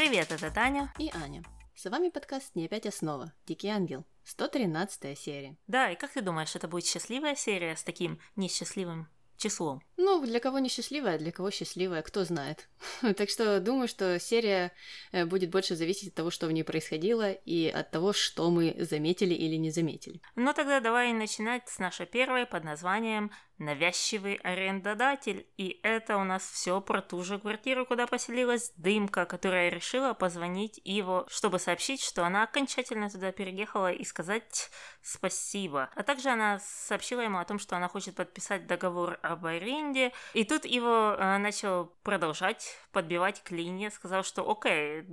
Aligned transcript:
Привет, 0.00 0.32
это 0.32 0.50
Таня. 0.50 0.90
И 0.96 1.10
Аня. 1.12 1.42
С 1.74 1.84
вами 1.90 2.08
подкаст 2.08 2.54
«Не 2.54 2.64
опять 2.64 2.86
основа. 2.86 3.34
Дикий 3.46 3.68
ангел». 3.68 4.06
113 4.24 5.18
серия. 5.18 5.58
Да, 5.66 5.90
и 5.90 5.94
как 5.94 6.10
ты 6.10 6.22
думаешь, 6.22 6.56
это 6.56 6.68
будет 6.68 6.86
счастливая 6.86 7.34
серия 7.34 7.76
с 7.76 7.82
таким 7.82 8.18
несчастливым 8.34 9.08
числом? 9.36 9.82
Ну, 9.98 10.24
для 10.24 10.40
кого 10.40 10.58
несчастливая, 10.58 11.18
для 11.18 11.32
кого 11.32 11.50
счастливая, 11.50 12.00
кто 12.00 12.24
знает. 12.24 12.70
так 13.16 13.28
что 13.28 13.60
думаю, 13.60 13.88
что 13.88 14.18
серия 14.18 14.72
э, 15.12 15.26
будет 15.26 15.50
больше 15.50 15.76
зависеть 15.76 16.08
от 16.08 16.14
того, 16.14 16.30
что 16.30 16.46
в 16.46 16.52
ней 16.52 16.62
происходило, 16.62 17.32
и 17.32 17.68
от 17.68 17.90
того, 17.90 18.14
что 18.14 18.50
мы 18.50 18.74
заметили 18.78 19.34
или 19.34 19.56
не 19.56 19.70
заметили. 19.70 20.22
Ну 20.34 20.54
тогда 20.54 20.80
давай 20.80 21.12
начинать 21.12 21.68
с 21.68 21.78
нашей 21.78 22.06
первой 22.06 22.46
под 22.46 22.64
названием 22.64 23.32
навязчивый 23.60 24.34
арендодатель. 24.36 25.46
И 25.56 25.78
это 25.82 26.16
у 26.16 26.24
нас 26.24 26.42
все 26.42 26.80
про 26.80 27.02
ту 27.02 27.22
же 27.22 27.38
квартиру, 27.38 27.86
куда 27.86 28.06
поселилась 28.06 28.72
Дымка, 28.76 29.26
которая 29.26 29.68
решила 29.68 30.14
позвонить 30.14 30.80
Иву, 30.82 31.26
чтобы 31.28 31.58
сообщить, 31.58 32.02
что 32.02 32.24
она 32.24 32.42
окончательно 32.42 33.10
туда 33.10 33.30
переехала 33.32 33.92
и 33.92 34.02
сказать 34.04 34.70
спасибо. 35.02 35.90
А 35.94 36.02
также 36.02 36.30
она 36.30 36.58
сообщила 36.58 37.20
ему 37.20 37.38
о 37.38 37.44
том, 37.44 37.58
что 37.58 37.76
она 37.76 37.88
хочет 37.88 38.16
подписать 38.16 38.66
договор 38.66 39.18
об 39.22 39.46
аренде. 39.46 40.12
И 40.32 40.44
тут 40.44 40.64
Иво 40.64 41.16
э, 41.18 41.38
начал 41.38 41.92
продолжать 42.02 42.76
подбивать 42.92 43.42
клинья, 43.42 43.90
сказал, 43.90 44.24
что 44.24 44.50
окей, 44.50 45.04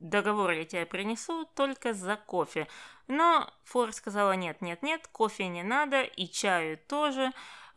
договор 0.00 0.50
я 0.52 0.64
тебе 0.64 0.86
принесу 0.86 1.44
только 1.54 1.92
за 1.92 2.16
кофе. 2.16 2.66
Но 3.06 3.52
Фор 3.64 3.92
сказала 3.92 4.32
нет, 4.32 4.62
нет, 4.62 4.82
нет, 4.82 5.06
кофе 5.08 5.48
не 5.48 5.62
надо 5.62 6.02
и 6.02 6.26
чаю 6.26 6.78
тоже. 6.88 7.32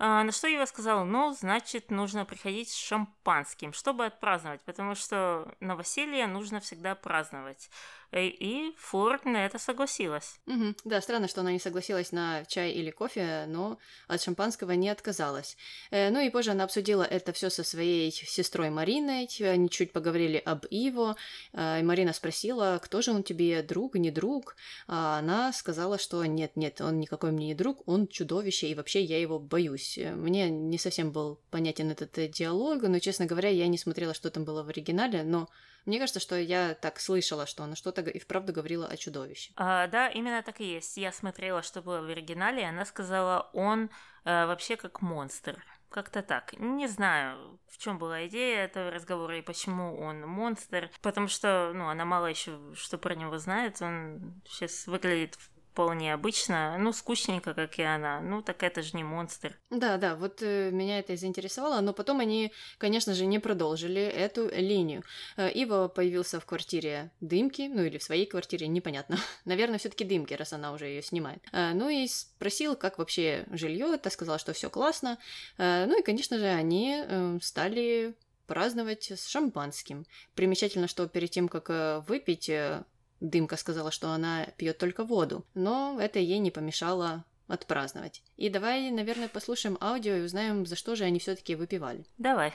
А, 0.06 0.22
на 0.26 0.34
что 0.34 0.48
Ива 0.48 0.66
сказала, 0.66 1.06
ну, 1.06 1.32
значит, 1.32 1.90
нужно 1.90 2.26
приходить 2.26 2.68
с 2.68 2.76
шампанским, 2.76 3.72
чтобы 3.72 4.06
отпраздновать, 4.06 4.60
потому 4.64 4.96
что 4.96 5.56
новоселье 5.62 6.28
нужно 6.28 6.60
всегда 6.60 6.94
праздновать. 6.94 7.70
Э, 8.14 8.28
и 8.28 8.74
Форд 8.78 9.26
на 9.26 9.46
это 9.46 9.58
согласилась. 9.58 10.40
Угу. 10.46 10.76
Да, 10.86 11.02
странно, 11.02 11.28
что 11.28 11.42
она 11.42 11.52
не 11.52 11.60
согласилась 11.60 12.12
на 12.12 12.46
чай 12.46 12.72
или 12.72 12.92
кофе, 12.92 13.46
но 13.48 13.80
от 14.08 14.22
шампанского 14.22 14.72
не 14.74 14.90
отказалась. 14.90 15.58
Э, 15.90 16.12
ну 16.12 16.20
и 16.22 16.30
позже 16.30 16.52
она 16.52 16.64
обсудила 16.64 17.04
это 17.04 17.34
все 17.34 17.50
со 17.50 17.64
своей 17.64 18.12
сестрой 18.12 18.70
Мариной. 18.70 19.28
Они 19.42 19.70
чуть 19.70 19.92
поговорили 19.92 20.38
об 20.38 20.66
Иво. 20.70 21.16
Э, 21.54 21.80
и 21.80 21.84
Марина 21.84 22.14
спросила, 22.14 22.80
кто 22.84 23.02
же 23.02 23.12
он 23.12 23.24
тебе, 23.24 23.64
друг, 23.64 23.96
не 23.96 24.12
друг? 24.12 24.56
А 24.88 25.18
она 25.18 25.52
сказала, 25.52 25.98
что 25.98 26.24
нет, 26.24 26.56
нет, 26.56 26.82
он 26.82 27.00
никакой 27.00 27.32
мне 27.32 27.48
не 27.48 27.56
друг, 27.56 27.82
он 27.88 28.08
чудовище, 28.08 28.68
и 28.68 28.76
вообще 28.76 29.02
я 29.02 29.20
его 29.20 29.40
боюсь. 29.40 29.98
Мне 29.98 30.50
не 30.52 30.78
совсем 30.78 31.12
был 31.12 31.40
понятен 31.50 31.90
этот 31.90 32.14
диалог, 32.32 32.84
но, 32.84 33.00
честно 33.00 33.26
говоря, 33.26 33.50
я 33.50 33.68
не 33.68 33.80
смотрела, 33.80 34.14
что 34.14 34.30
там 34.30 34.46
было 34.46 34.62
в 34.62 34.70
оригинале, 34.70 35.24
но 35.24 35.50
мне 35.86 36.00
кажется, 36.00 36.20
что 36.20 36.36
я 36.36 36.76
так 36.76 37.00
слышала, 37.00 37.46
что 37.46 37.64
она 37.64 37.76
что-то 37.76 38.02
и 38.02 38.20
вправду 38.20 38.54
говорила 38.54 38.88
о 38.88 38.98
чудовище. 38.98 39.52
А, 39.56 39.88
да, 39.88 40.08
именно 40.10 40.42
так 40.42 40.62
и 40.62 40.66
есть. 40.66 40.98
Я 40.98 41.12
смотрела, 41.12 41.62
что 41.62 41.82
было 41.82 42.02
в 42.02 42.10
оригинале, 42.10 42.62
и 42.62 42.66
она 42.66 42.86
сказала, 42.86 43.50
он 43.54 43.90
э, 44.24 44.46
вообще 44.46 44.76
как 44.78 45.02
монстр. 45.02 45.64
Как-то 45.90 46.24
так. 46.24 46.54
Не 46.58 46.88
знаю, 46.88 47.60
в 47.68 47.78
чем 47.78 48.00
была 48.00 48.26
идея 48.28 48.66
этого 48.66 48.90
разговора 48.90 49.38
и 49.38 49.44
почему 49.44 50.00
он 50.00 50.22
монстр. 50.22 50.90
Потому 51.02 51.28
что, 51.28 51.72
ну, 51.76 51.88
она 51.88 52.04
мало 52.04 52.28
еще 52.28 52.60
что 52.74 52.98
про 52.98 53.14
него 53.14 53.38
знает. 53.38 53.82
Он 53.82 54.42
сейчас 54.48 54.88
выглядит 54.88 55.38
вполне 55.74 56.14
обычно, 56.14 56.78
ну, 56.78 56.94
скучненько, 56.94 57.56
как 57.56 57.80
и 57.80 57.82
она. 57.82 58.22
Ну, 58.22 58.44
так 58.44 58.62
это 58.62 58.84
же 58.84 58.96
не 58.96 59.04
монстр. 59.04 59.58
Да, 59.72 59.98
да, 59.98 60.16
вот 60.16 60.44
э, 60.44 60.70
меня 60.72 61.00
это 61.00 61.14
и 61.14 61.18
заинтересовало, 61.18 61.82
но 61.82 61.94
потом 61.94 62.20
они, 62.20 62.52
конечно 62.78 63.16
же, 63.16 63.26
не 63.26 63.40
продолжили 63.40 64.02
эту 64.02 64.50
линию. 64.50 65.04
Э, 65.36 65.52
Ива 65.52 65.88
появился 65.88 66.40
в 66.40 66.46
квартире 66.46 67.12
Дымки, 67.22 67.64
ну 67.74 67.84
или 67.84 67.98
в 67.98 68.04
своей 68.04 68.28
квартире, 68.28 68.68
непонятно. 68.68 69.18
Наверное, 69.46 69.80
все-таки 69.80 70.06
Дымки, 70.06 70.36
раз 70.36 70.54
она 70.54 70.74
уже 70.74 70.86
ее 70.86 71.02
снимает. 71.02 71.42
Э, 71.52 71.74
ну 71.74 71.90
и 71.90 72.08
спросил, 72.08 72.76
как 72.76 73.00
вообще 73.00 73.46
жилье, 73.52 73.96
это 73.96 74.12
сказал, 74.12 74.38
что 74.38 74.54
все 74.54 74.70
классно. 74.70 75.18
Э, 75.58 75.86
ну 75.88 76.00
и, 76.00 76.04
конечно 76.04 76.38
же, 76.38 76.46
они 76.46 77.04
э, 77.04 77.40
стали 77.42 78.14
праздновать 78.46 79.10
с 79.10 79.28
шампанским. 79.28 80.06
Примечательно, 80.36 80.88
что 80.88 81.08
перед 81.08 81.32
тем, 81.32 81.48
как 81.48 81.70
э, 81.70 82.04
выпить, 82.08 82.50
э, 82.50 82.84
Дымка 83.24 83.56
сказала, 83.56 83.90
что 83.90 84.10
она 84.10 84.48
пьет 84.58 84.78
только 84.78 85.06
воду, 85.06 85.46
но 85.54 85.98
это 85.98 86.20
ей 86.20 86.40
не 86.40 86.52
помешало 86.52 87.24
отпраздновать. 87.48 88.22
И 88.36 88.50
давай, 88.50 88.92
наверное, 88.92 89.30
послушаем 89.30 89.78
аудио 89.80 90.16
и 90.16 90.26
узнаем, 90.26 90.66
за 90.66 90.76
что 90.76 90.98
же 90.98 91.06
они 91.06 91.20
все-таки 91.20 91.56
выпивали. 91.56 92.06
Давай. 92.18 92.54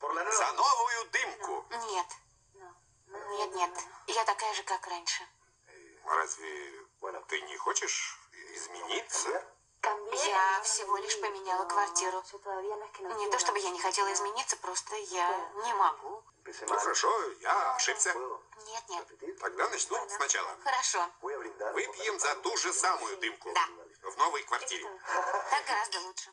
За 0.00 0.52
новую 0.52 1.10
дымку. 1.10 1.66
Нет. 1.90 2.06
Нет, 3.10 3.54
нет. 3.56 3.70
Я 4.06 4.24
такая 4.24 4.54
же, 4.54 4.62
как 4.62 4.86
раньше. 4.86 5.24
Разве 6.06 6.70
ты 7.26 7.40
не 7.40 7.56
хочешь 7.56 8.16
измениться? 8.54 9.28
Я 9.82 10.60
всего 10.62 10.98
лишь 10.98 11.20
поменяла 11.20 11.64
квартиру. 11.64 12.22
Не 13.18 13.28
то 13.28 13.38
чтобы 13.40 13.58
я 13.58 13.70
не 13.70 13.80
хотела 13.80 14.12
измениться, 14.12 14.56
просто 14.58 14.94
я 15.10 15.50
не 15.64 15.74
могу. 15.74 16.19
Ну 16.44 16.78
хорошо, 16.78 17.08
я 17.40 17.74
ошибся. 17.76 18.12
Нет, 18.14 18.84
нет. 18.88 19.38
Тогда 19.40 19.68
начну 19.68 19.96
сначала. 20.08 20.56
Хорошо. 20.62 21.10
Выпьем 21.22 22.18
за 22.18 22.34
ту 22.36 22.56
же 22.56 22.72
самую 22.72 23.16
дымку. 23.18 23.52
Да. 23.54 23.66
В 24.10 24.16
новой 24.16 24.42
квартире. 24.44 24.84
Так 25.50 25.66
гораздо 25.66 26.00
лучше. 26.00 26.30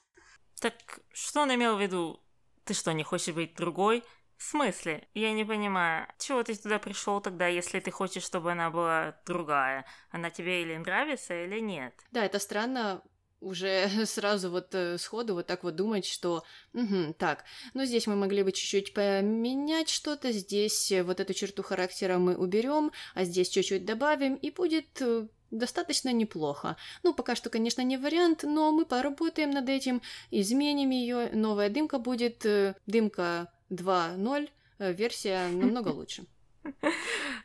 Так 0.59 0.99
что 1.13 1.41
он 1.41 1.53
имел 1.53 1.77
в 1.77 1.81
виду? 1.81 2.23
Ты 2.65 2.73
что, 2.73 2.91
не 2.93 3.03
хочешь 3.03 3.33
быть 3.33 3.55
другой? 3.55 4.03
В 4.37 4.43
смысле? 4.43 5.07
Я 5.13 5.31
не 5.33 5.45
понимаю. 5.45 6.07
Чего 6.19 6.43
ты 6.43 6.55
туда 6.55 6.79
пришел 6.79 7.21
тогда, 7.21 7.47
если 7.47 7.79
ты 7.79 7.91
хочешь, 7.91 8.23
чтобы 8.23 8.51
она 8.51 8.69
была 8.69 9.19
другая? 9.25 9.85
Она 10.11 10.29
тебе 10.29 10.61
или 10.61 10.77
нравится, 10.77 11.33
или 11.33 11.59
нет? 11.59 11.93
Да, 12.11 12.25
это 12.25 12.39
странно 12.39 13.01
уже 13.39 13.89
сразу 14.05 14.49
вот 14.49 14.73
э, 14.73 14.97
сходу 14.97 15.35
вот 15.35 15.47
так 15.47 15.63
вот 15.63 15.75
думать, 15.75 16.05
что 16.05 16.43
угу, 16.73 17.13
так, 17.17 17.43
ну 17.73 17.85
здесь 17.85 18.07
мы 18.07 18.15
могли 18.15 18.43
бы 18.43 18.51
чуть-чуть 18.51 18.93
поменять 18.93 19.89
что-то, 19.89 20.31
здесь 20.31 20.91
э, 20.91 21.03
вот 21.03 21.19
эту 21.19 21.33
черту 21.33 21.63
характера 21.63 22.17
мы 22.17 22.35
уберем, 22.35 22.91
а 23.13 23.23
здесь 23.23 23.49
чуть-чуть 23.49 23.85
добавим, 23.85 24.35
и 24.35 24.51
будет 24.51 25.01
э, 25.01 25.27
достаточно 25.51 26.11
неплохо. 26.11 26.75
Ну, 27.03 27.13
пока 27.13 27.35
что, 27.35 27.49
конечно, 27.49 27.81
не 27.81 27.97
вариант, 27.97 28.43
но 28.43 28.71
мы 28.71 28.85
поработаем 28.85 29.51
над 29.51 29.69
этим, 29.69 30.01
изменим 30.29 30.89
ее, 30.89 31.29
новая 31.33 31.69
дымка 31.69 31.99
будет, 31.99 32.45
дымка 32.85 33.51
2.0, 33.69 34.49
версия 34.79 35.47
намного 35.51 35.89
лучше. 35.89 36.25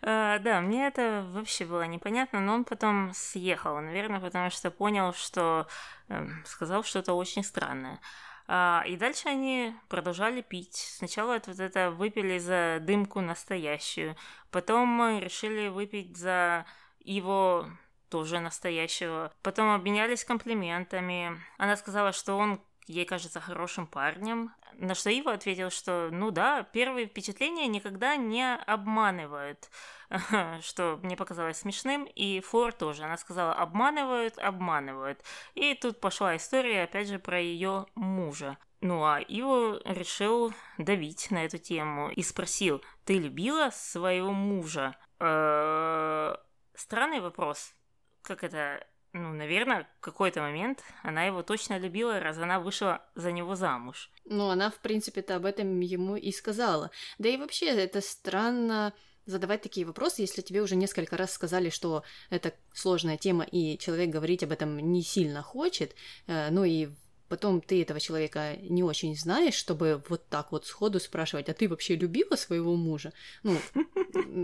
А, 0.04 0.38
да, 0.40 0.60
мне 0.60 0.88
это 0.88 1.24
вообще 1.30 1.64
было 1.64 1.86
непонятно, 1.86 2.40
но 2.40 2.54
он 2.54 2.64
потом 2.64 3.12
съехал, 3.14 3.80
наверное, 3.80 4.18
потому 4.18 4.50
что 4.50 4.70
понял, 4.72 5.12
что 5.14 5.68
эм, 6.08 6.42
сказал 6.44 6.82
что-то 6.82 7.14
очень 7.14 7.44
странное. 7.44 8.00
А, 8.48 8.82
и 8.86 8.96
дальше 8.96 9.28
они 9.28 9.74
продолжали 9.88 10.40
пить. 10.40 10.74
Сначала 10.74 11.34
вот 11.34 11.60
это 11.60 11.90
выпили 11.90 12.38
за 12.38 12.78
дымку 12.80 13.20
настоящую, 13.20 14.16
потом 14.50 15.20
решили 15.20 15.68
выпить 15.68 16.16
за 16.16 16.66
его 17.00 17.66
тоже 18.08 18.40
настоящего. 18.40 19.32
Потом 19.42 19.70
обменялись 19.70 20.24
комплиментами. 20.24 21.40
Она 21.56 21.76
сказала, 21.76 22.12
что 22.12 22.36
он 22.36 22.60
ей 22.86 23.04
кажется 23.04 23.40
хорошим 23.40 23.86
парнем. 23.86 24.54
На 24.74 24.94
что 24.94 25.10
Ива 25.10 25.32
ответил, 25.32 25.70
что 25.70 26.08
ну 26.10 26.30
да, 26.30 26.62
первые 26.62 27.06
впечатления 27.06 27.66
никогда 27.66 28.16
не 28.16 28.54
обманывают, 28.54 29.70
что 30.62 30.98
мне 31.02 31.16
показалось 31.16 31.58
смешным, 31.58 32.04
и 32.04 32.40
Флор 32.40 32.72
тоже. 32.72 33.04
Она 33.04 33.16
сказала 33.16 33.52
обманывают, 33.52 34.38
обманывают. 34.38 35.22
И 35.54 35.74
тут 35.74 36.00
пошла 36.00 36.36
история, 36.36 36.84
опять 36.84 37.08
же, 37.08 37.18
про 37.18 37.40
ее 37.40 37.86
мужа. 37.94 38.58
Ну 38.80 39.04
а 39.04 39.20
Иво 39.20 39.80
решил 39.84 40.52
давить 40.76 41.30
на 41.30 41.44
эту 41.44 41.58
тему 41.58 42.10
и 42.10 42.22
спросил, 42.22 42.82
ты 43.04 43.18
любила 43.18 43.70
своего 43.70 44.32
мужа? 44.32 44.96
Э, 45.20 46.34
странный 46.74 47.20
вопрос. 47.20 47.74
Как 48.22 48.42
это 48.42 48.84
ну, 49.12 49.32
наверное, 49.32 49.86
в 49.98 50.00
какой-то 50.00 50.40
момент 50.40 50.82
она 51.02 51.24
его 51.24 51.42
точно 51.42 51.78
любила, 51.78 52.18
раз 52.18 52.38
она 52.38 52.60
вышла 52.60 53.02
за 53.14 53.30
него 53.30 53.54
замуж. 53.54 54.10
Ну, 54.24 54.48
она, 54.48 54.70
в 54.70 54.78
принципе-то, 54.78 55.36
об 55.36 55.44
этом 55.44 55.80
ему 55.80 56.16
и 56.16 56.32
сказала. 56.32 56.90
Да 57.18 57.28
и 57.28 57.36
вообще, 57.36 57.66
это 57.66 58.00
странно 58.00 58.94
задавать 59.26 59.62
такие 59.62 59.86
вопросы, 59.86 60.22
если 60.22 60.40
тебе 60.40 60.62
уже 60.62 60.76
несколько 60.76 61.16
раз 61.16 61.32
сказали, 61.32 61.70
что 61.70 62.02
это 62.30 62.54
сложная 62.72 63.16
тема, 63.16 63.44
и 63.44 63.78
человек 63.78 64.10
говорить 64.10 64.42
об 64.42 64.52
этом 64.52 64.78
не 64.78 65.02
сильно 65.02 65.42
хочет, 65.42 65.94
э, 66.26 66.50
ну 66.50 66.64
и 66.64 66.88
потом 67.32 67.62
ты 67.62 67.80
этого 67.80 67.98
человека 67.98 68.56
не 68.60 68.84
очень 68.84 69.16
знаешь, 69.16 69.54
чтобы 69.54 70.04
вот 70.10 70.28
так 70.28 70.52
вот 70.52 70.66
сходу 70.66 71.00
спрашивать, 71.00 71.48
а 71.48 71.54
ты 71.54 71.66
вообще 71.66 71.96
любила 71.96 72.36
своего 72.36 72.76
мужа? 72.76 73.14
Ну, 73.42 73.56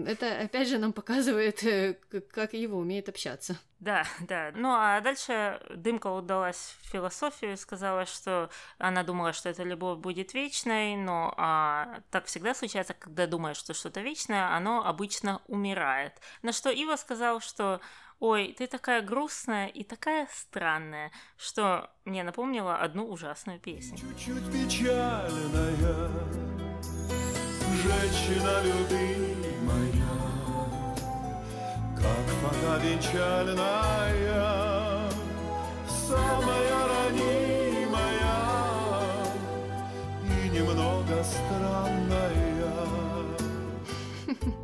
это 0.07 0.41
опять 0.41 0.69
же 0.69 0.79
нам 0.79 0.95
показывает, 0.95 1.63
э, 1.65 1.99
как 2.31 2.55
его 2.55 2.79
умеет 2.79 3.11
общаться. 3.11 3.59
Да, 3.79 4.05
да. 4.21 4.53
Ну 4.55 4.71
а 4.73 5.01
дальше 5.03 5.61
Дымка 5.77 6.07
удалась 6.09 6.77
в 6.81 6.91
философию, 6.91 7.59
сказала, 7.59 8.07
что 8.07 8.49
она 8.79 9.03
думала, 9.03 9.35
что 9.35 9.51
эта 9.51 9.65
любовь 9.65 9.99
будет 9.99 10.33
вечной, 10.33 10.97
но 10.97 11.35
а, 11.37 12.01
так 12.11 12.25
всегда 12.25 12.55
случается, 12.55 12.95
когда 12.95 13.27
думаешь, 13.27 13.59
что 13.59 13.75
что-то 13.75 14.01
вечное, 14.01 14.57
оно 14.57 14.85
обычно 14.85 15.43
умирает. 15.47 16.15
На 16.43 16.53
что 16.53 16.71
Ива 16.71 16.97
сказал, 16.97 17.41
что 17.41 17.81
Ой, 18.21 18.53
ты 18.59 18.67
такая 18.67 19.01
грустная 19.01 19.69
и 19.69 19.85
такая 19.85 20.27
странная, 20.33 21.13
что 21.37 21.89
мне 22.05 22.25
напомнила 22.25 22.77
одну 22.77 23.09
ужасную 23.09 23.61
песню. 23.61 23.97
Чуть-чуть 23.97 24.45
печальная, 24.53 25.77
женщина 27.81 28.63
любимая, 28.65 29.93
как 31.97 32.27
фата 32.41 32.81
венчальная, 32.85 33.53
самая 35.87 36.87
ранимая 36.89 38.35
и 40.25 40.49
немного 40.51 41.23
странная. 41.23 42.49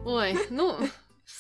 Ой, 0.05 0.37
ну, 0.51 0.77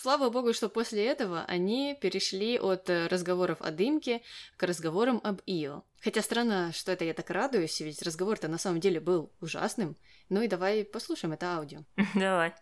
Слава 0.04 0.28
богу, 0.28 0.52
что 0.52 0.68
после 0.68 1.06
этого 1.06 1.46
они 1.48 1.94
перешли 1.94 2.58
от 2.58 2.90
э, 2.90 3.06
разговоров 3.06 3.62
о 3.62 3.70
дымке 3.70 4.22
к 4.58 4.62
разговорам 4.64 5.18
об 5.24 5.40
Ио. 5.46 5.82
Хотя 6.02 6.20
странно, 6.20 6.74
что 6.74 6.92
это 6.92 7.06
я 7.06 7.14
так 7.14 7.30
радуюсь, 7.30 7.80
ведь 7.80 8.02
разговор-то 8.02 8.46
на 8.48 8.58
самом 8.58 8.80
деле 8.80 9.00
был 9.00 9.32
ужасным. 9.40 9.96
Ну 10.28 10.42
и 10.42 10.46
давай 10.46 10.84
послушаем 10.84 11.32
это 11.32 11.56
аудио. 11.56 11.84
Давай. 12.14 12.54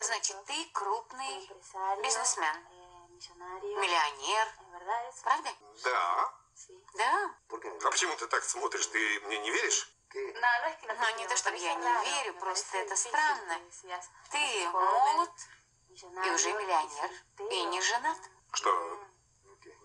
Значит, 0.00 0.36
ты 0.46 0.54
крупный 0.72 1.46
бизнесмен, 2.02 2.56
миллионер, 3.60 4.46
правда? 5.22 5.50
Да. 5.84 6.32
Да. 6.96 7.34
А 7.84 7.90
почему 7.90 8.16
ты 8.16 8.26
так 8.28 8.42
смотришь? 8.44 8.86
Ты 8.86 9.20
мне 9.26 9.38
не 9.40 9.50
веришь? 9.50 9.94
Но 10.14 11.18
не 11.18 11.28
то, 11.28 11.36
чтобы 11.36 11.58
я 11.58 11.74
не 11.74 12.10
верю, 12.10 12.32
просто 12.40 12.78
это 12.78 12.96
странно. 12.96 13.60
Ты 14.30 14.68
молод, 14.72 15.30
и 15.94 16.30
уже 16.30 16.48
миллионер, 16.48 17.10
и 17.50 17.64
не 17.70 17.80
женат. 17.82 18.18
Что, 18.52 18.70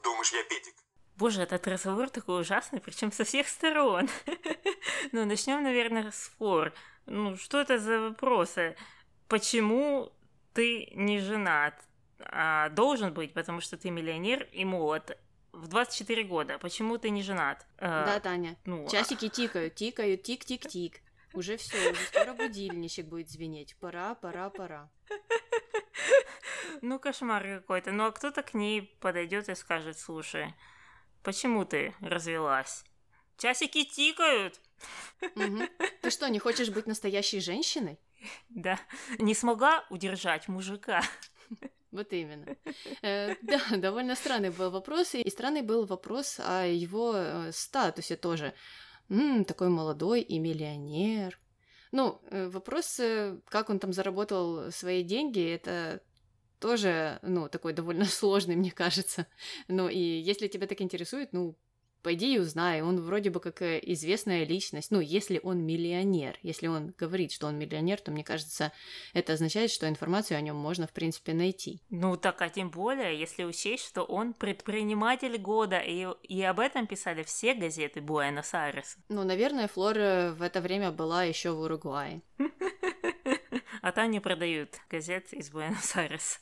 думаешь, 0.03 0.31
я 0.31 0.43
педик? 0.43 0.73
Боже, 1.15 1.41
этот 1.41 1.67
разговор 1.67 2.09
такой 2.09 2.41
ужасный, 2.41 2.79
причем 2.79 3.11
со 3.11 3.23
всех 3.23 3.47
сторон. 3.47 4.07
ну, 5.11 5.25
начнем, 5.25 5.63
наверное, 5.63 6.11
спор. 6.11 6.73
Ну, 7.07 7.35
что 7.37 7.59
это 7.59 7.79
за 7.79 7.99
вопросы? 7.99 8.77
Почему 9.27 10.11
ты 10.53 10.91
не 10.93 11.19
женат? 11.19 11.73
А 12.19 12.69
должен 12.69 13.13
быть, 13.13 13.33
потому 13.33 13.61
что 13.61 13.77
ты 13.77 13.89
миллионер 13.89 14.47
и 14.51 14.63
молод. 14.63 15.17
В 15.53 15.67
24 15.67 16.23
года. 16.23 16.59
Почему 16.59 16.99
ты 16.99 17.09
не 17.09 17.23
женат? 17.23 17.65
А, 17.79 18.05
Да, 18.05 18.19
Таня. 18.19 18.55
ну, 18.65 18.87
Часики 18.87 19.27
тикают, 19.27 19.73
тикают, 19.73 20.21
тик-тик-тик. 20.21 21.01
Уже 21.33 21.57
все, 21.57 21.91
уже 21.91 22.01
скоро 22.05 22.33
будильничек 22.33 23.07
будет 23.07 23.29
звенеть. 23.29 23.75
Пора, 23.79 24.13
пора, 24.15 24.49
пора. 24.49 24.89
Ну, 26.81 26.99
кошмар 26.99 27.43
какой-то. 27.43 27.91
Ну, 27.91 28.05
а 28.05 28.11
кто-то 28.11 28.43
к 28.43 28.53
ней 28.53 28.81
подойдет 28.99 29.49
и 29.49 29.55
скажет, 29.55 29.97
слушай, 29.99 30.53
почему 31.23 31.65
ты 31.65 31.93
развелась? 32.01 32.83
Часики 33.37 33.83
тикают. 33.85 34.59
Мгм. 35.35 35.67
Ты 36.01 36.09
что, 36.09 36.27
не 36.29 36.39
хочешь 36.39 36.69
быть 36.69 36.87
настоящей 36.87 37.39
женщиной? 37.39 37.99
Да, 38.49 38.79
не 39.19 39.35
смогла 39.35 39.85
удержать 39.89 40.47
мужика. 40.47 41.01
Вот 41.91 42.11
именно. 42.11 42.57
Э, 43.01 43.35
да, 43.41 43.61
довольно 43.77 44.15
странный 44.15 44.49
был 44.49 44.69
вопрос, 44.71 45.15
и 45.15 45.29
странный 45.29 45.61
был 45.61 45.85
вопрос 45.85 46.37
о 46.39 46.65
его 46.65 47.13
э, 47.15 47.51
статусе 47.53 48.17
тоже. 48.17 48.53
М, 49.09 49.45
такой 49.45 49.69
молодой 49.69 50.21
и 50.21 50.37
миллионер. 50.37 51.39
Ну, 51.91 52.21
э, 52.29 52.49
вопрос, 52.49 52.99
как 53.47 53.69
он 53.69 53.79
там 53.79 53.93
заработал 53.93 54.71
свои 54.71 55.03
деньги, 55.03 55.41
это 55.53 56.01
тоже, 56.59 57.19
ну, 57.21 57.49
такой 57.49 57.73
довольно 57.73 58.05
сложный, 58.05 58.55
мне 58.55 58.71
кажется. 58.71 59.27
Ну, 59.67 59.89
и 59.89 59.99
если 59.99 60.47
тебя 60.47 60.67
так 60.67 60.81
интересует, 60.81 61.33
ну, 61.33 61.55
пойди 62.07 62.35
и 62.35 62.39
узнай. 62.39 62.81
Он 62.81 63.01
вроде 63.01 63.29
бы 63.29 63.41
как 63.41 63.61
э, 63.61 63.81
известная 63.83 64.45
личность. 64.45 64.91
Ну, 64.91 65.01
если 65.01 65.41
он 65.43 65.65
миллионер, 65.65 66.39
если 66.41 66.67
он 66.67 66.93
говорит, 66.97 67.33
что 67.33 67.47
он 67.47 67.59
миллионер, 67.59 67.99
то, 67.99 68.11
мне 68.11 68.23
кажется, 68.23 68.71
это 69.13 69.33
означает, 69.33 69.71
что 69.71 69.89
информацию 69.89 70.37
о 70.37 70.41
нем 70.41 70.55
можно, 70.55 70.87
в 70.87 70.93
принципе, 70.93 71.33
найти. 71.33 71.81
Ну, 71.89 72.15
так, 72.15 72.41
а 72.41 72.47
тем 72.47 72.69
более, 72.69 73.19
если 73.19 73.43
учесть, 73.43 73.85
что 73.85 74.03
он 74.03 74.33
предприниматель 74.33 75.37
года, 75.37 75.79
и, 75.79 76.07
и 76.23 76.41
об 76.43 76.61
этом 76.61 76.87
писали 76.87 77.23
все 77.23 77.53
газеты 77.53 77.99
Буэнос-Айреса. 77.99 78.99
Ну, 79.09 79.25
наверное, 79.25 79.67
Флора 79.67 80.33
в 80.33 80.41
это 80.41 80.61
время 80.61 80.91
была 80.91 81.25
еще 81.25 81.51
в 81.51 81.59
Уругвае. 81.59 82.21
А 83.81 83.91
там 83.91 84.11
не 84.11 84.19
продают 84.19 84.75
газет 84.89 85.31
из 85.31 85.49
Буэнос-Айреса. 85.49 86.39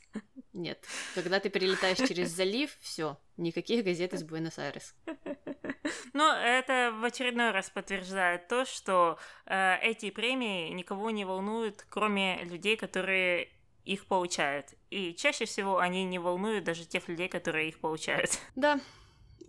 Нет, 0.54 0.84
когда 1.14 1.40
ты 1.40 1.50
перелетаешь 1.50 1.98
через 1.98 2.30
залив, 2.30 2.76
все, 2.80 3.18
никаких 3.36 3.84
газет 3.84 4.14
из 4.14 4.24
Буэнос-Айреса. 4.24 4.94
Но 6.14 6.34
это 6.34 6.94
в 6.98 7.04
очередной 7.04 7.52
раз 7.52 7.70
подтверждает 7.70 8.48
то, 8.48 8.66
что 8.66 9.18
э, 9.46 9.78
эти 9.82 10.10
премии 10.10 10.70
никого 10.70 11.12
не 11.12 11.26
волнуют, 11.26 11.86
кроме 11.90 12.44
людей, 12.44 12.78
которые 12.78 13.50
их 13.86 14.08
получают. 14.08 14.74
И 14.90 15.14
чаще 15.14 15.46
всего 15.46 15.78
они 15.80 16.04
не 16.04 16.20
волнуют 16.20 16.64
даже 16.64 16.86
тех 16.86 17.08
людей, 17.08 17.28
которые 17.28 17.70
их 17.70 17.80
получают. 17.80 18.40
Да. 18.56 18.80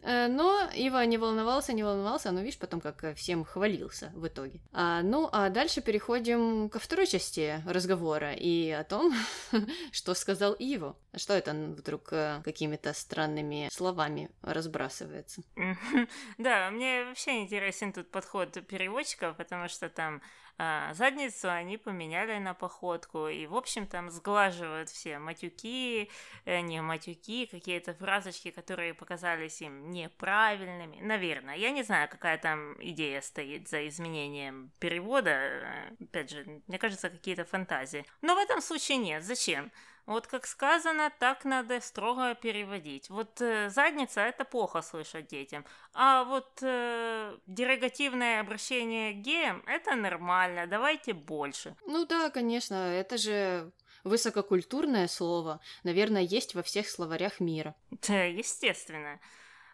Э, 0.07 0.29
Но 0.29 0.71
Ива 0.73 1.05
не 1.05 1.19
волновался, 1.19 1.73
не 1.73 1.83
волновался, 1.83 2.31
но 2.31 2.41
видишь, 2.41 2.59
потом 2.59 2.81
как 2.81 3.03
э, 3.03 3.15
всем 3.15 3.45
хвалился 3.45 4.13
в 4.15 4.27
итоге. 4.29 4.61
А, 4.73 5.03
ну, 5.03 5.29
а 5.33 5.49
дальше 5.51 5.81
переходим 5.81 6.69
ко 6.69 6.79
второй 6.79 7.07
части 7.07 7.61
разговора 7.67 8.33
и 8.33 8.71
о 8.71 8.85
том, 8.85 9.13
что 9.93 10.15
сказал 10.15 10.55
Ива. 10.55 10.97
Что 11.17 11.35
это 11.35 11.51
он 11.51 11.75
вдруг 11.75 12.13
э, 12.13 12.41
какими-то 12.45 12.93
странными 12.93 13.69
словами 13.73 14.31
разбрасывается? 14.43 15.43
Да, 16.39 16.71
мне 16.71 17.05
вообще 17.05 17.41
интересен 17.43 17.93
тут 17.93 18.11
подход 18.11 18.53
переводчиков, 18.69 19.37
потому 19.37 19.69
что 19.69 19.89
там 19.89 20.23
а, 20.59 20.95
задницу 20.95 21.51
они 21.51 21.77
поменяли 21.77 22.39
на 22.39 22.55
походку, 22.55 23.29
и, 23.29 23.47
в 23.47 23.55
общем, 23.55 23.87
там 23.87 24.11
сглаживают 24.11 24.89
все 24.89 25.19
матюки, 25.19 26.11
э, 26.47 26.61
не 26.61 26.81
матюки, 26.81 27.47
какие-то 27.47 27.93
фразочки, 27.95 28.51
которые 28.51 28.95
показались 28.95 29.61
им 29.61 29.91
неправильными. 29.91 30.99
Наверное, 31.03 31.57
я 31.57 31.71
не 31.71 31.83
знаю, 31.83 32.09
какая 32.09 32.39
там 32.39 32.75
идея 32.81 33.21
стоит 33.21 33.69
за 33.69 33.87
изменением 33.87 34.73
перевода, 34.79 35.31
э, 35.31 35.95
опять 36.01 36.31
же, 36.31 36.63
мне 36.67 36.79
кажется, 36.79 37.11
какие-то 37.11 37.45
фантазии. 37.45 38.07
Но 38.23 38.35
в 38.35 38.39
этом 38.39 38.63
случае 38.63 38.97
нет, 38.97 39.25
зачем? 39.25 39.71
Вот 40.07 40.29
как 40.29 40.47
сказано, 40.47 41.13
так 41.19 41.45
надо 41.45 41.81
строго 41.81 42.35
переводить. 42.35 43.11
Вот 43.11 43.41
э, 43.41 43.69
задница 43.71 44.21
это 44.21 44.45
плохо 44.45 44.81
слышать 44.81 45.27
детям. 45.27 45.65
А 45.95 46.23
вот 46.23 46.59
э, 46.63 47.37
дерогативное 47.49 48.41
обращение 48.41 49.13
к 49.13 49.17
геям 49.17 49.65
это 49.67 49.97
нормально. 49.97 50.69
Давайте 50.69 51.13
больше. 51.13 51.75
Ну 51.87 52.07
да, 52.07 52.31
конечно, 52.31 52.75
это 52.75 53.19
же 53.19 53.73
высококультурное 54.05 55.09
слово. 55.09 55.61
Наверное, 55.83 56.23
есть 56.23 56.55
во 56.55 56.63
всех 56.63 56.89
словарях 56.89 57.41
мира. 57.41 57.75
Да, 58.07 58.23
естественно. 58.23 59.19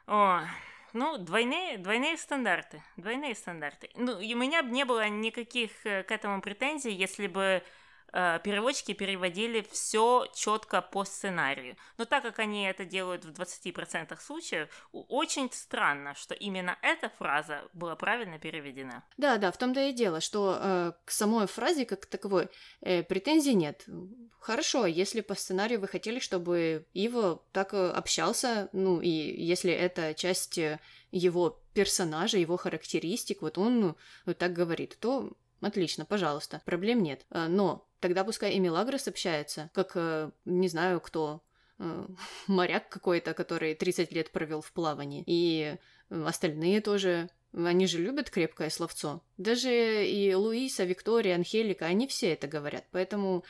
О, 0.07 0.41
ну, 0.95 1.19
двойные, 1.19 1.77
двойные 1.77 2.17
стандарты. 2.17 2.83
Двойные 2.97 3.35
стандарты. 3.35 3.91
Ну, 3.97 4.19
и 4.19 4.35
у 4.35 4.39
меня 4.39 4.62
бы 4.62 4.71
не 4.71 4.85
было 4.85 5.09
никаких 5.09 5.71
э, 5.85 6.03
к 6.03 6.11
этому 6.11 6.41
претензий, 6.41 6.93
если 6.93 7.27
бы 7.27 7.62
переводчики 8.12 8.92
переводили 8.92 9.66
все 9.71 10.26
четко 10.35 10.83
по 10.83 11.04
сценарию. 11.04 11.76
Но 11.99 12.04
так 12.04 12.23
как 12.23 12.38
они 12.38 12.64
это 12.64 12.85
делают 12.85 13.25
в 13.25 13.31
20% 13.31 14.21
случаев, 14.21 14.69
очень 14.92 15.50
странно, 15.52 16.14
что 16.14 16.35
именно 16.35 16.78
эта 16.83 17.09
фраза 17.19 17.62
была 17.73 17.97
правильно 17.97 18.38
переведена. 18.38 19.04
Да, 19.16 19.38
да, 19.38 19.50
в 19.50 19.57
том-то 19.57 19.81
и 19.81 19.92
дело, 19.92 20.21
что 20.21 20.59
э, 20.61 20.92
к 21.04 21.11
самой 21.11 21.47
фразе 21.47 21.87
как 21.87 22.07
таковой 22.07 22.49
э, 22.81 23.02
претензий 23.02 23.54
нет. 23.54 23.87
Хорошо, 24.40 24.87
если 24.87 25.21
по 25.21 25.35
сценарию 25.35 25.81
вы 25.81 25.88
хотели, 25.88 26.19
чтобы 26.19 26.87
Ива 26.95 27.42
так 27.52 27.75
э, 27.75 27.90
общался, 27.90 28.69
ну 28.73 29.00
и 29.00 29.09
если 29.09 29.73
это 29.73 30.14
часть 30.14 30.59
э, 30.59 30.81
его 31.12 31.62
персонажа, 31.75 32.38
его 32.38 32.57
характеристик, 32.57 33.42
вот 33.42 33.59
он 33.59 33.97
ну, 34.26 34.35
так 34.35 34.52
говорит, 34.52 34.97
то 35.00 35.33
отлично, 35.61 36.04
пожалуйста, 36.04 36.61
проблем 36.64 37.02
нет. 37.02 37.25
Э, 37.31 37.47
Но 37.49 37.87
тогда 38.02 38.25
пускай 38.25 38.52
и 38.52 38.59
Мелагрос 38.59 39.09
общается, 39.09 39.71
как, 39.73 39.92
э, 39.94 40.30
не 40.44 40.68
знаю 40.68 41.00
кто, 41.00 41.40
э, 41.78 42.06
моряк 42.49 42.88
какой-то, 42.90 43.32
который 43.32 43.75
30 43.75 44.12
лет 44.12 44.30
провел 44.30 44.61
в 44.61 44.73
плавании, 44.73 45.25
и 45.26 45.76
э, 46.11 46.25
остальные 46.25 46.82
тоже 46.82 47.30
Они 47.54 47.87
же 47.87 47.99
любят 47.99 48.30
крепкое 48.30 48.71
словцо. 48.71 49.21
Даже 49.37 49.71
и 50.06 50.35
Луиса, 50.35 50.85
Виктория, 50.85 51.35
Анхелика, 51.35 51.85
они 51.85 52.06
все 52.06 52.32
это 52.32 52.47
говорят. 52.49 52.85
Поэтому 52.92 53.44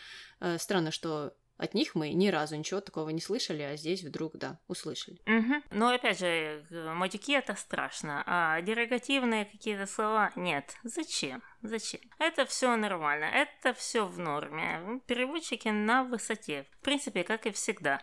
странно, 0.59 0.91
что 0.91 1.35
от 1.57 1.75
них 1.75 1.95
мы 1.95 2.13
ни 2.13 2.29
разу 2.29 2.57
ничего 2.57 2.81
такого 2.81 3.11
не 3.11 3.21
слышали, 3.21 3.63
а 3.63 3.77
здесь 3.77 4.03
вдруг, 4.03 4.37
да, 4.37 4.59
услышали. 4.67 5.21
Угу. 5.27 5.63
Но 5.71 5.89
опять 5.89 6.19
же, 6.19 6.65
матюки 6.71 7.33
это 7.33 7.55
страшно, 7.55 8.23
а 8.27 8.61
дерогативные 8.63 9.45
какие-то 9.45 9.87
слова 9.87 10.33
нет. 10.37 10.75
Зачем? 10.83 11.43
Зачем? 11.63 12.01
Это 12.19 12.47
все 12.47 12.75
нормально, 12.77 13.25
это 13.25 13.73
все 13.75 14.07
в 14.07 14.19
норме. 14.19 15.01
Переводчики 15.07 15.69
на 15.69 16.05
высоте. 16.05 16.67
В 16.81 16.85
принципе, 16.85 17.25
как 17.25 17.47
и 17.47 17.53
всегда. 17.53 18.01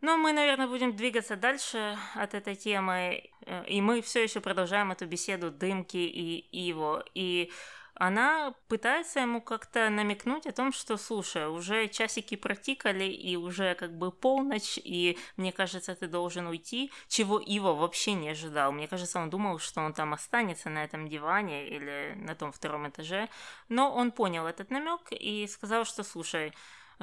Но 0.00 0.18
мы, 0.18 0.32
наверное, 0.32 0.66
будем 0.66 0.94
двигаться 0.94 1.34
дальше 1.34 1.96
от 2.14 2.34
этой 2.34 2.56
темы, 2.56 3.30
э, 3.46 3.64
и 3.66 3.80
мы 3.80 4.02
все 4.02 4.22
еще 4.22 4.40
продолжаем 4.40 4.92
эту 4.92 5.06
беседу 5.06 5.50
Дымки 5.50 5.96
и 5.96 6.40
Иво. 6.68 7.02
И 7.14 7.50
она 7.94 8.54
пытается 8.68 9.20
ему 9.20 9.40
как-то 9.40 9.88
намекнуть 9.88 10.46
о 10.46 10.52
том, 10.52 10.72
что, 10.72 10.96
слушай, 10.96 11.48
уже 11.48 11.88
часики 11.88 12.34
протикали, 12.36 13.04
и 13.04 13.36
уже 13.36 13.74
как 13.74 13.96
бы 13.96 14.10
полночь, 14.10 14.78
и 14.82 15.18
мне 15.36 15.52
кажется, 15.52 15.94
ты 15.94 16.08
должен 16.08 16.46
уйти, 16.46 16.90
чего 17.08 17.38
Ива 17.38 17.72
вообще 17.72 18.14
не 18.14 18.30
ожидал. 18.30 18.72
Мне 18.72 18.88
кажется, 18.88 19.18
он 19.18 19.30
думал, 19.30 19.58
что 19.58 19.80
он 19.80 19.92
там 19.92 20.12
останется 20.12 20.70
на 20.70 20.84
этом 20.84 21.08
диване 21.08 21.68
или 21.68 22.14
на 22.16 22.34
том 22.34 22.52
втором 22.52 22.88
этаже, 22.88 23.28
но 23.68 23.94
он 23.94 24.10
понял 24.10 24.46
этот 24.46 24.70
намек 24.70 25.00
и 25.10 25.46
сказал, 25.46 25.84
что, 25.84 26.02
слушай, 26.02 26.52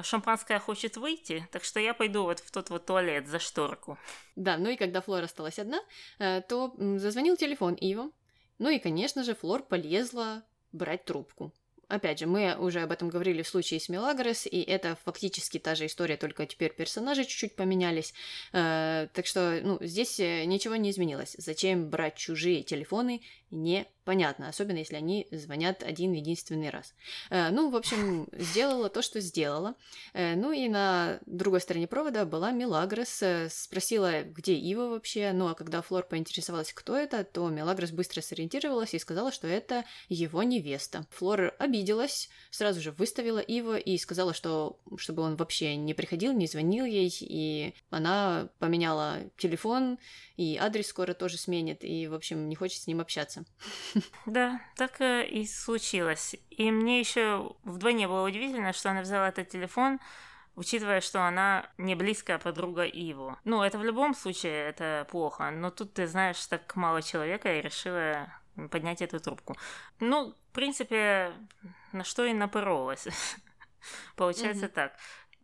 шампанское 0.00 0.58
хочет 0.58 0.96
выйти, 0.96 1.48
так 1.52 1.64
что 1.64 1.80
я 1.80 1.94
пойду 1.94 2.24
вот 2.24 2.40
в 2.40 2.50
тот 2.50 2.70
вот 2.70 2.86
туалет 2.86 3.28
за 3.28 3.38
шторку. 3.38 3.98
Да, 4.36 4.56
ну 4.56 4.70
и 4.70 4.76
когда 4.76 5.00
Флор 5.00 5.24
осталась 5.24 5.58
одна, 5.58 5.80
э, 6.18 6.40
то 6.42 6.74
зазвонил 6.96 7.36
телефон 7.36 7.74
Ива. 7.74 8.10
Ну 8.58 8.70
и, 8.70 8.78
конечно 8.78 9.24
же, 9.24 9.34
Флор 9.34 9.62
полезла 9.62 10.44
брать 10.72 11.04
трубку. 11.04 11.52
Опять 11.92 12.20
же, 12.20 12.26
мы 12.26 12.56
уже 12.58 12.80
об 12.80 12.90
этом 12.90 13.10
говорили 13.10 13.42
в 13.42 13.48
случае 13.48 13.78
с 13.78 13.90
Мелагрос, 13.90 14.46
и 14.46 14.62
это 14.62 14.96
фактически 15.04 15.58
та 15.58 15.74
же 15.74 15.84
история, 15.84 16.16
только 16.16 16.46
теперь 16.46 16.72
персонажи 16.72 17.24
чуть-чуть 17.24 17.54
поменялись. 17.54 18.14
Э, 18.54 19.08
так 19.12 19.26
что, 19.26 19.60
ну, 19.62 19.76
здесь 19.82 20.18
э, 20.18 20.46
ничего 20.46 20.76
не 20.76 20.88
изменилось. 20.88 21.34
Зачем 21.36 21.90
брать 21.90 22.16
чужие 22.16 22.62
телефоны 22.62 23.20
непонятно, 24.02 24.48
особенно 24.48 24.78
если 24.78 24.96
они 24.96 25.28
звонят 25.30 25.82
один 25.82 26.12
единственный 26.12 26.70
раз. 26.70 26.94
Э, 27.30 27.50
ну, 27.50 27.70
в 27.70 27.76
общем, 27.76 28.28
сделала 28.32 28.88
то, 28.88 29.00
что 29.02 29.20
сделала. 29.20 29.74
Э, 30.12 30.34
ну 30.34 30.52
и 30.52 30.68
на 30.68 31.20
другой 31.26 31.60
стороне 31.60 31.86
провода 31.86 32.24
была 32.24 32.50
Мелагрос, 32.50 33.22
э, 33.22 33.48
спросила, 33.50 34.22
где 34.22 34.54
Ива 34.54 34.88
вообще, 34.88 35.32
ну 35.32 35.48
а 35.48 35.54
когда 35.54 35.82
Флор 35.82 36.04
поинтересовалась, 36.04 36.72
кто 36.72 36.96
это, 36.96 37.24
то 37.24 37.48
Мелагрос 37.48 37.90
быстро 37.90 38.20
сориентировалась 38.20 38.94
и 38.94 38.98
сказала, 38.98 39.30
что 39.30 39.46
это 39.46 39.84
его 40.08 40.42
невеста. 40.42 41.06
Флор 41.10 41.54
обиделась, 41.58 42.28
сразу 42.50 42.80
же 42.80 42.90
выставила 42.90 43.38
Ива 43.38 43.76
и 43.76 43.96
сказала, 43.98 44.34
что 44.34 44.80
чтобы 44.96 45.22
он 45.22 45.36
вообще 45.36 45.76
не 45.76 45.94
приходил, 45.94 46.32
не 46.32 46.46
звонил 46.46 46.84
ей, 46.84 47.14
и 47.20 47.74
она 47.90 48.48
поменяла 48.58 49.18
телефон, 49.36 49.98
и 50.36 50.56
адрес 50.56 50.88
скоро 50.88 51.14
тоже 51.14 51.38
сменит, 51.38 51.84
и, 51.84 52.08
в 52.08 52.14
общем, 52.14 52.48
не 52.48 52.56
хочет 52.56 52.82
с 52.82 52.86
ним 52.86 53.00
общаться. 53.00 53.44
Да, 54.26 54.60
так 54.76 55.00
и 55.00 55.46
случилось. 55.46 56.36
И 56.50 56.70
мне 56.70 57.00
еще 57.00 57.54
вдвойне 57.64 58.08
было 58.08 58.26
удивительно, 58.26 58.72
что 58.72 58.90
она 58.90 59.02
взяла 59.02 59.28
этот 59.28 59.48
телефон, 59.48 60.00
учитывая, 60.54 61.00
что 61.00 61.26
она 61.26 61.70
не 61.78 61.94
близкая 61.94 62.38
подруга 62.38 62.84
Иву. 62.84 63.36
Ну, 63.44 63.62
это 63.62 63.78
в 63.78 63.84
любом 63.84 64.14
случае, 64.14 64.68
это 64.68 65.06
плохо, 65.10 65.50
но 65.50 65.70
тут 65.70 65.94
ты 65.94 66.06
знаешь 66.06 66.44
так 66.46 66.74
мало 66.76 67.02
человека 67.02 67.52
и 67.56 67.62
решила 67.62 68.32
поднять 68.70 69.02
эту 69.02 69.18
трубку. 69.20 69.56
Ну, 70.00 70.34
в 70.50 70.54
принципе, 70.54 71.32
на 71.92 72.04
что 72.04 72.24
и 72.24 72.32
напоролась. 72.32 73.08
Получается 74.16 74.68
так. 74.68 74.92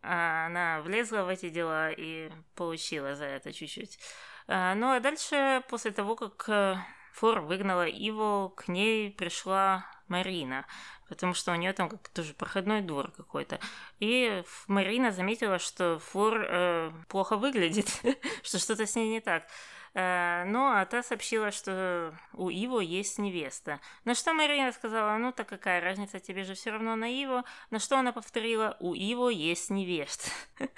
А 0.03 0.47
она 0.47 0.81
влезла 0.83 1.23
в 1.23 1.29
эти 1.29 1.49
дела 1.49 1.91
и 1.91 2.31
получила 2.55 3.15
за 3.15 3.25
это 3.25 3.53
чуть-чуть. 3.53 3.99
А, 4.47 4.75
ну 4.75 4.93
а 4.93 5.01
дальше, 5.01 5.63
после 5.69 5.91
того, 5.91 6.15
как 6.15 6.49
э, 6.49 6.77
Флор 7.19 7.41
выгнала 7.41 7.89
его, 7.89 8.51
к 8.51 8.69
ней 8.69 9.11
пришла 9.11 9.85
Марина, 10.07 10.65
потому 11.09 11.35
что 11.35 11.51
у 11.51 11.57
нее 11.57 11.73
там 11.73 11.89
как 11.89 12.09
тоже 12.11 12.33
проходной 12.33 12.81
двор 12.81 13.11
какой-то. 13.11 13.59
И 13.99 14.45
Марина 14.69 15.11
заметила, 15.11 15.59
что 15.59 15.99
Флор 15.99 16.47
э, 16.49 16.93
плохо 17.09 17.37
выглядит, 17.37 17.89
что 18.45 18.59
что-то 18.61 18.87
с 18.87 18.95
ней 18.95 19.09
не 19.09 19.21
так. 19.21 19.49
Э, 19.95 20.45
ну, 20.47 20.67
а 20.67 20.85
та 20.85 21.03
сообщила, 21.03 21.51
что 21.51 22.15
у 22.33 22.51
Иво 22.51 22.81
есть 22.81 23.19
невеста. 23.19 23.81
На 24.05 24.15
что 24.15 24.35
Марина 24.35 24.73
сказала, 24.73 25.17
ну 25.19 25.33
так 25.33 25.49
какая 25.49 25.81
разница, 25.81 26.21
тебе 26.21 26.45
же 26.45 26.55
все 26.55 26.71
равно 26.71 26.97
на 26.97 27.09
Иво. 27.11 27.45
На 27.71 27.79
что 27.79 27.99
она 27.99 28.13
повторила, 28.13 28.77
у 28.81 28.95
Иво 28.95 29.29
есть 29.29 29.71
невеста. 29.71 30.31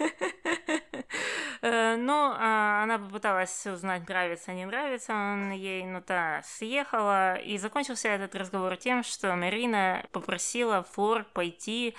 Э, 1.63 1.97
ну, 1.97 2.33
а 2.39 2.85
она 2.85 2.99
попыталась 2.99 3.67
узнать, 3.67 4.09
нравится, 4.09 4.53
не 4.55 4.65
нравится 4.65 5.13
он 5.13 5.51
ей, 5.51 5.85
но 5.85 6.01
та 6.01 6.41
съехала. 6.43 7.35
И 7.35 7.59
закончился 7.59 8.09
этот 8.09 8.35
разговор 8.35 8.79
тем, 8.79 9.03
что 9.03 9.37
Марина 9.37 10.03
попросила 10.11 10.83
Флор 10.85 11.25
пойти 11.25 11.95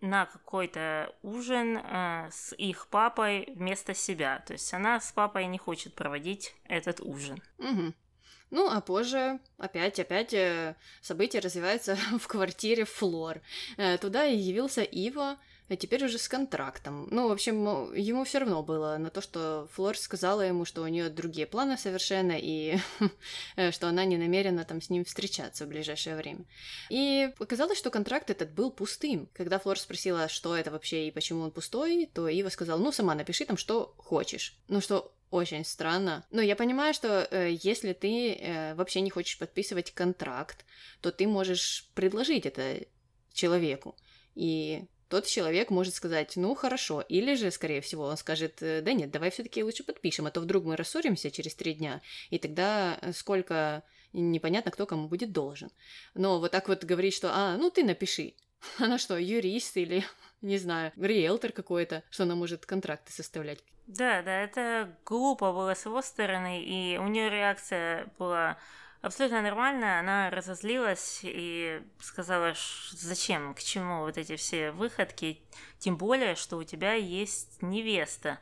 на 0.00 0.26
какой-то 0.26 1.14
ужин 1.22 1.78
э, 1.78 2.28
с 2.30 2.54
их 2.56 2.88
папой 2.88 3.48
вместо 3.54 3.94
себя. 3.94 4.42
То 4.46 4.52
есть 4.52 4.72
она 4.74 5.00
с 5.00 5.12
папой 5.12 5.46
не 5.46 5.58
хочет 5.58 5.94
проводить 5.94 6.54
этот 6.64 7.00
ужин. 7.00 7.42
Угу. 7.58 7.94
Ну, 8.50 8.70
а 8.70 8.80
позже 8.80 9.40
опять-опять 9.58 10.32
э, 10.34 10.76
события 11.00 11.40
развиваются 11.40 11.96
в 12.18 12.26
квартире 12.26 12.84
Флор. 12.84 13.40
Э, 13.76 13.98
туда 13.98 14.26
и 14.26 14.36
явился 14.36 14.82
Ива, 14.82 15.38
а 15.68 15.76
теперь 15.76 16.04
уже 16.04 16.18
с 16.18 16.28
контрактом. 16.28 17.08
Ну, 17.10 17.28
в 17.28 17.32
общем, 17.32 17.92
ему 17.94 18.24
все 18.24 18.38
равно 18.38 18.62
было 18.62 18.96
на 18.98 19.10
то, 19.10 19.20
что 19.20 19.68
Флор 19.72 19.98
сказала 19.98 20.42
ему, 20.42 20.64
что 20.64 20.82
у 20.82 20.86
нее 20.86 21.08
другие 21.08 21.46
планы 21.46 21.76
совершенно, 21.76 22.36
и 22.38 22.78
э, 23.56 23.72
что 23.72 23.88
она 23.88 24.04
не 24.04 24.16
намерена 24.16 24.64
там 24.64 24.80
с 24.80 24.90
ним 24.90 25.04
встречаться 25.04 25.64
в 25.64 25.68
ближайшее 25.68 26.16
время. 26.16 26.44
И 26.90 27.32
оказалось, 27.38 27.78
что 27.78 27.90
контракт 27.90 28.30
этот 28.30 28.52
был 28.52 28.70
пустым. 28.70 29.28
Когда 29.32 29.58
Флор 29.58 29.78
спросила, 29.78 30.28
что 30.28 30.56
это 30.56 30.70
вообще 30.70 31.08
и 31.08 31.10
почему 31.10 31.42
он 31.42 31.50
пустой, 31.50 32.08
то 32.12 32.28
Ива 32.28 32.48
сказал, 32.48 32.78
ну, 32.78 32.92
сама 32.92 33.14
напиши 33.14 33.44
там, 33.44 33.56
что 33.56 33.94
хочешь. 33.98 34.58
Ну, 34.68 34.80
что 34.80 35.12
очень 35.30 35.64
странно. 35.64 36.24
Но 36.30 36.40
я 36.40 36.54
понимаю, 36.54 36.94
что 36.94 37.26
э, 37.30 37.56
если 37.60 37.92
ты 37.92 38.34
э, 38.34 38.74
вообще 38.74 39.00
не 39.00 39.10
хочешь 39.10 39.38
подписывать 39.38 39.92
контракт, 39.92 40.64
то 41.00 41.10
ты 41.10 41.26
можешь 41.26 41.88
предложить 41.94 42.46
это 42.46 42.86
человеку. 43.32 43.96
И 44.34 44.84
тот 45.08 45.26
человек 45.26 45.70
может 45.70 45.94
сказать, 45.94 46.36
ну 46.36 46.54
хорошо, 46.54 47.00
или 47.00 47.34
же, 47.34 47.50
скорее 47.50 47.80
всего, 47.80 48.04
он 48.04 48.16
скажет, 48.16 48.62
«Э, 48.62 48.80
да 48.82 48.92
нет, 48.92 49.10
давай 49.10 49.30
все-таки 49.30 49.62
лучше 49.62 49.84
подпишем, 49.84 50.26
а 50.26 50.30
то 50.30 50.40
вдруг 50.40 50.64
мы 50.64 50.76
рассоримся 50.76 51.30
через 51.30 51.54
три 51.54 51.74
дня, 51.74 52.00
и 52.30 52.38
тогда 52.38 52.98
э, 53.00 53.12
сколько 53.12 53.82
непонятно, 54.12 54.70
кто 54.70 54.86
кому 54.86 55.08
будет 55.08 55.32
должен. 55.32 55.70
Но 56.14 56.40
вот 56.40 56.50
так 56.50 56.68
вот 56.68 56.84
говорить, 56.84 57.14
что, 57.14 57.30
а, 57.32 57.56
ну 57.56 57.70
ты 57.70 57.84
напиши. 57.84 58.34
Она 58.78 58.98
что, 58.98 59.18
юрист 59.18 59.76
или, 59.76 60.04
не 60.42 60.58
знаю, 60.58 60.92
риэлтор 60.96 61.52
какой-то, 61.52 62.02
что 62.10 62.24
она 62.24 62.34
может 62.34 62.66
контракты 62.66 63.12
составлять? 63.12 63.60
Да, 63.86 64.22
да, 64.22 64.42
это 64.42 64.96
глупо 65.04 65.52
было 65.52 65.74
с 65.74 65.84
его 65.84 66.02
стороны, 66.02 66.64
и 66.64 66.98
у 66.98 67.06
нее 67.06 67.30
реакция 67.30 68.08
была 68.18 68.58
абсолютно 69.06 69.42
нормально. 69.42 69.98
Она 70.00 70.30
разозлилась 70.30 71.20
и 71.22 71.82
сказала, 72.00 72.54
зачем, 72.90 73.54
к 73.54 73.60
чему 73.60 74.00
вот 74.00 74.18
эти 74.18 74.36
все 74.36 74.72
выходки, 74.72 75.40
тем 75.78 75.96
более, 75.96 76.34
что 76.34 76.56
у 76.56 76.64
тебя 76.64 76.94
есть 76.94 77.62
невеста 77.62 78.38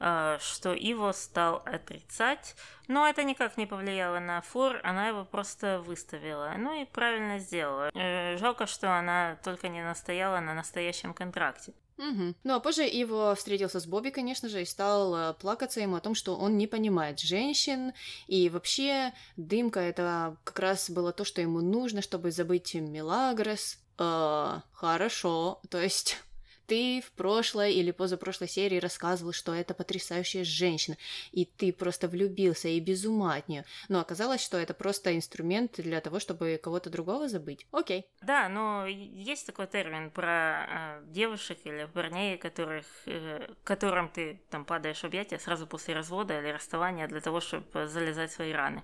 а, 0.00 0.38
что 0.38 0.74
Иво 0.74 1.12
стал 1.12 1.62
отрицать, 1.66 2.54
но 2.86 3.08
это 3.08 3.24
никак 3.24 3.56
не 3.56 3.66
повлияло 3.66 4.20
на 4.20 4.40
Флор, 4.42 4.80
она 4.84 5.08
его 5.08 5.24
просто 5.24 5.80
выставила. 5.80 6.54
Ну 6.56 6.82
и 6.82 6.84
правильно 6.84 7.38
сделала. 7.40 7.90
Э, 7.94 8.36
жалко, 8.38 8.66
что 8.66 8.96
она 8.96 9.36
только 9.42 9.68
не 9.68 9.82
настояла 9.82 10.38
на 10.38 10.54
настоящем 10.54 11.14
контракте. 11.14 11.72
Угу. 11.98 12.34
Ну 12.44 12.54
а 12.54 12.60
позже 12.60 12.86
Иво 12.86 13.34
встретился 13.34 13.80
с 13.80 13.86
Бобби, 13.86 14.10
конечно 14.10 14.48
же, 14.48 14.62
и 14.62 14.64
стал 14.64 15.14
э, 15.14 15.34
плакаться 15.34 15.80
ему 15.80 15.96
о 15.96 16.00
том, 16.00 16.14
что 16.14 16.36
он 16.36 16.56
не 16.56 16.68
понимает 16.68 17.18
женщин, 17.18 17.92
и 18.28 18.48
вообще 18.48 19.12
дымка 19.36 19.80
это 19.80 20.36
как 20.44 20.58
раз 20.60 20.90
было 20.90 21.12
то, 21.12 21.24
что 21.24 21.40
ему 21.40 21.60
нужно, 21.60 22.00
чтобы 22.00 22.30
забыть 22.30 22.74
Мелагрос. 22.74 23.78
Э, 23.98 24.60
хорошо, 24.72 25.60
то 25.70 25.80
есть 25.80 26.18
ты 26.68 27.00
в 27.00 27.10
прошлой 27.12 27.72
или 27.72 27.90
позапрошлой 27.90 28.48
серии 28.48 28.78
рассказывал, 28.78 29.32
что 29.32 29.54
это 29.54 29.72
потрясающая 29.72 30.44
женщина, 30.44 30.96
и 31.32 31.46
ты 31.46 31.72
просто 31.72 32.08
влюбился 32.08 32.68
и 32.68 32.78
без 32.78 33.06
ума 33.06 33.36
от 33.36 33.48
нее. 33.48 33.64
Но 33.88 34.00
оказалось, 34.00 34.42
что 34.42 34.58
это 34.58 34.74
просто 34.74 35.16
инструмент 35.16 35.76
для 35.78 36.00
того, 36.02 36.20
чтобы 36.20 36.60
кого-то 36.62 36.90
другого 36.90 37.28
забыть. 37.28 37.66
Окей. 37.72 38.06
Да, 38.20 38.48
но 38.50 38.86
есть 38.86 39.46
такой 39.46 39.66
термин 39.66 40.10
про 40.10 40.66
э, 40.68 41.02
девушек 41.06 41.58
или 41.64 41.86
парней, 41.86 42.36
которых, 42.36 42.84
э, 43.06 43.48
которым 43.64 44.10
ты 44.10 44.42
там 44.50 44.66
падаешь 44.66 45.00
в 45.00 45.04
объятия 45.04 45.38
сразу 45.38 45.66
после 45.66 45.94
развода 45.94 46.38
или 46.38 46.48
расставания 46.48 47.08
для 47.08 47.20
того, 47.22 47.40
чтобы 47.40 47.86
залезать 47.86 48.30
в 48.30 48.34
свои 48.34 48.52
раны. 48.52 48.82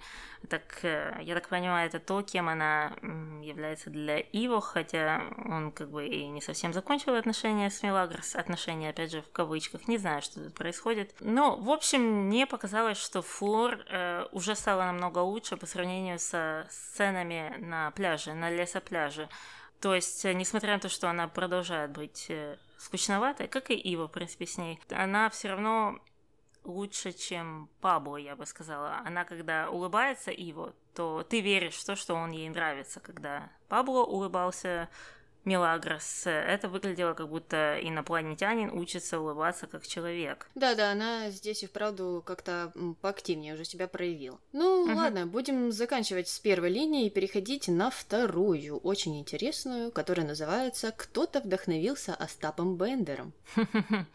Так, 0.48 0.82
э, 0.84 1.18
я 1.20 1.34
так 1.34 1.50
понимаю, 1.50 1.86
это 1.88 2.00
то, 2.00 2.22
кем 2.22 2.48
она 2.48 2.96
является 3.42 3.90
для 3.90 4.20
Иво, 4.20 4.62
хотя 4.62 5.22
он 5.44 5.70
как 5.70 5.90
бы 5.90 6.06
и 6.06 6.26
не 6.28 6.40
совсем 6.40 6.72
закончил 6.72 7.14
отношения 7.14 7.70
с 7.75 7.83
Мелагрос, 7.83 8.35
отношения, 8.35 8.90
опять 8.90 9.12
же, 9.12 9.21
в 9.21 9.31
кавычках, 9.31 9.87
не 9.88 9.99
знаю, 9.99 10.23
что 10.23 10.43
тут 10.43 10.54
происходит. 10.54 11.14
Но, 11.21 11.57
в 11.57 11.71
общем, 11.71 12.00
мне 12.00 12.47
показалось, 12.47 12.97
что 12.97 13.21
Флор 13.21 13.85
э, 13.88 14.26
уже 14.33 14.54
стала 14.54 14.85
намного 14.85 15.19
лучше 15.19 15.57
по 15.57 15.66
сравнению 15.66 16.19
со 16.19 16.66
сценами 16.71 17.57
на 17.59 17.90
пляже, 17.90 18.33
на 18.33 18.50
лесопляже. 18.50 19.28
То 19.81 19.95
есть, 19.95 20.25
э, 20.25 20.33
несмотря 20.33 20.75
на 20.75 20.81
то, 20.81 20.88
что 20.88 21.11
она 21.11 21.28
продолжает 21.28 21.90
быть 21.90 22.26
э, 22.31 22.57
скучноватой, 22.78 23.49
как 23.49 23.71
и 23.71 23.75
Ива, 23.75 24.09
в 24.09 24.12
принципе, 24.12 24.47
с 24.47 24.57
ней, 24.57 24.81
она 24.90 25.28
все 25.28 25.49
равно 25.49 25.99
лучше, 26.64 27.12
чем 27.12 27.69
Пабло, 27.81 28.16
я 28.16 28.37
бы 28.37 28.47
сказала. 28.47 29.02
Она, 29.04 29.25
когда 29.25 29.71
улыбается 29.71 30.31
Иво, 30.31 30.75
то 30.95 31.23
ты 31.23 31.40
веришь 31.40 31.75
в 31.75 31.85
то, 31.85 31.97
что 31.97 32.14
он 32.14 32.31
ей 32.31 32.49
нравится. 32.49 33.00
Когда 33.00 33.50
Пабло 33.69 34.04
улыбался 34.04 34.88
Мелагрос, 35.44 36.22
это 36.26 36.68
выглядело 36.68 37.14
как 37.14 37.28
будто 37.28 37.78
инопланетянин 37.80 38.70
учится 38.70 39.20
улыбаться 39.20 39.66
как 39.66 39.86
человек. 39.86 40.48
Да-да, 40.54 40.92
она 40.92 41.30
здесь 41.30 41.62
и 41.62 41.66
вправду 41.66 42.22
как-то 42.24 42.72
поактивнее 43.00 43.54
уже 43.54 43.64
себя 43.64 43.88
проявила. 43.88 44.38
Ну, 44.52 44.82
угу. 44.82 44.94
ладно, 44.94 45.26
будем 45.26 45.72
заканчивать 45.72 46.28
с 46.28 46.38
первой 46.38 46.70
линии 46.70 47.06
и 47.06 47.10
переходить 47.10 47.68
на 47.68 47.90
вторую, 47.90 48.78
очень 48.78 49.18
интересную, 49.18 49.90
которая 49.90 50.26
называется 50.26 50.92
«Кто-то 50.92 51.40
вдохновился 51.40 52.14
Остапом 52.14 52.76
Бендером». 52.76 53.32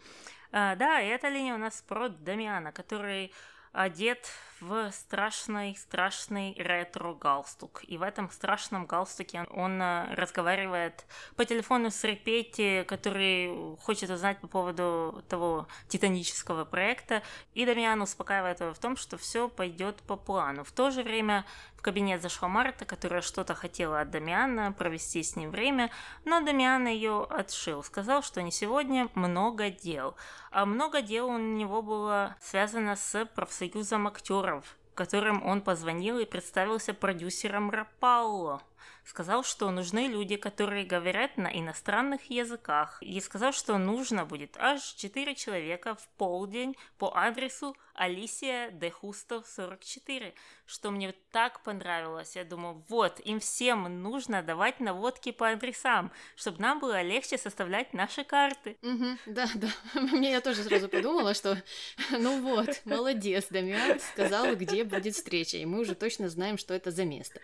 А, 0.52 0.74
да, 0.74 1.00
эта 1.00 1.28
линия 1.28 1.54
у 1.54 1.58
нас 1.58 1.84
про 1.86 2.08
Дамиана, 2.08 2.72
который 2.72 3.32
одет 3.72 4.26
в 4.60 4.90
страшный-страшный 4.92 6.54
ретро-галстук. 6.58 7.82
И 7.86 7.96
в 7.98 8.02
этом 8.02 8.30
страшном 8.30 8.86
галстуке 8.86 9.46
он 9.50 9.80
э, 9.80 10.14
разговаривает 10.14 11.06
по 11.36 11.44
телефону 11.44 11.90
с 11.90 12.04
Репетти, 12.04 12.84
который 12.84 13.76
хочет 13.78 14.10
узнать 14.10 14.40
по 14.40 14.48
поводу 14.48 15.24
того 15.28 15.66
титанического 15.88 16.64
проекта. 16.64 17.22
И 17.54 17.64
Дамиан 17.64 18.02
успокаивает 18.02 18.60
его 18.60 18.74
в 18.74 18.78
том, 18.78 18.96
что 18.96 19.16
все 19.16 19.48
пойдет 19.48 19.96
по 20.02 20.16
плану. 20.16 20.64
В 20.64 20.72
то 20.72 20.90
же 20.90 21.02
время 21.02 21.44
в 21.80 21.82
кабинет 21.82 22.20
зашла 22.20 22.46
Марта, 22.46 22.84
которая 22.84 23.22
что-то 23.22 23.54
хотела 23.54 24.00
от 24.00 24.10
Дамиана, 24.10 24.72
провести 24.72 25.22
с 25.22 25.34
ним 25.36 25.50
время, 25.50 25.90
но 26.26 26.42
Дамиан 26.42 26.86
ее 26.86 27.24
отшил. 27.24 27.82
Сказал, 27.82 28.22
что 28.22 28.42
не 28.42 28.52
сегодня 28.52 29.08
много 29.14 29.70
дел. 29.70 30.14
А 30.50 30.66
много 30.66 31.00
дел 31.00 31.28
у 31.28 31.38
него 31.38 31.80
было 31.80 32.36
связано 32.40 32.96
с 32.96 33.24
профсоюзом 33.24 34.08
актеров, 34.50 34.76
которым 34.94 35.46
он 35.46 35.60
позвонил 35.60 36.18
и 36.18 36.24
представился 36.24 36.94
продюсером 36.94 37.70
Рапалло. 37.70 38.62
Сказал, 39.04 39.44
что 39.44 39.70
нужны 39.70 40.08
люди, 40.08 40.36
которые 40.36 40.84
говорят 40.84 41.36
на 41.36 41.48
иностранных 41.48 42.30
языках. 42.30 42.98
И 43.00 43.20
сказал, 43.20 43.52
что 43.52 43.78
нужно 43.78 44.24
будет 44.24 44.56
аж 44.58 44.82
4 44.82 45.34
человека 45.34 45.94
в 45.94 46.06
полдень 46.18 46.76
по 46.98 47.10
адресу 47.16 47.76
Алисия 48.00 48.70
де 48.70 48.90
Хусто 48.90 49.42
44, 49.42 50.32
что 50.64 50.90
мне 50.90 51.12
так 51.32 51.62
понравилось. 51.62 52.34
Я 52.34 52.44
думаю, 52.44 52.82
вот, 52.88 53.20
им 53.20 53.40
всем 53.40 54.02
нужно 54.02 54.42
давать 54.42 54.80
наводки 54.80 55.32
по 55.32 55.50
адресам, 55.50 56.10
чтобы 56.34 56.62
нам 56.62 56.80
было 56.80 57.02
легче 57.02 57.36
составлять 57.36 57.92
наши 57.92 58.24
карты. 58.24 58.78
Да, 59.26 59.46
да. 59.54 59.68
Мне 60.00 60.30
я 60.30 60.40
тоже 60.40 60.62
сразу 60.64 60.88
подумала, 60.88 61.34
что 61.34 61.62
ну 62.10 62.40
вот, 62.40 62.80
молодец, 62.86 63.48
Дамиан 63.50 64.00
сказал, 64.00 64.56
где 64.56 64.84
будет 64.84 65.14
встреча, 65.14 65.58
и 65.58 65.66
мы 65.66 65.80
уже 65.80 65.94
точно 65.94 66.30
знаем, 66.30 66.56
что 66.56 66.72
это 66.72 66.90
за 66.90 67.04
место. 67.04 67.40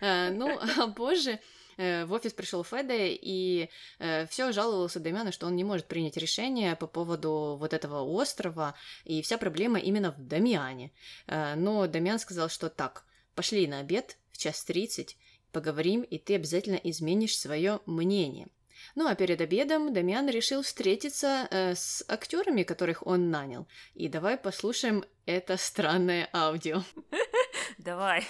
А, 0.00 0.30
ну, 0.30 0.58
а 0.58 0.88
позже 0.88 1.30
Э, 1.30 1.59
в 1.76 2.12
офис 2.12 2.32
пришел 2.32 2.64
Феде 2.64 3.14
и 3.14 3.70
э, 3.98 4.26
все 4.26 4.52
жаловался 4.52 5.00
Дамяну, 5.00 5.32
что 5.32 5.46
он 5.46 5.56
не 5.56 5.64
может 5.64 5.86
принять 5.86 6.16
решение 6.16 6.76
по 6.76 6.86
поводу 6.86 7.56
вот 7.58 7.72
этого 7.72 8.02
острова, 8.02 8.74
и 9.04 9.22
вся 9.22 9.38
проблема 9.38 9.78
именно 9.78 10.12
в 10.12 10.26
Дамиане. 10.26 10.92
Э, 11.26 11.54
но 11.54 11.86
Дамиан 11.86 12.18
сказал, 12.18 12.48
что 12.48 12.68
так, 12.68 13.04
пошли 13.34 13.66
на 13.66 13.80
обед 13.80 14.16
в 14.32 14.38
час 14.38 14.64
тридцать, 14.64 15.16
поговорим, 15.52 16.02
и 16.02 16.18
ты 16.18 16.36
обязательно 16.36 16.76
изменишь 16.76 17.38
свое 17.38 17.80
мнение. 17.86 18.48
Ну 18.94 19.06
а 19.06 19.14
перед 19.14 19.40
обедом 19.40 19.92
Дамиан 19.92 20.28
решил 20.28 20.62
встретиться 20.62 21.46
э, 21.50 21.74
с 21.74 22.04
актерами, 22.08 22.62
которых 22.62 23.06
он 23.06 23.30
нанял. 23.30 23.68
И 23.94 24.08
давай 24.08 24.36
послушаем 24.36 25.04
это 25.26 25.56
странное 25.56 26.28
аудио. 26.32 26.82
Давай. 27.78 28.26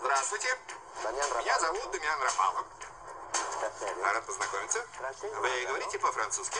Здравствуйте. 0.00 0.48
Меня 1.04 1.58
зовут 1.60 1.90
Дамиан 1.92 2.22
Рафалов. 2.22 2.66
Рад 4.02 4.26
познакомиться. 4.26 4.84
Вы 5.22 5.64
говорите 5.66 5.98
по-французски? 6.00 6.58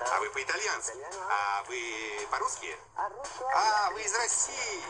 А 0.00 0.20
вы 0.20 0.30
по-итальянски? 0.30 0.96
А 1.28 1.62
вы 1.68 2.26
по-русски? 2.30 2.74
А, 2.96 3.90
вы 3.90 4.02
из 4.02 4.14
России. 4.14 4.82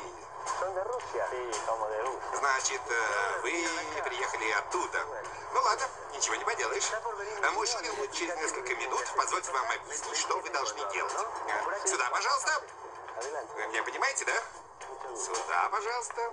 Значит, 2.38 2.80
э, 2.88 3.40
вы 3.42 4.02
приехали 4.04 4.50
оттуда. 4.52 5.04
Ну 5.52 5.60
ладно, 5.60 5.88
ничего 6.12 6.36
не 6.36 6.44
поделаешь. 6.44 6.90
А 7.42 7.50
мой 7.52 7.66
шурин 7.66 7.94
будет 7.96 8.12
через 8.12 8.36
несколько 8.36 8.74
минут. 8.76 9.04
Позвольте 9.16 9.50
вам 9.50 9.66
объяснить, 9.68 10.16
что 10.16 10.38
вы 10.38 10.48
должны 10.50 10.92
делать. 10.92 11.12
Э, 11.48 11.88
сюда, 11.88 12.08
пожалуйста. 12.10 12.62
Вы 13.56 13.66
меня 13.66 13.82
понимаете, 13.82 14.24
да? 14.26 15.16
Сюда, 15.16 15.68
пожалуйста. 15.70 16.32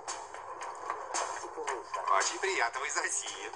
Очень 2.16 2.38
приятно, 2.40 2.80
вы 2.80 2.86
из 2.86 2.96
России. 2.96 3.50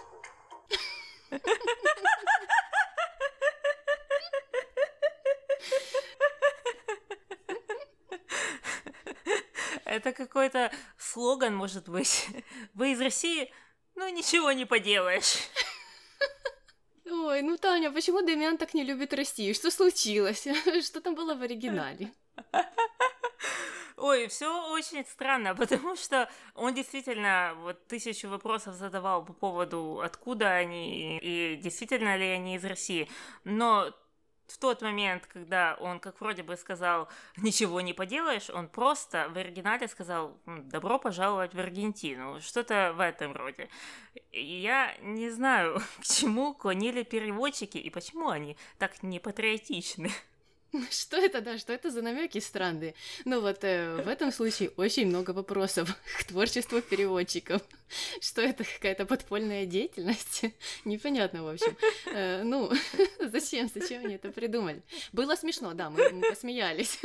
Это 9.85 10.13
какой-то 10.13 10.71
слоган, 10.99 11.55
может 11.55 11.89
быть. 11.89 12.29
Вы 12.75 12.93
из 12.93 13.01
России? 13.01 13.53
Ну, 13.95 14.09
ничего 14.09 14.53
не 14.53 14.67
поделаешь. 14.67 15.39
Ой, 17.07 17.43
ну, 17.43 17.57
Таня, 17.57 17.91
почему 17.91 18.21
Демиан 18.21 18.59
так 18.59 18.75
не 18.75 18.85
любит 18.85 19.15
Россию? 19.15 19.55
Что 19.55 19.71
случилось? 19.71 20.47
Что 20.85 21.01
там 21.01 21.15
было 21.15 21.35
в 21.35 21.43
оригинале? 21.43 22.13
Ой, 23.97 24.29
все 24.29 24.71
очень 24.71 25.05
странно, 25.07 25.55
потому 25.57 25.97
что 25.97 26.29
он 26.55 26.75
действительно 26.75 27.55
вот 27.59 27.87
тысячу 27.87 28.29
вопросов 28.29 28.75
задавал 28.75 29.25
по 29.25 29.33
поводу, 29.33 30.01
откуда 30.03 30.53
они 30.53 31.19
и 31.19 31.57
действительно 31.57 32.17
ли 32.17 32.27
они 32.27 32.57
из 32.57 32.65
России. 32.65 33.09
Но 33.45 33.93
в 34.49 34.59
тот 34.59 34.83
момент, 34.83 35.27
когда 35.27 35.77
он, 35.81 35.99
как 35.99 36.21
вроде 36.21 36.43
бы 36.43 36.57
сказал, 36.57 37.09
ничего 37.37 37.81
не 37.81 37.95
поделаешь, 37.95 38.51
он 38.51 38.69
просто 38.69 39.29
в 39.31 39.37
оригинале 39.37 39.89
сказал 39.89 40.39
«добро 40.47 40.99
пожаловать 40.99 41.55
в 41.55 41.59
Аргентину», 41.59 42.41
что-то 42.41 42.93
в 42.95 43.01
этом 43.01 43.33
роде. 43.33 43.69
И 44.31 44.45
я 44.45 44.95
не 45.01 45.31
знаю, 45.31 45.81
к 46.01 46.05
чему 46.05 46.55
клонили 46.55 47.03
переводчики 47.03 47.79
и 47.79 47.91
почему 47.91 48.29
они 48.29 48.57
так 48.79 49.03
непатриотичны. 49.03 50.11
Что 50.91 51.17
это, 51.17 51.41
да, 51.41 51.59
что 51.59 51.73
это 51.73 51.91
за 51.91 52.03
намеки 52.03 52.39
странные? 52.39 52.95
Ну 53.25 53.41
вот 53.41 53.59
э, 53.63 54.03
в 54.03 54.09
этом 54.09 54.33
случае 54.33 54.71
очень 54.77 55.07
много 55.07 55.31
вопросов 55.31 55.95
к 56.19 56.25
творчеству 56.25 56.81
переводчиков. 56.81 57.63
Что 58.21 58.43
это 58.43 58.65
какая-то 58.65 59.07
подпольная 59.07 59.67
деятельность? 59.67 60.45
Непонятно, 60.85 61.45
в 61.45 61.49
общем. 61.49 61.77
Э, 62.07 62.43
ну, 62.43 62.71
зачем, 63.21 63.71
зачем 63.73 64.05
они 64.05 64.15
это 64.15 64.31
придумали? 64.31 64.83
Было 65.13 65.37
смешно, 65.37 65.75
да, 65.75 65.91
мы, 65.91 66.11
мы 66.11 66.29
посмеялись. 66.29 66.99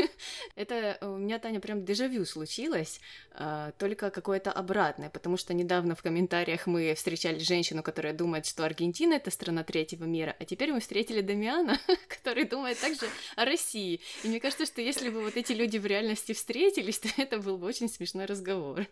это 0.56 0.98
у 1.02 1.18
меня, 1.18 1.40
Таня, 1.40 1.60
прям 1.60 1.86
дежавю 1.86 2.26
случилось, 2.26 3.00
э, 3.34 3.72
только 3.78 4.10
какое-то 4.10 4.52
обратное, 4.52 5.10
потому 5.10 5.38
что 5.38 5.54
недавно 5.54 5.96
в 5.96 6.02
комментариях 6.02 6.68
мы 6.68 6.94
встречали 6.96 7.40
женщину, 7.40 7.84
которая 7.84 8.14
думает, 8.14 8.46
что 8.46 8.66
Аргентина— 8.66 9.14
это 9.16 9.32
страна 9.32 9.64
третьего 9.64 10.06
мира, 10.06 10.36
а 10.40 10.46
теперь 10.46 10.72
мы 10.72 10.80
встретили 10.80 11.22
Дамиана, 11.22 11.80
который 12.08 12.46
думает 12.46 12.80
также 12.80 13.08
о 13.36 13.46
России 13.46 13.61
России. 13.62 14.02
И 14.24 14.28
мне 14.28 14.39
кажется, 14.39 14.65
что 14.65 14.82
если 14.82 15.10
бы 15.10 15.21
вот 15.21 15.38
эти 15.38 15.54
люди 15.54 15.78
в 15.78 15.86
реальности 15.86 16.34
встретились, 16.34 17.00
то 17.00 17.10
это 17.17 17.38
был 17.39 17.58
бы 17.58 17.67
очень 17.67 17.89
смешной 17.89 18.26
разговор. 18.26 18.86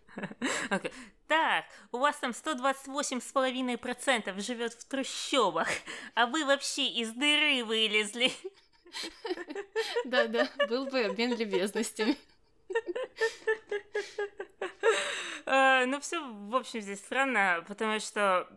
Так, 1.28 1.66
у 1.92 1.98
вас 1.98 2.16
там 2.18 2.32
128,5% 2.32 4.42
живет 4.42 4.74
в 4.74 4.86
трущобах, 4.86 5.68
а 6.16 6.26
вы 6.26 6.44
вообще 6.46 6.88
из 6.88 7.12
дыры 7.12 7.64
вылезли. 7.64 8.32
Да-да, 10.06 10.50
был 10.68 10.88
бы 10.88 11.04
обмен 11.04 11.36
любезностями. 11.36 12.18
Э, 15.46 15.86
Ну, 15.86 16.00
все, 16.00 16.20
в 16.22 16.56
общем, 16.56 16.82
здесь 16.82 17.00
странно, 17.00 17.64
потому 17.68 18.00
что 18.00 18.48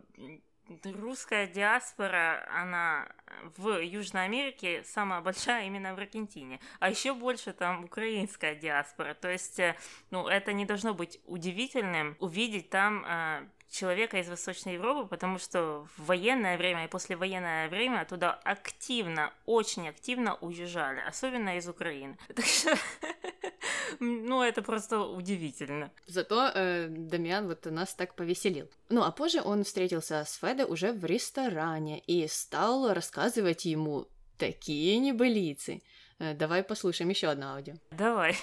русская 0.83 1.47
диаспора, 1.47 2.47
она 2.49 3.07
в 3.57 3.81
Южной 3.81 4.25
Америке 4.25 4.83
самая 4.83 5.21
большая 5.21 5.65
именно 5.67 5.95
в 5.95 5.97
Аргентине, 5.97 6.59
а 6.79 6.89
еще 6.89 7.13
больше 7.13 7.53
там 7.53 7.85
украинская 7.85 8.55
диаспора. 8.55 9.13
То 9.13 9.29
есть, 9.29 9.59
э, 9.59 9.75
ну, 10.11 10.27
это 10.27 10.53
не 10.53 10.65
должно 10.65 10.93
быть 10.93 11.19
удивительным 11.25 12.15
увидеть 12.19 12.69
там 12.69 13.05
э, 13.05 13.47
человека 13.73 14.19
из 14.19 14.29
Восточной 14.29 14.73
Европы, 14.73 15.07
потому 15.07 15.39
что 15.39 15.87
в 15.97 16.05
военное 16.05 16.57
время 16.57 16.85
и 16.85 16.87
послевоенное 16.87 17.69
время 17.69 18.05
туда 18.05 18.31
активно, 18.43 19.33
очень 19.45 19.89
активно 19.89 20.35
уезжали, 20.35 21.01
особенно 21.07 21.57
из 21.57 21.67
Украины. 21.67 22.17
Так 22.35 22.45
что, 22.45 22.77
ну, 23.99 24.43
это 24.43 24.61
просто 24.61 24.99
удивительно. 24.99 25.91
Зато 26.07 26.51
э, 26.53 26.87
Дамиан 26.89 27.47
вот 27.47 27.65
нас 27.65 27.93
так 27.95 28.15
повеселил. 28.15 28.69
Ну, 28.89 29.03
а 29.03 29.11
позже 29.11 29.41
он 29.41 29.63
встретился 29.63 30.23
с 30.25 30.35
Феде 30.35 30.65
уже 30.65 30.91
в 30.93 31.05
ресторане 31.05 31.99
и 31.99 32.27
стал 32.27 32.93
рассказывать 32.93 33.65
ему 33.65 34.07
такие 34.37 34.97
небылицы. 34.99 35.81
Э, 36.19 36.33
давай 36.33 36.63
послушаем 36.63 37.09
еще 37.09 37.27
одно 37.27 37.53
аудио. 37.53 37.75
Давай. 37.91 38.35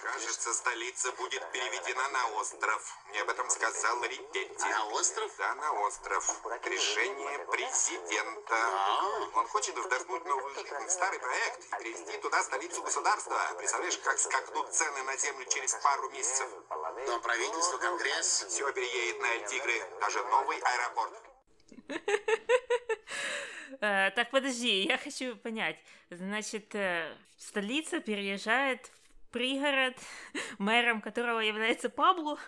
Кажется, 0.00 0.52
столица 0.52 1.12
будет 1.12 1.50
переведена 1.52 2.08
на 2.08 2.26
остров. 2.38 2.98
Мне 3.08 3.22
об 3.22 3.30
этом 3.30 3.48
сказал 3.48 4.02
Рипетти. 4.02 4.68
На 4.68 4.86
остров? 4.88 5.32
Да, 5.38 5.54
на 5.54 5.72
остров. 5.80 6.24
Решение 6.64 7.38
президента. 7.46 8.56
Он 9.34 9.46
хочет 9.48 9.76
вдохнуть 9.76 10.24
новую 10.24 10.54
жизнь 10.54 10.86
в 10.86 10.90
старый 10.90 11.18
проект 11.18 11.64
и 11.64 11.82
перевести 11.82 12.18
туда 12.18 12.42
столицу 12.42 12.82
государства. 12.82 13.38
Представляешь, 13.56 13.98
как 13.98 14.18
скакнут 14.18 14.72
цены 14.74 15.02
на 15.04 15.16
землю 15.16 15.46
через 15.46 15.74
пару 15.74 16.10
месяцев? 16.10 16.48
Но 17.06 17.20
правительство, 17.20 17.78
Конгресс... 17.78 18.46
Все 18.48 18.72
переедет 18.72 19.20
на 19.20 19.26
Эль-Тигры, 19.26 19.82
даже 20.00 20.22
новый 20.24 20.58
аэропорт. 20.58 21.12
Э, 23.80 24.10
Так, 24.12 24.30
подожди, 24.30 24.82
я 24.82 24.98
хочу 24.98 25.36
понять. 25.36 25.78
Значит, 26.10 26.74
э, 26.74 27.16
столица 27.38 28.00
переезжает 28.00 28.90
в 29.02 29.03
пригород, 29.34 29.96
мэром 30.58 31.02
которого 31.02 31.40
является 31.40 31.90
Пабло. 31.90 32.38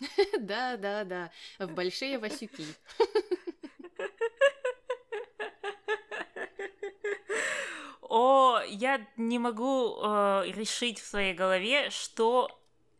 Да-да-да, 0.40 1.30
в 1.58 1.74
большие 1.74 2.18
Васюки. 2.18 2.64
О, 8.00 8.58
я 8.66 9.06
не 9.18 9.38
могу 9.38 9.98
э, 10.02 10.44
решить 10.48 10.98
в 10.98 11.06
своей 11.06 11.34
голове, 11.34 11.90
что 11.90 12.48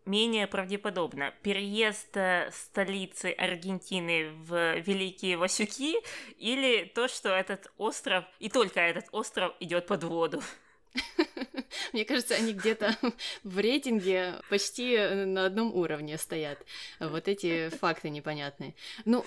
менее 0.04 0.46
правдеподобно. 0.46 1.32
Переезд 1.42 2.14
э, 2.18 2.50
столицы 2.52 3.32
Аргентины 3.32 4.32
в 4.32 4.80
Великие 4.80 5.38
Васюки 5.38 5.96
или 6.36 6.84
то, 6.84 7.08
что 7.08 7.30
этот 7.30 7.72
остров, 7.78 8.26
и 8.38 8.50
только 8.50 8.80
этот 8.80 9.06
остров 9.12 9.54
идет 9.60 9.86
под 9.86 10.04
воду. 10.04 10.42
Мне 11.92 12.04
кажется, 12.04 12.34
они 12.34 12.52
где-то 12.52 12.96
в 13.44 13.58
рейтинге 13.58 14.36
почти 14.48 14.98
на 14.98 15.46
одном 15.46 15.74
уровне 15.74 16.18
стоят. 16.18 16.58
Вот 16.98 17.28
эти 17.28 17.68
факты 17.80 18.10
непонятные. 18.10 18.74
Ну, 19.04 19.24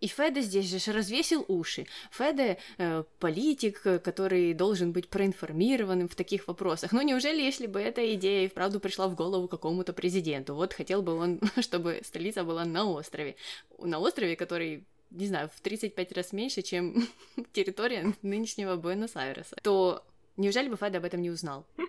и 0.00 0.06
Феде 0.06 0.40
здесь 0.40 0.66
же 0.66 0.92
развесил 0.92 1.44
уши. 1.48 1.86
Феде 2.12 2.58
э, 2.78 3.04
политик, 3.18 3.80
э, 3.84 3.98
который 3.98 4.54
должен 4.54 4.92
быть 4.92 5.08
проинформированным 5.08 6.08
в 6.08 6.14
таких 6.14 6.46
вопросах. 6.46 6.92
Ну, 6.92 7.02
неужели, 7.02 7.42
если 7.42 7.66
бы 7.66 7.80
эта 7.80 8.14
идея 8.14 8.44
и 8.44 8.48
вправду 8.48 8.78
пришла 8.78 9.08
в 9.08 9.14
голову 9.14 9.48
какому-то 9.48 9.92
президенту? 9.92 10.54
Вот 10.54 10.72
хотел 10.72 11.02
бы 11.02 11.14
он, 11.14 11.40
чтобы 11.60 12.00
столица 12.04 12.44
была 12.44 12.64
на 12.64 12.84
острове. 12.84 13.36
На 13.78 13.98
острове, 13.98 14.36
который 14.36 14.86
не 15.10 15.26
знаю, 15.26 15.48
в 15.54 15.60
35 15.60 16.12
раз 16.12 16.32
меньше, 16.32 16.62
чем 16.62 17.08
территория 17.52 18.14
нынешнего 18.22 18.76
Буэнос-Айреса, 18.76 19.56
то 19.62 20.04
неужели 20.36 20.68
бы 20.68 20.76
Феде 20.76 20.98
об 20.98 21.04
этом 21.04 21.22
не 21.22 21.30
узнал? 21.30 21.66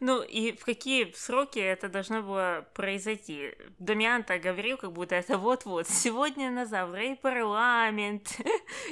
Ну 0.00 0.22
и 0.22 0.52
в 0.52 0.64
какие 0.64 1.12
сроки 1.12 1.58
это 1.58 1.88
должно 1.88 2.22
было 2.22 2.66
произойти? 2.74 3.52
Дамиан-то 3.78 4.38
говорил, 4.38 4.76
как 4.76 4.92
будто 4.92 5.14
это 5.14 5.38
вот-вот, 5.38 5.88
сегодня 5.88 6.50
на 6.50 6.66
завтра 6.66 7.04
и 7.12 7.14
парламент, 7.14 8.36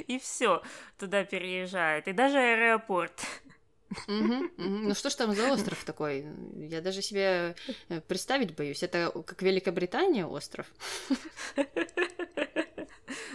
и 0.07 0.17
все 0.17 0.61
туда 0.97 1.23
переезжает, 1.23 2.07
и 2.07 2.13
даже 2.13 2.37
аэропорт. 2.37 3.21
Ну 4.07 4.95
что 4.95 5.09
ж 5.09 5.15
там 5.15 5.35
за 5.35 5.51
остров 5.53 5.83
такой? 5.83 6.25
Я 6.55 6.81
даже 6.81 7.03
себе 7.03 7.55
э, 7.89 8.01
представить 8.01 8.55
боюсь. 8.55 8.81
Это 8.81 9.11
как 9.25 9.43
Великобритания 9.43 10.25
остров? 10.25 10.65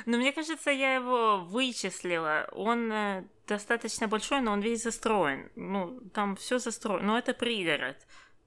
Но 0.07 0.17
мне 0.17 0.33
кажется, 0.33 0.71
я 0.71 0.95
его 0.95 1.39
вычислила. 1.39 2.49
Он 2.53 2.93
э, 2.93 3.25
достаточно 3.47 4.09
большой, 4.09 4.41
но 4.41 4.53
он 4.53 4.61
весь 4.61 4.83
застроен. 4.83 5.51
Ну, 5.57 6.01
там 6.15 6.37
все 6.37 6.59
застроено. 6.59 7.07
Но 7.07 7.19
это 7.19 7.35
пригород. 7.35 7.97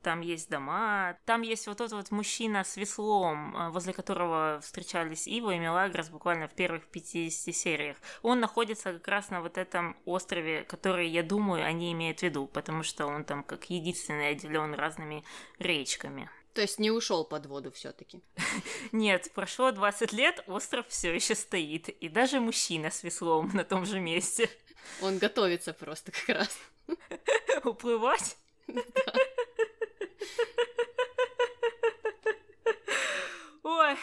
Там 0.01 0.21
есть 0.21 0.49
дома, 0.49 1.15
там 1.25 1.43
есть 1.43 1.67
вот 1.67 1.77
тот 1.77 1.91
вот 1.91 2.09
мужчина 2.09 2.63
с 2.63 2.75
веслом, 2.75 3.55
э, 3.55 3.69
возле 3.69 3.93
которого 3.93 4.59
встречались 4.63 5.27
Ива 5.27 5.51
и 5.51 5.59
Мелагрос 5.59 6.09
буквально 6.09 6.47
в 6.47 6.55
первых 6.55 6.87
50 6.87 7.53
сериях. 7.53 7.97
Он 8.23 8.39
находится 8.39 8.93
как 8.93 9.07
раз 9.07 9.29
на 9.29 9.41
вот 9.41 9.59
этом 9.59 9.95
острове, 10.05 10.63
который, 10.63 11.07
я 11.07 11.21
думаю, 11.21 11.63
они 11.63 11.91
имеют 11.91 12.21
в 12.21 12.23
виду, 12.23 12.47
потому 12.47 12.81
что 12.81 13.05
он 13.05 13.23
там 13.25 13.43
как 13.43 13.69
единственный 13.69 14.29
отделен 14.29 14.73
разными 14.73 15.23
речками. 15.59 16.31
То 16.53 16.61
есть 16.61 16.79
не 16.79 16.91
ушел 16.91 17.23
под 17.23 17.45
воду 17.45 17.71
все-таки. 17.71 18.21
Нет, 18.91 19.31
прошло 19.33 19.71
20 19.71 20.11
лет, 20.11 20.43
остров 20.47 20.85
все 20.89 21.13
еще 21.13 21.33
стоит, 21.35 21.87
и 21.89 22.09
даже 22.09 22.39
мужчина 22.39 22.91
с 22.91 23.03
веслом 23.03 23.51
на 23.53 23.63
том 23.63 23.85
же 23.85 23.99
месте. 23.99 24.49
Он 25.01 25.17
готовится 25.17 25.73
просто 25.73 26.11
как 26.11 26.29
раз. 26.29 26.59
Уплывать? 27.63 28.37
Ой. 33.63 33.97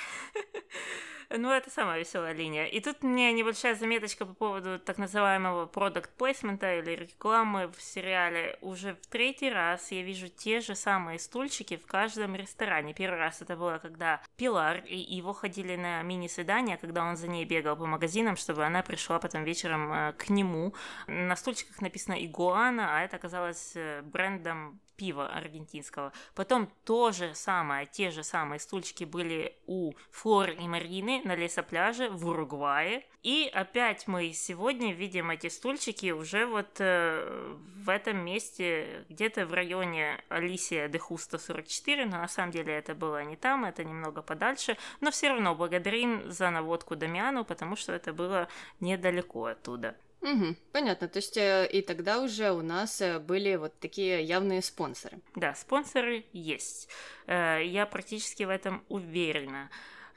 Ну, 1.31 1.51
это 1.51 1.71
самая 1.71 2.01
веселая 2.01 2.33
линия. 2.33 2.65
И 2.65 2.81
тут 2.81 3.03
мне 3.03 3.33
небольшая 3.33 3.75
заметочка 3.75 4.25
по 4.25 4.33
поводу 4.33 4.79
так 4.79 4.97
называемого 4.97 5.67
продукт 5.67 6.11
плейсмента 6.17 6.79
или 6.79 6.93
рекламы 6.93 7.69
в 7.69 7.83
сериале. 7.83 8.59
Уже 8.63 8.95
в 8.95 9.07
третий 9.09 9.51
раз 9.51 9.93
я 9.93 10.03
вижу 10.03 10.29
те 10.29 10.61
же 10.61 10.75
самые 10.75 11.19
стульчики 11.19 11.77
в 11.77 11.87
каждом 11.87 12.35
ресторане. 12.35 12.95
Первый 12.95 13.19
раз 13.19 13.43
это 13.43 13.57
было, 13.57 13.77
когда 13.77 14.23
Пилар 14.39 14.79
и 14.87 14.97
его 14.97 15.35
ходили 15.35 15.77
на 15.77 16.01
мини-свидание, 16.03 16.79
когда 16.79 17.05
он 17.05 17.17
за 17.17 17.29
ней 17.29 17.45
бегал 17.45 17.77
по 17.77 17.85
магазинам, 17.85 18.37
чтобы 18.37 18.65
она 18.65 18.83
пришла 18.83 19.19
потом 19.19 19.45
вечером 19.45 19.93
э, 19.93 20.13
к 20.15 20.31
нему. 20.31 20.75
На 21.09 21.37
стульчиках 21.37 21.83
написано 21.83 22.15
«Игуана», 22.25 22.97
а 22.97 23.03
это 23.03 23.17
оказалось 23.17 23.73
э, 23.75 24.01
брендом 24.03 24.81
пива 24.99 25.29
аргентинского. 25.29 26.13
Потом 26.35 26.69
то 26.85 27.13
же 27.13 27.35
самое, 27.35 27.87
те 27.87 28.11
же 28.11 28.25
самые 28.25 28.59
стульчики 28.59 29.05
были 29.05 29.57
у 29.67 29.95
Флоры 30.11 30.55
и 30.55 30.67
Марины 30.67 31.23
на 31.25 31.37
лесопляже 31.37 32.11
в 32.11 32.27
Уругвае. 32.27 33.07
И 33.23 33.51
опять 33.53 34.09
мы 34.09 34.33
сегодня 34.33 34.93
видим 34.93 35.31
эти 35.31 35.49
стульчики 35.49 36.11
уже 36.11 36.47
вот 36.47 36.77
э, 36.81 37.57
в 37.77 37.89
этом 37.89 38.19
месте, 38.19 39.07
где-то 39.09 39.47
в 39.47 39.55
районе 39.55 40.23
Алисия 40.29 40.89
де 40.89 40.99
Хуста 40.99 41.39
44, 41.39 42.07
но 42.07 42.19
на 42.19 42.29
самом 42.29 42.51
деле 42.51 42.75
это 42.75 42.95
было 42.95 43.23
не 43.25 43.37
там, 43.37 43.65
это 43.65 43.85
немного 43.85 44.23
подальше, 44.23 44.77
но 45.01 45.11
все 45.11 45.29
равно 45.29 45.55
благодарим 45.55 46.31
за 46.31 46.51
наводку 46.51 46.97
Дамиану, 46.97 47.45
потому 47.45 47.77
что 47.77 47.93
это 47.93 48.13
было 48.13 48.49
недалеко 48.81 49.47
оттуда. 49.47 49.97
Мгм, 50.21 50.57
понятно. 50.73 51.09
То 51.09 51.19
есть 51.19 51.37
э, 51.37 51.69
и 51.71 51.81
тогда 51.81 52.21
уже 52.21 52.51
у 52.51 52.61
нас 52.61 53.01
э, 53.01 53.19
были 53.21 53.55
вот 53.55 53.79
такие 53.79 54.23
явные 54.23 54.63
спонсоры. 54.63 55.21
Да, 55.37 55.55
спонсоры 55.55 56.25
есть. 56.33 56.89
Э, 57.27 57.61
Я 57.65 57.87
практически 57.87 58.43
в 58.43 58.51
этом 58.51 58.83
уверена. 58.89 59.71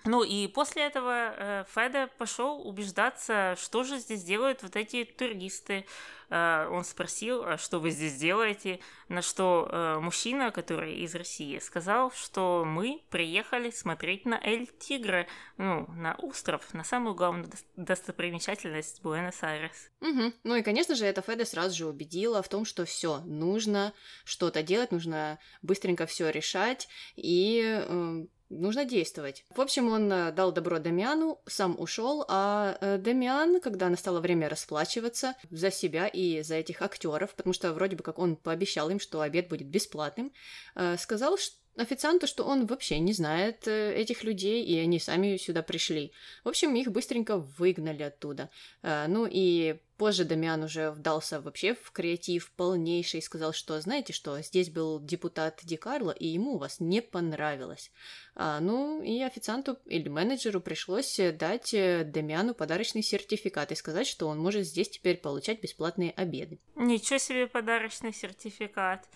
Ну 0.06 0.24
и 0.24 0.48
после 0.48 0.84
этого 0.84 1.34
э, 1.38 1.66
Феда 1.74 2.10
пошел 2.18 2.68
убеждаться, 2.68 3.56
что 3.60 3.84
же 3.84 4.00
здесь 4.00 4.24
делают 4.24 4.64
вот 4.64 4.76
эти 4.76 5.06
туристы. 5.06 5.86
Э, 6.30 6.68
он 6.72 6.84
спросил, 6.84 7.44
а 7.44 7.58
что 7.58 7.80
вы 7.80 7.92
здесь 7.92 8.16
делаете? 8.16 8.80
На 9.10 9.22
что 9.22 9.70
э, 9.70 10.00
мужчина, 10.00 10.52
который 10.52 11.00
из 11.02 11.14
России, 11.14 11.60
сказал, 11.60 12.12
что 12.12 12.64
мы 12.66 13.04
приехали 13.10 13.70
смотреть 13.70 14.26
на 14.26 14.40
Эль 14.42 14.68
Тигре, 14.80 15.28
ну, 15.58 15.86
на 15.92 16.16
остров, 16.16 16.74
на 16.74 16.84
самую 16.84 17.14
главную 17.14 17.48
дос- 17.48 17.66
достопримечательность 17.76 19.02
Буэнос-Айрес. 19.04 19.92
Мгм. 20.00 20.34
Ну 20.44 20.56
и, 20.56 20.64
конечно 20.64 20.96
же, 20.96 21.06
это 21.06 21.22
Феда 21.22 21.46
сразу 21.46 21.76
же 21.76 21.86
убедила 21.86 22.42
в 22.42 22.50
том, 22.50 22.66
что 22.66 22.86
все, 22.86 23.20
нужно 23.20 23.94
что-то 24.26 24.64
делать, 24.64 24.92
нужно 24.92 25.38
быстренько 25.62 26.06
все 26.08 26.30
решать 26.30 26.88
и 27.16 27.84
э, 27.88 28.26
нужно 28.52 28.86
действовать. 28.86 29.46
В 29.50 29.62
общем, 29.62 29.92
он 29.92 30.12
э, 30.12 30.32
дал 30.32 30.52
добро 30.52 30.80
Дамиану, 30.80 31.42
сам 31.48 31.76
ушел, 31.80 32.26
а 32.28 32.78
э, 32.82 32.98
Дамиан, 32.98 33.62
когда 33.62 33.90
настало 33.90 34.20
время 34.20 34.50
расплачиваться 34.50 35.36
за 35.50 35.72
себя 35.72 36.08
и 36.08 36.42
за 36.44 36.56
этих 36.56 36.82
актеров, 36.82 37.34
потому 37.36 37.54
что 37.54 37.74
вроде 37.74 37.96
бы 37.96 38.04
как 38.04 38.20
он 38.20 38.36
пообещал 38.36 38.90
им, 38.90 39.00
что 39.00 39.22
обед 39.22 39.48
будет 39.48 39.68
бесплатным, 39.68 40.32
э, 40.76 40.98
сказал 40.98 41.38
ш- 41.38 41.52
официанту, 41.76 42.28
что 42.28 42.44
он 42.44 42.66
вообще 42.66 43.00
не 43.00 43.14
знает 43.14 43.68
э, 43.68 43.94
этих 43.96 44.24
людей, 44.24 44.64
и 44.64 44.78
они 44.78 45.00
сами 45.00 45.38
сюда 45.38 45.62
пришли. 45.62 46.12
В 46.44 46.50
общем, 46.50 46.76
их 46.76 46.92
быстренько 46.92 47.38
выгнали 47.38 48.04
оттуда. 48.04 48.50
Э, 48.82 49.06
Ну 49.08 49.28
и 49.30 49.80
позже 49.98 50.26
Дамиан 50.26 50.64
уже 50.64 50.92
вдался 50.92 51.42
вообще 51.42 51.76
в 51.76 51.92
креатив 51.92 52.52
полнейший 52.58 53.20
и 53.20 53.24
сказал, 53.24 53.54
что 53.54 53.80
знаете 53.82 54.14
что, 54.14 54.42
здесь 54.42 54.70
был 54.70 55.00
депутат 55.00 55.60
Ди 55.64 55.78
Карло, 55.78 56.12
и 56.12 56.28
ему 56.28 56.58
вас 56.58 56.80
не 56.80 57.02
понравилось. 57.02 57.92
А, 58.34 58.60
ну 58.60 59.04
и 59.04 59.22
официанту 59.22 59.78
или 59.86 60.10
менеджеру 60.10 60.60
пришлось 60.60 61.20
э, 61.20 61.32
дать 61.32 61.72
Дамиану 62.12 62.54
подарочный 62.54 63.04
сертификат 63.04 63.72
и 63.72 63.76
сказать, 63.76 64.08
что 64.08 64.28
он 64.28 64.40
может 64.40 64.66
здесь 64.66 64.90
теперь 64.90 65.18
получать 65.18 65.62
бесплатные 65.62 66.12
обеды. 66.12 66.60
Ничего 66.76 67.20
себе 67.20 67.48
подарочный 67.48 68.14
сертификат. 68.14 69.08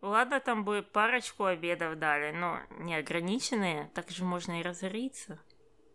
Ладно, 0.00 0.40
там 0.40 0.64
бы 0.64 0.82
парочку 0.82 1.44
обедов 1.44 1.98
дали, 1.98 2.32
но 2.32 2.60
неограниченные, 2.78 3.90
так 3.94 4.10
же 4.10 4.24
можно 4.24 4.60
и 4.60 4.62
разориться. 4.62 5.40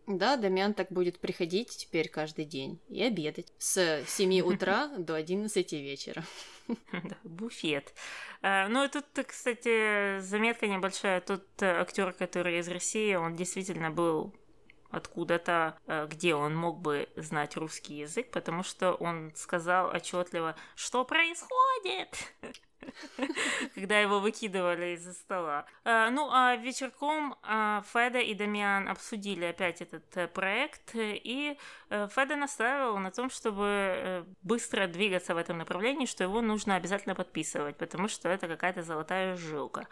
Да, 0.06 0.36
Дамиан 0.36 0.74
так 0.74 0.92
будет 0.92 1.18
приходить 1.18 1.70
теперь 1.70 2.10
каждый 2.10 2.44
день 2.44 2.78
и 2.90 3.02
обедать 3.02 3.52
с 3.58 4.04
7 4.06 4.40
утра 4.46 4.88
до 4.98 5.14
11 5.14 5.72
вечера. 5.72 6.22
Буфет. 7.24 7.94
А, 8.42 8.68
Ну 8.68 8.84
и 8.84 8.88
тут, 8.88 9.06
кстати, 9.26 10.20
заметка 10.20 10.66
небольшая. 10.66 11.22
Тут 11.22 11.44
актер, 11.62 12.12
который 12.12 12.58
из 12.58 12.68
России, 12.68 13.14
он 13.14 13.34
действительно 13.34 13.90
был 13.90 14.34
откуда-то, 14.90 15.78
э, 15.86 16.06
где 16.08 16.34
он 16.34 16.54
мог 16.56 16.80
бы 16.80 17.08
знать 17.16 17.56
русский 17.56 17.98
язык, 17.98 18.30
потому 18.30 18.62
что 18.62 18.92
он 18.94 19.32
сказал 19.34 19.88
отчетливо, 19.88 20.54
что 20.76 21.04
происходит, 21.04 22.16
когда 23.74 24.00
его 24.00 24.20
выкидывали 24.20 24.94
из-за 24.94 25.12
стола. 25.12 25.66
А, 25.84 26.10
Ну, 26.10 26.30
а 26.30 26.56
вечерком 26.56 27.36
а, 27.42 27.82
Феда 27.92 28.18
и 28.18 28.34
Дамиан 28.34 28.88
обсудили 28.88 29.44
опять 29.44 29.82
этот 29.82 30.16
э, 30.16 30.28
проект, 30.28 30.94
э, 30.94 31.16
и 31.16 31.58
э, 31.90 32.08
Феда 32.08 32.36
настаивал 32.36 32.98
на 32.98 33.10
том, 33.10 33.30
чтобы 33.30 33.64
э, 33.66 34.24
быстро 34.42 34.86
двигаться 34.86 35.34
в 35.34 35.38
этом 35.38 35.58
направлении, 35.58 36.06
что 36.06 36.24
его 36.24 36.40
нужно 36.40 36.76
обязательно 36.76 37.14
подписывать, 37.14 37.76
потому 37.76 38.08
что 38.08 38.28
это 38.28 38.48
какая-то 38.48 38.82
золотая 38.82 39.36
жилка. 39.36 39.86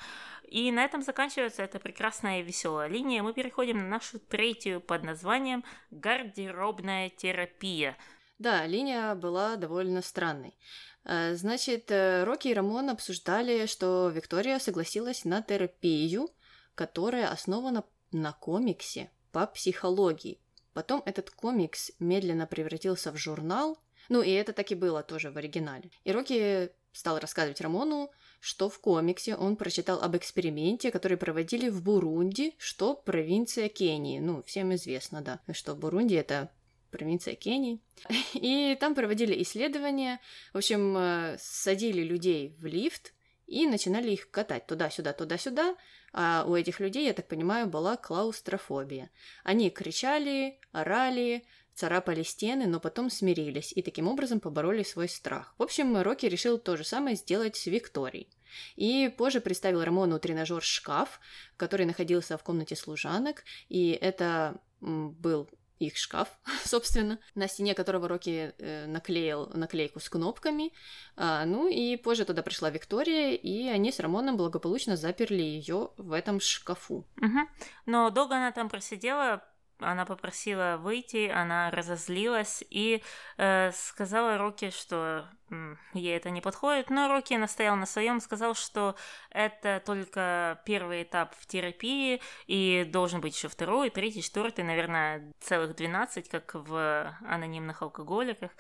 И 0.53 0.71
на 0.71 0.85
этом 0.85 1.03
заканчивается 1.03 1.63
эта 1.63 1.79
прекрасная 1.79 2.41
и 2.41 2.43
веселая 2.43 2.89
линия. 2.89 3.23
Мы 3.23 3.33
переходим 3.33 3.79
на 3.79 3.89
нашу 3.89 4.19
третью 4.19 4.81
под 4.81 5.03
названием 5.03 5.65
«Гардеробная 5.91 7.09
терапия». 7.09 7.97
Да, 8.39 8.67
линия 8.67 9.15
была 9.15 9.57
довольно 9.57 10.03
странной. 10.03 10.55
Э, 11.05 11.35
Значит, 11.35 11.91
э, 11.91 12.25
Рокки 12.25 12.49
и 12.49 12.55
Рамон 12.55 12.91
обсуждали, 12.91 13.67
что 13.67 14.09
Виктория 14.09 14.59
согласилась 14.59 15.25
на 15.25 15.43
терапию, 15.43 16.31
которая 16.75 17.29
основана 17.29 17.85
на 18.13 18.33
комиксе 18.33 19.11
по 19.33 19.47
психологии. 19.47 20.39
Потом 20.75 21.03
этот 21.05 21.31
комикс 21.31 21.91
медленно 21.99 22.47
превратился 22.47 23.13
в 23.13 23.17
журнал, 23.17 23.79
ну 24.09 24.23
и 24.23 24.31
это 24.31 24.53
так 24.53 24.71
и 24.71 24.75
было 24.75 25.03
тоже 25.03 25.31
в 25.31 25.37
оригинале. 25.37 25.91
И 26.05 26.13
Рокки 26.13 26.71
стал 26.93 27.19
рассказывать 27.19 27.61
Рамону, 27.61 28.11
что 28.41 28.69
в 28.69 28.79
комиксе 28.81 29.35
он 29.37 29.57
прочитал 29.57 30.03
об 30.03 30.17
эксперименте, 30.17 30.91
который 30.91 31.17
проводили 31.17 31.69
в 31.69 31.83
Бурунди, 31.83 32.55
что 32.59 32.95
провинция 32.95 33.69
Кении. 33.69 34.19
Ну, 34.19 34.43
всем 34.43 34.75
известно, 34.75 35.21
да, 35.21 35.41
что 35.53 35.75
Бурунди 35.75 36.15
это 36.15 36.51
провинция 36.93 37.35
Кении. 37.35 37.81
И 38.35 38.77
там 38.79 38.95
проводили 38.95 39.43
исследования. 39.43 40.21
В 40.53 40.59
общем, 40.59 40.97
э, 40.97 41.37
садили 41.41 42.03
людей 42.03 42.55
в 42.61 42.67
лифт 42.67 43.15
и 43.49 43.67
начинали 43.67 44.11
их 44.11 44.31
катать 44.31 44.67
туда-сюда, 44.67 45.13
туда-сюда. 45.13 45.77
А 46.13 46.45
у 46.47 46.55
этих 46.55 46.81
людей, 46.81 47.07
я 47.07 47.13
так 47.13 47.27
понимаю, 47.29 47.67
была 47.67 47.97
клаустрофобия. 47.97 49.11
Они 49.45 49.69
кричали, 49.71 50.59
орали, 50.73 51.45
царапали 51.75 52.23
стены, 52.23 52.67
но 52.67 52.81
потом 52.81 53.11
смирились 53.11 53.73
и 53.73 53.83
таким 53.83 54.09
образом 54.09 54.41
побороли 54.41 54.83
свой 54.85 55.09
страх. 55.09 55.55
В 55.59 55.63
общем, 55.63 55.97
Рокки 56.01 56.27
решил 56.27 56.59
то 56.59 56.77
же 56.77 56.85
самое 56.85 57.17
сделать 57.17 57.57
с 57.57 57.67
Викторией. 57.67 58.29
И 58.77 59.13
позже 59.17 59.41
представил 59.41 59.83
Рамону 59.83 60.19
тренажер-шкаф, 60.19 61.09
который 61.57 61.87
находился 61.87 62.37
в 62.37 62.43
комнате 62.43 62.77
служанок, 62.77 63.45
и 63.69 63.91
это 63.91 64.61
был 64.81 65.49
их 65.79 65.97
шкаф, 65.97 66.29
собственно, 66.65 67.19
на 67.35 67.49
стене 67.49 67.75
которого 67.75 68.09
Рокки 68.09 68.55
э, 68.59 68.87
наклеил 68.87 69.49
наклейку 69.55 70.01
с 70.01 70.09
кнопками. 70.09 70.73
А, 71.17 71.45
ну 71.45 71.69
и 71.69 71.97
позже 71.97 72.25
туда 72.25 72.43
пришла 72.43 72.71
Виктория, 72.71 73.35
и 73.35 73.69
они 73.69 73.93
с 73.93 74.01
Рамоном 74.01 74.37
благополучно 74.37 74.97
заперли 74.97 75.43
ее 75.43 75.91
в 75.97 76.13
этом 76.13 76.41
шкафу. 76.41 77.07
Мгм. 77.17 77.49
Но 77.87 78.11
долго 78.11 78.37
она 78.37 78.53
там 78.53 78.69
просидела, 78.69 79.45
она 79.85 80.05
попросила 80.05 80.77
выйти, 80.81 81.29
она 81.29 81.71
разозлилась 81.71 82.65
и 82.71 83.03
э, 83.39 83.71
сказала 83.73 84.39
Рокки, 84.39 84.71
что 84.71 85.27
м, 85.51 85.79
ей 85.95 86.17
это 86.17 86.31
не 86.31 86.41
подходит. 86.41 86.91
Но 86.91 87.09
Рокки 87.09 87.35
настоял 87.35 87.77
на 87.77 87.87
своем, 87.87 88.21
сказал, 88.21 88.55
что 88.55 88.97
это 89.31 89.83
только 89.85 90.61
первый 90.65 91.03
этап 91.03 91.35
в 91.39 91.47
терапии, 91.47 92.21
и 92.47 92.89
должен 92.91 93.21
быть 93.21 93.37
еще 93.37 93.49
второй, 93.49 93.91
третий, 93.91 94.23
четвертый, 94.23 94.65
наверное, 94.65 95.33
целых 95.41 95.77
12, 95.77 96.29
как 96.29 96.55
в 96.55 97.17
анонимных 97.27 97.83
алкоголиках. 97.83 98.51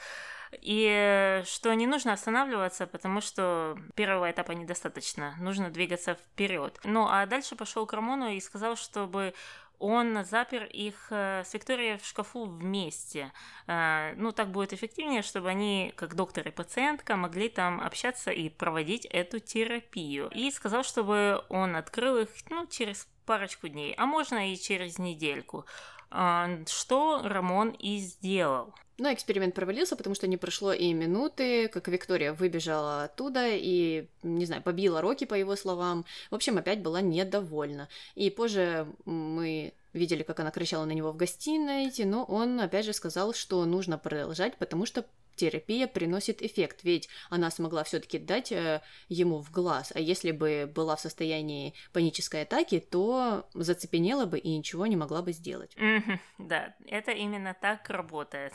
И 0.60 0.86
э, 0.86 1.44
что 1.44 1.72
не 1.72 1.86
нужно 1.86 2.12
останавливаться, 2.12 2.86
потому 2.86 3.20
что 3.20 3.78
первого 3.94 4.30
этапа 4.30 4.52
недостаточно, 4.52 5.34
нужно 5.40 5.70
двигаться 5.70 6.14
вперед. 6.14 6.78
Ну 6.84 7.06
а 7.08 7.24
дальше 7.26 7.56
пошел 7.56 7.86
к 7.86 7.92
Рамону 7.94 8.28
и 8.28 8.40
сказал, 8.40 8.76
чтобы 8.76 9.32
он 9.82 10.24
запер 10.24 10.64
их 10.64 11.08
э, 11.10 11.42
с 11.44 11.52
Викторией 11.54 11.98
в 11.98 12.06
шкафу 12.06 12.44
вместе. 12.44 13.32
Э, 13.66 14.14
Ну, 14.16 14.32
так 14.32 14.50
будет 14.50 14.72
эффективнее, 14.72 15.22
чтобы 15.22 15.48
они, 15.50 15.92
как 15.96 16.14
доктор 16.14 16.46
и 16.48 16.50
пациентка, 16.50 17.16
могли 17.16 17.48
там 17.48 17.80
общаться 17.80 18.30
и 18.30 18.48
проводить 18.48 19.06
эту 19.06 19.40
терапию. 19.40 20.28
И 20.34 20.50
сказал, 20.50 20.84
чтобы 20.84 21.44
он 21.48 21.76
открыл 21.76 22.18
их, 22.18 22.28
ну, 22.50 22.66
через 22.66 23.08
парочку 23.26 23.68
дней, 23.68 23.94
а 23.98 24.06
можно 24.06 24.52
и 24.52 24.56
через 24.56 24.98
недельку. 24.98 25.66
А, 26.10 26.48
Что 26.66 27.20
Рамон 27.24 27.70
и 27.70 27.98
сделал. 27.98 28.74
Но 28.98 29.12
эксперимент 29.12 29.54
провалился, 29.54 29.96
потому 29.96 30.14
что 30.14 30.26
не 30.26 30.36
прошло 30.36 30.72
и 30.72 30.92
минуты, 30.92 31.68
как 31.68 31.88
Виктория 31.88 32.32
выбежала 32.32 33.04
оттуда 33.04 33.48
и, 33.48 34.06
не 34.22 34.46
знаю, 34.46 34.62
побила 34.62 35.00
Рокки, 35.00 35.24
по 35.24 35.34
его 35.34 35.56
словам. 35.56 36.04
В 36.30 36.34
общем, 36.34 36.58
опять 36.58 36.82
была 36.82 37.00
недовольна. 37.00 37.88
И 38.14 38.30
позже 38.30 38.86
мы 39.04 39.72
видели, 39.92 40.22
как 40.22 40.40
она 40.40 40.50
кричала 40.50 40.84
на 40.84 40.92
него 40.92 41.12
в 41.12 41.16
гостиной, 41.16 41.92
но 42.04 42.24
он 42.24 42.60
опять 42.60 42.84
же 42.84 42.92
сказал, 42.92 43.34
что 43.34 43.64
нужно 43.64 43.98
продолжать, 43.98 44.56
потому 44.56 44.86
что 44.86 45.04
терапия 45.36 45.86
приносит 45.86 46.42
эффект, 46.42 46.80
ведь 46.82 47.08
она 47.30 47.50
смогла 47.50 47.84
все-таки 47.84 48.18
дать 48.18 48.52
э, 48.52 48.82
ему 49.08 49.40
в 49.40 49.50
глаз, 49.50 49.92
а 49.94 50.00
если 50.00 50.30
бы 50.30 50.70
была 50.72 50.96
в 50.96 51.00
состоянии 51.00 51.74
панической 51.92 52.42
атаки, 52.42 52.80
то 52.80 53.48
зацепенела 53.54 54.26
бы 54.26 54.38
и 54.38 54.56
ничего 54.56 54.86
не 54.86 54.96
могла 54.96 55.22
бы 55.22 55.32
сделать. 55.32 55.74
Мгм, 55.76 56.20
Да, 56.38 56.74
это 56.86 57.12
именно 57.12 57.56
так 57.58 57.88
работает. 57.88 58.52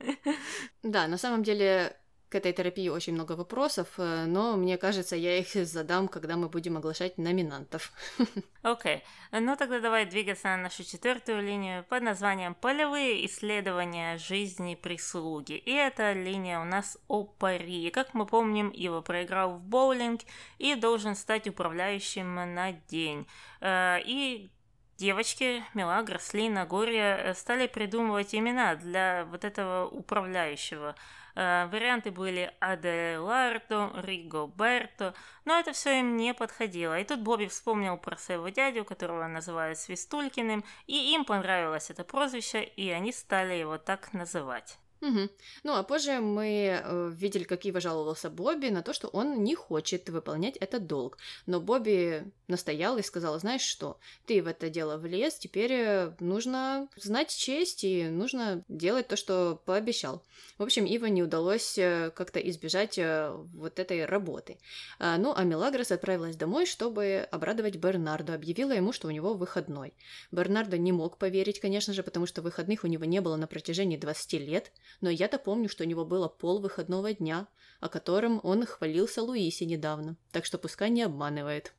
Да, 0.82 1.06
на 1.06 1.18
самом 1.18 1.42
деле 1.42 1.96
к 2.28 2.34
этой 2.34 2.52
терапии 2.52 2.88
очень 2.90 3.14
много 3.14 3.32
вопросов, 3.32 3.88
э, 3.96 4.26
но 4.26 4.56
мне 4.56 4.76
кажется, 4.76 5.16
я 5.16 5.38
их 5.38 5.48
задам, 5.54 6.08
когда 6.08 6.36
мы 6.36 6.48
будем 6.48 6.76
оглашать 6.76 7.16
номинантов. 7.18 7.92
Окей, 8.62 9.02
ну 9.32 9.56
тогда 9.56 9.80
давай 9.80 10.04
двигаться 10.04 10.48
на 10.48 10.56
нашу 10.58 10.84
четвертую 10.84 11.42
линию 11.42 11.84
под 11.88 12.02
названием 12.02 12.54
«Полевые 12.54 13.24
исследования 13.26 14.18
жизни 14.18 14.74
прислуги». 14.74 15.54
И 15.54 15.72
эта 15.72 16.12
линия 16.12 16.60
у 16.60 16.64
нас 16.64 16.98
о 17.08 17.24
пари. 17.24 17.90
Как 17.90 18.12
мы 18.12 18.26
помним, 18.26 18.70
его 18.72 19.00
проиграл 19.00 19.54
в 19.54 19.62
боулинг 19.62 20.20
и 20.58 20.74
должен 20.74 21.14
стать 21.16 21.48
управляющим 21.48 22.34
на 22.34 22.72
день. 22.72 23.26
Э, 23.60 24.00
И 24.04 24.50
девочки 24.98 25.64
Мелагрос, 25.74 26.34
Лина, 26.34 26.66
Гория 26.66 27.16
э, 27.16 27.34
стали 27.34 27.66
придумывать 27.66 28.34
имена 28.34 28.74
для 28.74 29.24
вот 29.30 29.44
этого 29.44 29.86
управляющего. 29.86 30.96
Э, 31.34 31.66
варианты 31.66 32.10
были 32.10 32.52
Аделардо, 32.58 33.92
Ригоберто, 33.94 35.14
но 35.44 35.58
это 35.58 35.72
все 35.72 36.00
им 36.00 36.16
не 36.16 36.34
подходило. 36.34 36.98
И 36.98 37.04
тут 37.04 37.20
Бобби 37.20 37.46
вспомнил 37.46 37.96
про 37.96 38.16
своего 38.16 38.48
дядю, 38.48 38.84
которого 38.84 39.26
называют 39.28 39.78
Свистулькиным, 39.78 40.64
и 40.86 41.14
им 41.14 41.24
понравилось 41.24 41.90
это 41.90 42.04
прозвище, 42.04 42.64
и 42.64 42.90
они 42.90 43.12
стали 43.12 43.54
его 43.54 43.78
так 43.78 44.12
называть. 44.12 44.78
Угу. 45.00 45.28
Ну, 45.62 45.74
а 45.74 45.82
позже 45.84 46.20
мы 46.20 46.80
э, 46.82 47.10
видели, 47.14 47.44
как 47.44 47.64
Ива 47.64 47.80
жаловался 47.80 48.30
Бобби 48.30 48.68
на 48.68 48.82
то, 48.82 48.92
что 48.92 49.08
он 49.08 49.44
не 49.44 49.54
хочет 49.54 50.08
выполнять 50.08 50.56
этот 50.56 50.86
долг. 50.86 51.18
Но 51.46 51.60
Бобби 51.60 52.24
настоял 52.48 52.98
и 52.98 53.02
сказал, 53.02 53.38
знаешь 53.38 53.62
что, 53.62 53.98
ты 54.26 54.42
в 54.42 54.48
это 54.48 54.70
дело 54.70 54.96
влез, 54.96 55.36
теперь 55.36 55.72
э, 55.72 56.12
нужно 56.18 56.88
знать 56.96 57.34
честь 57.34 57.84
и 57.84 58.08
нужно 58.08 58.64
делать 58.68 59.06
то, 59.06 59.16
что 59.16 59.60
пообещал. 59.64 60.24
В 60.56 60.62
общем, 60.64 60.84
Ива 60.84 61.06
не 61.06 61.22
удалось 61.22 61.78
э, 61.78 62.10
как-то 62.14 62.40
избежать 62.40 62.98
э, 62.98 63.30
вот 63.54 63.78
этой 63.78 64.04
работы. 64.04 64.58
А, 64.98 65.16
ну, 65.18 65.32
а 65.36 65.44
Мелагрос 65.44 65.92
отправилась 65.92 66.36
домой, 66.36 66.66
чтобы 66.66 67.28
обрадовать 67.30 67.76
Бернарду, 67.76 68.32
объявила 68.32 68.72
ему, 68.72 68.92
что 68.92 69.06
у 69.08 69.12
него 69.12 69.34
выходной. 69.34 69.94
Бернардо 70.32 70.76
не 70.76 70.90
мог 70.90 71.18
поверить, 71.18 71.60
конечно 71.60 71.94
же, 71.94 72.02
потому 72.02 72.26
что 72.26 72.42
выходных 72.42 72.82
у 72.82 72.88
него 72.88 73.04
не 73.04 73.20
было 73.20 73.36
на 73.36 73.46
протяжении 73.46 73.96
20 73.96 74.32
лет, 74.34 74.72
но 75.00 75.10
я-то 75.10 75.38
помню, 75.38 75.68
что 75.68 75.84
у 75.84 75.86
него 75.86 76.04
было 76.04 76.28
пол 76.28 76.60
выходного 76.60 77.12
дня, 77.12 77.46
о 77.80 77.88
котором 77.88 78.40
он 78.42 78.66
хвалился 78.66 79.22
Луисе 79.22 79.64
недавно, 79.64 80.16
так 80.32 80.44
что 80.44 80.58
пускай 80.58 80.90
не 80.90 81.02
обманывает. 81.02 81.72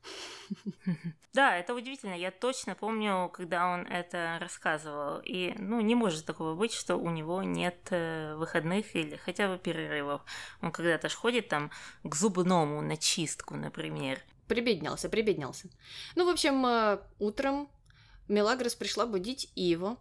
Да, 1.32 1.56
это 1.56 1.74
удивительно. 1.74 2.14
Я 2.14 2.32
точно 2.32 2.74
помню, 2.74 3.30
когда 3.32 3.72
он 3.72 3.86
это 3.86 4.38
рассказывал. 4.40 5.20
И, 5.24 5.54
ну, 5.58 5.80
не 5.80 5.94
может 5.94 6.26
такого 6.26 6.56
быть, 6.56 6.72
что 6.72 6.96
у 6.96 7.08
него 7.08 7.44
нет 7.44 7.76
э, 7.90 8.34
выходных 8.34 8.96
или 8.96 9.14
хотя 9.14 9.46
бы 9.46 9.56
перерывов. 9.56 10.22
Он 10.60 10.72
когда-то 10.72 11.08
ж 11.08 11.14
ходит 11.14 11.46
там 11.46 11.70
к 12.02 12.16
зубному 12.16 12.82
на 12.82 12.96
чистку, 12.96 13.54
например. 13.54 14.18
Прибеднялся, 14.48 15.08
прибеднялся. 15.08 15.68
Ну, 16.16 16.26
в 16.26 16.30
общем, 16.30 16.66
э, 16.66 16.98
утром 17.20 17.68
Мелагрос 18.26 18.74
пришла 18.74 19.06
будить 19.06 19.52
Иво, 19.54 19.98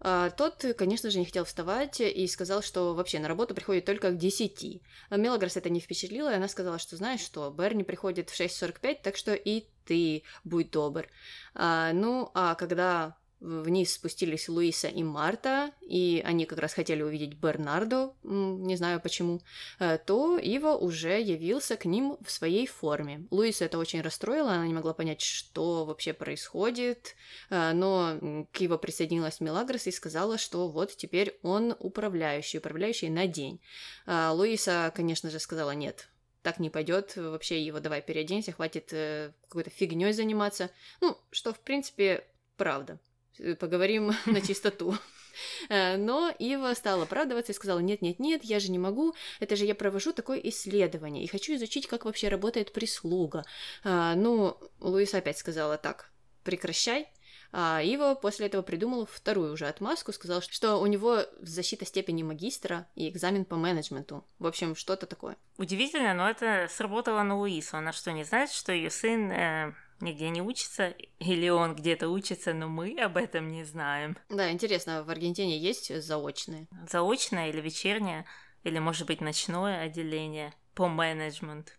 а, 0.00 0.30
тот, 0.30 0.64
конечно 0.76 1.10
же, 1.10 1.18
не 1.18 1.24
хотел 1.24 1.44
вставать 1.44 2.00
и 2.00 2.26
сказал, 2.26 2.62
что 2.62 2.94
вообще 2.94 3.18
на 3.18 3.28
работу 3.28 3.54
приходит 3.54 3.84
только 3.84 4.10
к 4.10 4.18
10. 4.18 4.82
А 5.08 5.16
Мелагрос 5.16 5.56
это 5.56 5.70
не 5.70 5.80
впечатлило, 5.80 6.30
и 6.30 6.36
она 6.36 6.48
сказала, 6.48 6.78
что 6.78 6.96
знаешь 6.96 7.20
что, 7.20 7.50
Берни 7.50 7.84
приходит 7.84 8.30
в 8.30 8.38
6.45, 8.38 8.98
так 9.02 9.16
что 9.16 9.34
и 9.34 9.64
ты 9.84 10.22
будь 10.44 10.70
добр. 10.70 11.08
А, 11.54 11.92
ну, 11.92 12.30
а 12.34 12.54
когда 12.54 13.16
вниз 13.40 13.94
спустились 13.94 14.48
Луиса 14.48 14.88
и 14.88 15.02
Марта, 15.02 15.70
и 15.82 16.22
они 16.24 16.46
как 16.46 16.58
раз 16.58 16.74
хотели 16.74 17.02
увидеть 17.02 17.34
Бернардо, 17.34 18.14
не 18.22 18.76
знаю 18.76 19.00
почему, 19.00 19.42
э, 19.78 19.98
то 19.98 20.38
Ива 20.38 20.74
уже 20.74 21.20
явился 21.20 21.76
к 21.76 21.84
ним 21.84 22.16
в 22.24 22.30
своей 22.30 22.66
форме. 22.66 23.26
Луиса 23.30 23.64
это 23.64 23.78
очень 23.78 24.00
расстроило, 24.00 24.52
она 24.52 24.66
не 24.66 24.74
могла 24.74 24.94
понять, 24.94 25.20
что 25.20 25.84
вообще 25.84 26.12
происходит, 26.12 27.14
э, 27.50 27.72
но 27.72 28.46
к 28.52 28.60
Ива 28.60 28.78
присоединилась 28.78 29.40
Мелагрос 29.40 29.86
и 29.86 29.92
сказала, 29.92 30.38
что 30.38 30.68
вот 30.68 30.96
теперь 30.96 31.38
он 31.42 31.76
управляющий, 31.78 32.58
управляющий 32.58 33.10
на 33.10 33.26
день. 33.26 33.60
Э, 34.06 34.30
Луиса, 34.30 34.92
конечно 34.94 35.30
же, 35.30 35.38
сказала 35.40 35.72
нет, 35.72 36.08
так 36.42 36.60
не 36.60 36.70
пойдет, 36.70 37.16
вообще 37.16 37.60
его 37.60 37.80
давай 37.80 38.00
переоденься, 38.02 38.52
хватит 38.52 38.92
э, 38.92 39.32
какой-то 39.48 39.70
фигней 39.70 40.12
заниматься. 40.12 40.70
Ну, 41.00 41.18
что, 41.32 41.52
в 41.52 41.58
принципе, 41.58 42.24
правда. 42.56 42.98
Э, 43.38 43.54
поговорим 43.54 44.12
на 44.26 44.40
чистоту. 44.40 44.94
Э, 45.68 45.96
но 45.96 46.32
Ива 46.38 46.74
стала 46.74 47.04
оправдываться 47.04 47.52
и 47.52 47.54
сказала, 47.54 47.80
нет-нет-нет, 47.80 48.44
я 48.44 48.60
же 48.60 48.70
не 48.70 48.78
могу, 48.78 49.14
это 49.40 49.56
же 49.56 49.64
я 49.64 49.74
провожу 49.74 50.12
такое 50.12 50.38
исследование 50.38 51.24
и 51.24 51.28
хочу 51.28 51.54
изучить, 51.56 51.86
как 51.86 52.04
вообще 52.04 52.28
работает 52.28 52.72
прислуга. 52.72 53.44
А, 53.84 54.14
ну, 54.14 54.56
Луиса 54.80 55.18
опять 55.18 55.38
сказала, 55.38 55.76
так, 55.76 56.10
прекращай, 56.42 57.08
а 57.52 57.80
Ива 57.82 58.14
после 58.14 58.46
этого 58.46 58.62
придумал 58.62 59.06
вторую 59.06 59.52
уже 59.52 59.66
отмазку, 59.66 60.12
сказал, 60.12 60.42
что 60.42 60.76
у 60.76 60.86
него 60.86 61.20
защита 61.40 61.84
степени 61.84 62.22
магистра 62.22 62.86
и 62.94 63.08
экзамен 63.08 63.44
по 63.44 63.56
менеджменту. 63.56 64.26
В 64.38 64.46
общем, 64.46 64.74
что-то 64.74 65.06
такое. 65.06 65.36
Удивительно, 65.56 66.14
но 66.14 66.28
это 66.28 66.66
сработало 66.70 67.22
на 67.22 67.38
Луису. 67.38 67.76
Она 67.76 67.92
что, 67.92 68.12
не 68.12 68.24
знает, 68.24 68.50
что 68.50 68.72
ее 68.72 68.90
сын 68.90 69.30
э, 69.30 69.74
нигде 70.00 70.28
не 70.30 70.42
учится, 70.42 70.94
или 71.18 71.48
он 71.48 71.74
где-то 71.74 72.08
учится, 72.08 72.52
но 72.52 72.68
мы 72.68 72.98
об 73.00 73.16
этом 73.16 73.50
не 73.50 73.64
знаем. 73.64 74.16
Да, 74.28 74.50
интересно, 74.50 75.04
в 75.04 75.10
Аргентине 75.10 75.58
есть 75.58 75.94
заочные? 76.02 76.68
Заочное 76.88 77.50
или 77.50 77.60
вечернее, 77.60 78.26
или, 78.64 78.78
может 78.78 79.06
быть, 79.06 79.20
ночное 79.20 79.82
отделение 79.82 80.54
по 80.74 80.88
менеджменту. 80.88 81.72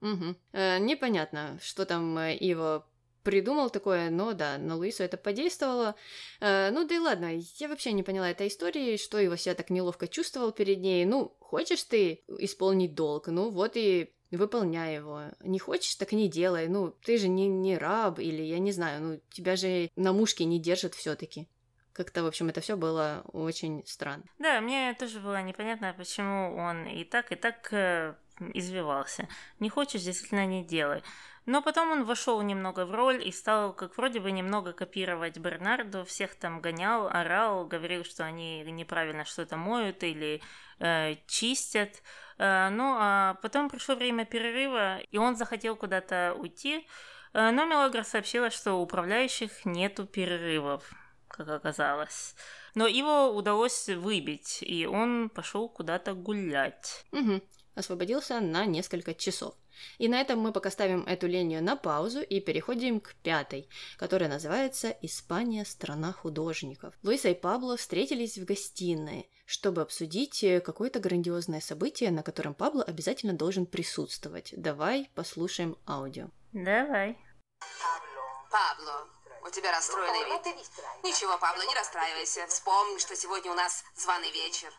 Угу. 0.00 0.36
Э, 0.52 0.78
непонятно, 0.78 1.58
что 1.62 1.84
там 1.84 2.16
э, 2.18 2.36
Ива 2.36 2.86
придумал 3.22 3.70
такое, 3.70 4.08
но 4.10 4.34
да, 4.34 4.56
на 4.58 4.76
Луису 4.76 5.02
это 5.02 5.16
подействовало. 5.16 5.96
Э, 6.40 6.70
ну 6.70 6.86
да 6.86 6.94
и 6.94 6.98
ладно, 6.98 7.40
я 7.58 7.68
вообще 7.68 7.92
не 7.92 8.04
поняла 8.04 8.30
этой 8.30 8.46
истории, 8.46 8.96
что 8.96 9.18
его 9.18 9.36
себя 9.36 9.54
так 9.54 9.70
неловко 9.70 10.06
чувствовал 10.06 10.52
перед 10.52 10.78
ней. 10.78 11.04
Ну, 11.04 11.36
хочешь 11.40 11.82
ты 11.82 12.22
исполнить 12.38 12.94
долг, 12.94 13.26
ну 13.26 13.50
вот 13.50 13.72
и 13.74 14.14
выполняй 14.32 14.96
его. 14.96 15.22
Не 15.40 15.58
хочешь, 15.58 15.94
так 15.94 16.12
не 16.12 16.28
делай. 16.28 16.68
Ну, 16.68 16.90
ты 16.90 17.18
же 17.18 17.28
не, 17.28 17.46
не 17.46 17.78
раб, 17.78 18.18
или 18.18 18.42
я 18.42 18.58
не 18.58 18.72
знаю, 18.72 19.02
ну, 19.02 19.20
тебя 19.30 19.56
же 19.56 19.90
на 19.96 20.12
мушке 20.12 20.44
не 20.44 20.58
держат 20.58 20.94
все-таки. 20.94 21.48
Как-то, 21.92 22.22
в 22.22 22.26
общем, 22.26 22.48
это 22.48 22.60
все 22.60 22.76
было 22.76 23.22
очень 23.32 23.82
странно. 23.86 24.24
Да, 24.38 24.60
мне 24.60 24.94
тоже 24.98 25.20
было 25.20 25.42
непонятно, 25.42 25.94
почему 25.96 26.56
он 26.56 26.86
и 26.86 27.04
так, 27.04 27.32
и 27.32 27.36
так 27.36 27.72
э, 27.72 28.14
извивался. 28.40 29.28
Не 29.60 29.68
хочешь, 29.68 30.02
действительно 30.02 30.46
не 30.46 30.64
делай. 30.64 31.02
Но 31.46 31.62
потом 31.62 31.92
он 31.92 32.04
вошел 32.04 32.42
немного 32.42 32.84
в 32.84 32.94
роль 32.94 33.26
и 33.26 33.30
стал 33.30 33.72
как 33.72 33.96
вроде 33.96 34.18
бы 34.18 34.32
немного 34.32 34.72
копировать 34.72 35.38
Бернарду, 35.38 36.04
всех 36.04 36.34
там 36.34 36.60
гонял, 36.60 37.06
орал, 37.06 37.64
говорил, 37.64 38.04
что 38.04 38.24
они 38.24 38.64
неправильно 38.64 39.24
что-то 39.24 39.56
моют 39.56 40.02
или 40.02 40.42
э, 40.80 41.14
чистят. 41.28 42.02
Э, 42.38 42.68
ну, 42.70 42.96
а 42.98 43.34
потом 43.42 43.70
пришло 43.70 43.94
время 43.94 44.24
перерыва, 44.24 44.98
и 44.98 45.18
он 45.18 45.36
захотел 45.36 45.76
куда-то 45.76 46.34
уйти, 46.36 46.88
э, 47.32 47.50
но 47.52 47.64
Мелагра 47.64 48.02
сообщила, 48.02 48.50
что 48.50 48.74
у 48.74 48.82
управляющих 48.82 49.64
нету 49.64 50.04
перерывов, 50.04 50.90
как 51.28 51.48
оказалось. 51.48 52.34
Но 52.74 52.88
его 52.88 53.30
удалось 53.30 53.88
выбить, 53.88 54.58
и 54.62 54.84
он 54.84 55.30
пошел 55.30 55.68
куда-то 55.68 56.14
гулять. 56.14 57.06
Угу. 57.12 57.40
Освободился 57.76 58.40
на 58.40 58.64
несколько 58.64 59.14
часов. 59.14 59.54
И 59.98 60.08
на 60.08 60.20
этом 60.20 60.40
мы 60.40 60.52
пока 60.52 60.70
ставим 60.70 61.04
эту 61.04 61.26
линию 61.26 61.62
на 61.62 61.76
паузу 61.76 62.22
и 62.22 62.40
переходим 62.40 63.00
к 63.00 63.14
пятой, 63.22 63.68
которая 63.98 64.28
называется 64.28 64.96
«Испания– 65.02 65.64
страна 65.66 66.12
художников». 66.12 66.94
Луиса 67.02 67.28
и 67.28 67.34
Пабло 67.34 67.76
встретились 67.76 68.38
в 68.38 68.44
гостиной, 68.44 69.30
чтобы 69.44 69.82
обсудить 69.82 70.42
э, 70.42 70.60
какое-то 70.60 70.98
грандиозное 70.98 71.60
событие, 71.60 72.10
на 72.10 72.22
котором 72.22 72.54
Пабло 72.54 72.82
обязательно 72.82 73.34
должен 73.34 73.66
присутствовать. 73.66 74.54
Давай 74.56 75.10
послушаем 75.14 75.76
аудио. 75.86 76.30
Давай. 76.52 77.18
Пабло, 78.50 79.06
у 79.46 79.50
тебя 79.50 79.70
расстроенный 79.70 80.24
вид. 80.24 80.56
Ничего, 81.04 81.36
Пабло, 81.38 81.62
не 81.62 81.74
расстраивайся. 81.74 82.46
Вспомни, 82.46 82.98
что 82.98 83.14
сегодня 83.14 83.52
у 83.52 83.54
нас 83.54 83.84
званый 83.94 84.32
вечер. 84.32 84.72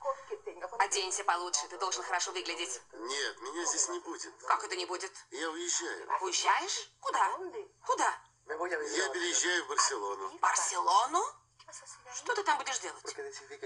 Оденься 0.79 1.23
получше, 1.23 1.67
ты 1.69 1.77
должен 1.77 2.03
хорошо 2.03 2.31
выглядеть. 2.31 2.81
Нет, 2.93 3.41
меня 3.41 3.65
здесь 3.65 3.89
не 3.89 3.99
будет. 3.99 4.33
Как 4.47 4.63
это 4.63 4.75
не 4.75 4.85
будет? 4.85 5.11
Я 5.31 5.49
уезжаю. 5.49 6.09
Уезжаешь? 6.21 6.91
Куда? 6.99 7.37
Куда? 7.85 8.21
Я 8.47 9.09
переезжаю 9.09 9.65
в 9.65 9.67
Барселону. 9.69 10.37
Барселону? 10.39 11.23
Что 12.15 12.33
ты 12.33 12.43
там 12.43 12.57
будешь 12.57 12.79
делать? 12.79 13.03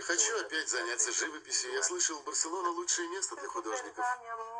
Хочу 0.04 0.40
опять 0.40 0.68
заняться 0.70 1.12
живописью. 1.12 1.74
Я 1.74 1.84
слышал, 1.84 2.20
Барселона 2.24 2.70
лучшее 2.70 3.08
место 3.10 3.36
для 3.36 3.48
художников. 3.48 4.06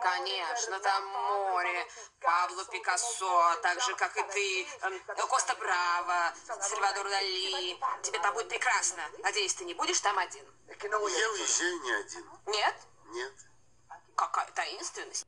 Конечно, 0.02 0.80
там 0.80 1.06
море. 1.08 1.88
Пабло 2.22 2.64
Пикассо, 2.66 3.56
так 3.64 3.82
же, 3.82 3.96
как 3.96 4.16
и 4.16 4.24
ты. 4.32 4.68
эм, 4.84 5.00
Коста 5.28 5.56
Браво, 5.56 6.34
Сальвадор 6.62 7.10
Дали. 7.10 7.78
Тебе 8.04 8.20
там 8.20 8.34
будет 8.34 8.50
прекрасно. 8.50 9.02
Надеюсь, 9.20 9.56
ты 9.56 9.66
не 9.66 9.74
будешь 9.74 10.00
там 10.02 10.18
один. 10.20 10.46
Я 10.68 10.98
уезжаю 11.32 11.82
не 11.82 11.92
один. 11.94 12.30
Нет? 12.48 12.76
Нет. 13.08 13.34
Какая 14.16 14.52
таинственность. 14.52 15.26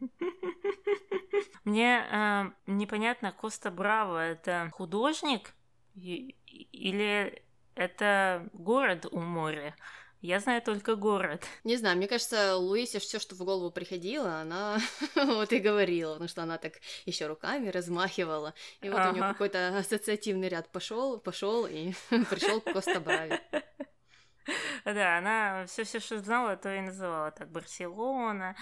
Мне 1.64 2.06
э, 2.10 2.44
непонятно, 2.66 3.32
Коста 3.32 3.70
Браво 3.70 4.18
это 4.18 4.70
художник 4.74 5.52
И- 5.94 6.36
или 6.72 7.44
это 7.74 8.48
город 8.52 9.06
у 9.10 9.20
моря? 9.20 9.74
Я 10.20 10.38
знаю 10.38 10.62
только 10.62 10.94
город. 10.94 11.44
Не 11.64 11.76
знаю, 11.76 11.96
мне 11.96 12.06
кажется, 12.06 12.56
Луисе 12.56 13.00
все, 13.00 13.18
что 13.18 13.34
в 13.34 13.38
голову 13.38 13.72
приходило, 13.72 14.36
она 14.36 14.78
вот 15.16 15.52
и 15.52 15.58
говорила, 15.58 16.12
потому 16.12 16.28
что 16.28 16.44
она 16.44 16.58
так 16.58 16.74
еще 17.06 17.26
руками 17.26 17.68
размахивала. 17.70 18.54
И 18.82 18.88
вот 18.88 19.00
у 19.00 19.10
нее 19.12 19.22
Ага. 19.24 19.32
какой-то 19.32 19.76
ассоциативный 19.76 20.48
ряд 20.48 20.70
пошел, 20.70 21.18
пошел 21.18 21.66
и 21.66 21.92
пришел 22.30 22.60
к 22.60 22.72
Коста 22.72 23.00
Брави. 23.00 23.40
Да, 24.84 25.18
она 25.18 25.66
все, 25.66 25.84
все, 25.84 26.00
что 26.00 26.18
знала, 26.18 26.56
то 26.56 26.74
и 26.74 26.80
называла 26.80 27.30
так 27.30 27.50
Барселона, 27.50 28.56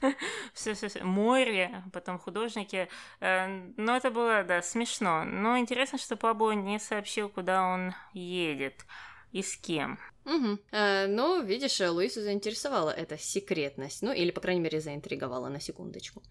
все, 0.54 0.74
все, 0.74 0.88
море, 1.02 1.82
потом 1.92 2.18
художники. 2.18 2.88
Э, 3.20 3.46
Но 3.76 3.96
это 3.96 4.10
было, 4.10 4.44
да, 4.44 4.62
смешно. 4.62 5.24
Но 5.24 5.58
интересно, 5.58 5.98
что 5.98 6.16
Пабло 6.16 6.52
не 6.52 6.78
сообщил, 6.78 7.28
куда 7.28 7.62
он 7.62 7.94
едет 8.12 8.84
и 9.32 9.42
с 9.42 9.56
кем. 9.56 9.98
Мгм. 10.24 10.58
Э, 10.72 11.06
Но, 11.06 11.38
видишь, 11.38 11.80
Луису 11.80 12.20
заинтересовала 12.20 12.90
эта 12.90 13.16
секретность, 13.18 14.02
ну 14.02 14.12
или, 14.12 14.30
по 14.30 14.40
крайней 14.40 14.60
мере, 14.60 14.80
заинтриговала 14.80 15.48
на 15.48 15.60
секундочку. 15.60 16.22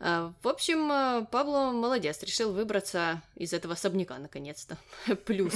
Э, 0.00 0.32
В 0.42 0.48
общем, 0.48 0.90
э, 0.90 1.26
Пабло 1.30 1.70
молодец, 1.72 2.22
решил 2.22 2.52
выбраться 2.52 3.22
из 3.36 3.52
этого 3.52 3.74
особняка 3.74 4.18
наконец-то. 4.18 4.76
Плюс. 5.26 5.54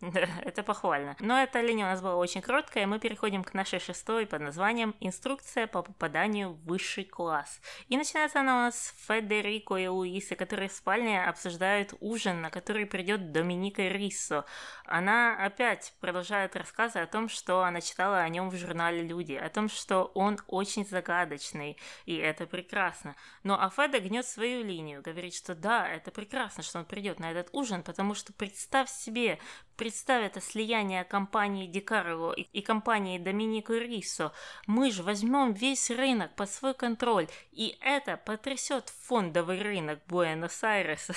Да, 0.00 0.26
это 0.44 0.62
похвально. 0.62 1.16
Но 1.20 1.40
эта 1.40 1.60
линия 1.60 1.86
у 1.86 1.88
нас 1.88 2.00
была 2.00 2.16
очень 2.16 2.42
короткая, 2.42 2.84
и 2.84 2.86
мы 2.86 2.98
переходим 2.98 3.44
к 3.44 3.54
нашей 3.54 3.78
шестой 3.78 4.26
под 4.26 4.42
названием 4.42 4.94
«Инструкция 5.00 5.66
по 5.66 5.82
попаданию 5.82 6.50
в 6.50 6.64
высший 6.64 7.04
класс». 7.04 7.60
И 7.88 7.96
начинается 7.96 8.40
она 8.40 8.54
у 8.54 8.60
нас 8.60 8.78
с 8.78 9.06
Федерико 9.06 9.76
и 9.76 9.86
Луисы, 9.86 10.34
которые 10.34 10.68
в 10.68 10.72
спальне 10.72 11.24
обсуждают 11.24 11.94
ужин, 12.00 12.42
на 12.42 12.50
который 12.50 12.86
придет 12.86 13.32
Доминика 13.32 13.82
Риссо. 13.82 14.44
Она 14.84 15.36
опять 15.36 15.94
продолжает 16.00 16.56
рассказы 16.56 16.98
о 16.98 17.06
том, 17.06 17.28
что 17.28 17.62
она 17.62 17.80
читала 17.80 18.18
о 18.18 18.28
нем 18.28 18.50
в 18.50 18.56
журнале 18.56 19.02
«Люди», 19.02 19.34
о 19.34 19.48
том, 19.48 19.68
что 19.68 20.10
он 20.14 20.38
очень 20.48 20.84
загадочный, 20.84 21.78
и 22.04 22.16
это 22.16 22.46
прекрасно. 22.46 23.16
Но 23.42 23.60
а 23.60 23.70
Феда 23.70 24.00
гнет 24.00 24.26
свою 24.26 24.64
линию, 24.64 25.02
говорит, 25.02 25.34
что 25.34 25.54
да, 25.54 25.88
это 25.88 26.10
прекрасно, 26.10 26.62
что 26.62 26.78
он 26.80 26.84
придет 26.84 27.18
на 27.20 27.30
этот 27.30 27.48
ужин, 27.52 27.82
потому 27.82 28.14
что 28.14 28.32
представь 28.32 28.90
себе, 28.90 29.38
представь 29.76 30.24
это 30.24 30.40
слияние 30.40 31.04
компании 31.04 31.66
Ди 31.66 31.80
Карло 31.80 32.32
и, 32.32 32.60
компании 32.60 33.18
Доминико 33.18 33.74
Рисо. 33.74 34.32
Мы 34.66 34.90
же 34.90 35.02
возьмем 35.02 35.52
весь 35.52 35.90
рынок 35.90 36.34
под 36.34 36.50
свой 36.50 36.74
контроль, 36.74 37.28
и 37.52 37.76
это 37.80 38.16
потрясет 38.16 38.88
фондовый 38.88 39.60
рынок 39.60 40.00
Буэнос-Айреса. 40.06 41.14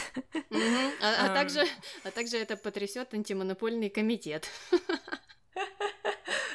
А 1.01 1.25
а 1.25 1.33
также 1.33 1.65
а 2.03 2.11
также 2.11 2.37
это 2.37 2.57
потрясет 2.57 3.13
антимонопольный 3.13 3.89
комитет. 3.89 4.49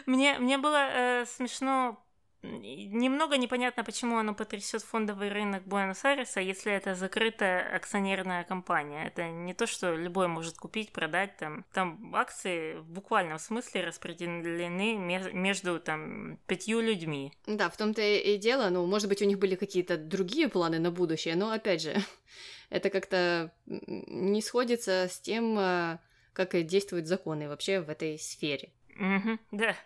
Мне, 0.06 0.38
мне 0.38 0.58
было 0.58 0.88
э, 0.90 1.26
смешно, 1.26 2.04
немного 2.42 3.36
непонятно, 3.36 3.84
почему 3.84 4.18
оно 4.18 4.34
потрясет 4.34 4.82
фондовый 4.82 5.28
рынок 5.30 5.64
Буэнос-Айреса, 5.64 6.40
если 6.40 6.72
это 6.72 6.94
закрытая 6.94 7.74
акционерная 7.76 8.44
компания. 8.44 9.06
Это 9.06 9.28
не 9.28 9.54
то, 9.54 9.66
что 9.66 9.94
любой 9.94 10.28
может 10.28 10.56
купить, 10.56 10.92
продать 10.92 11.36
там. 11.36 11.64
Там 11.72 12.14
акции 12.14 12.74
в 12.74 12.90
буквальном 12.90 13.38
смысле 13.38 13.84
распределены 13.84 14.96
ме- 14.96 15.32
между 15.32 15.78
там 15.78 16.38
пятью 16.46 16.80
людьми. 16.80 17.32
Да, 17.46 17.68
в 17.70 17.76
том-то 17.76 18.02
и 18.02 18.36
дело, 18.38 18.68
ну, 18.70 18.86
может 18.86 19.08
быть, 19.08 19.22
у 19.22 19.26
них 19.26 19.38
были 19.38 19.54
какие-то 19.54 19.96
другие 19.96 20.48
планы 20.48 20.78
на 20.78 20.90
будущее, 20.90 21.36
но, 21.36 21.50
опять 21.52 21.82
же, 21.82 21.94
это 22.70 22.90
как-то 22.90 23.52
не 23.66 24.42
сходится 24.42 25.08
с 25.08 25.20
тем, 25.20 25.56
а, 25.58 26.00
как 26.32 26.60
действуют 26.66 27.06
законы 27.06 27.48
вообще 27.48 27.80
в 27.80 27.88
этой 27.88 28.18
сфере. 28.18 28.70
Мгм, 28.96 29.40
да. 29.52 29.76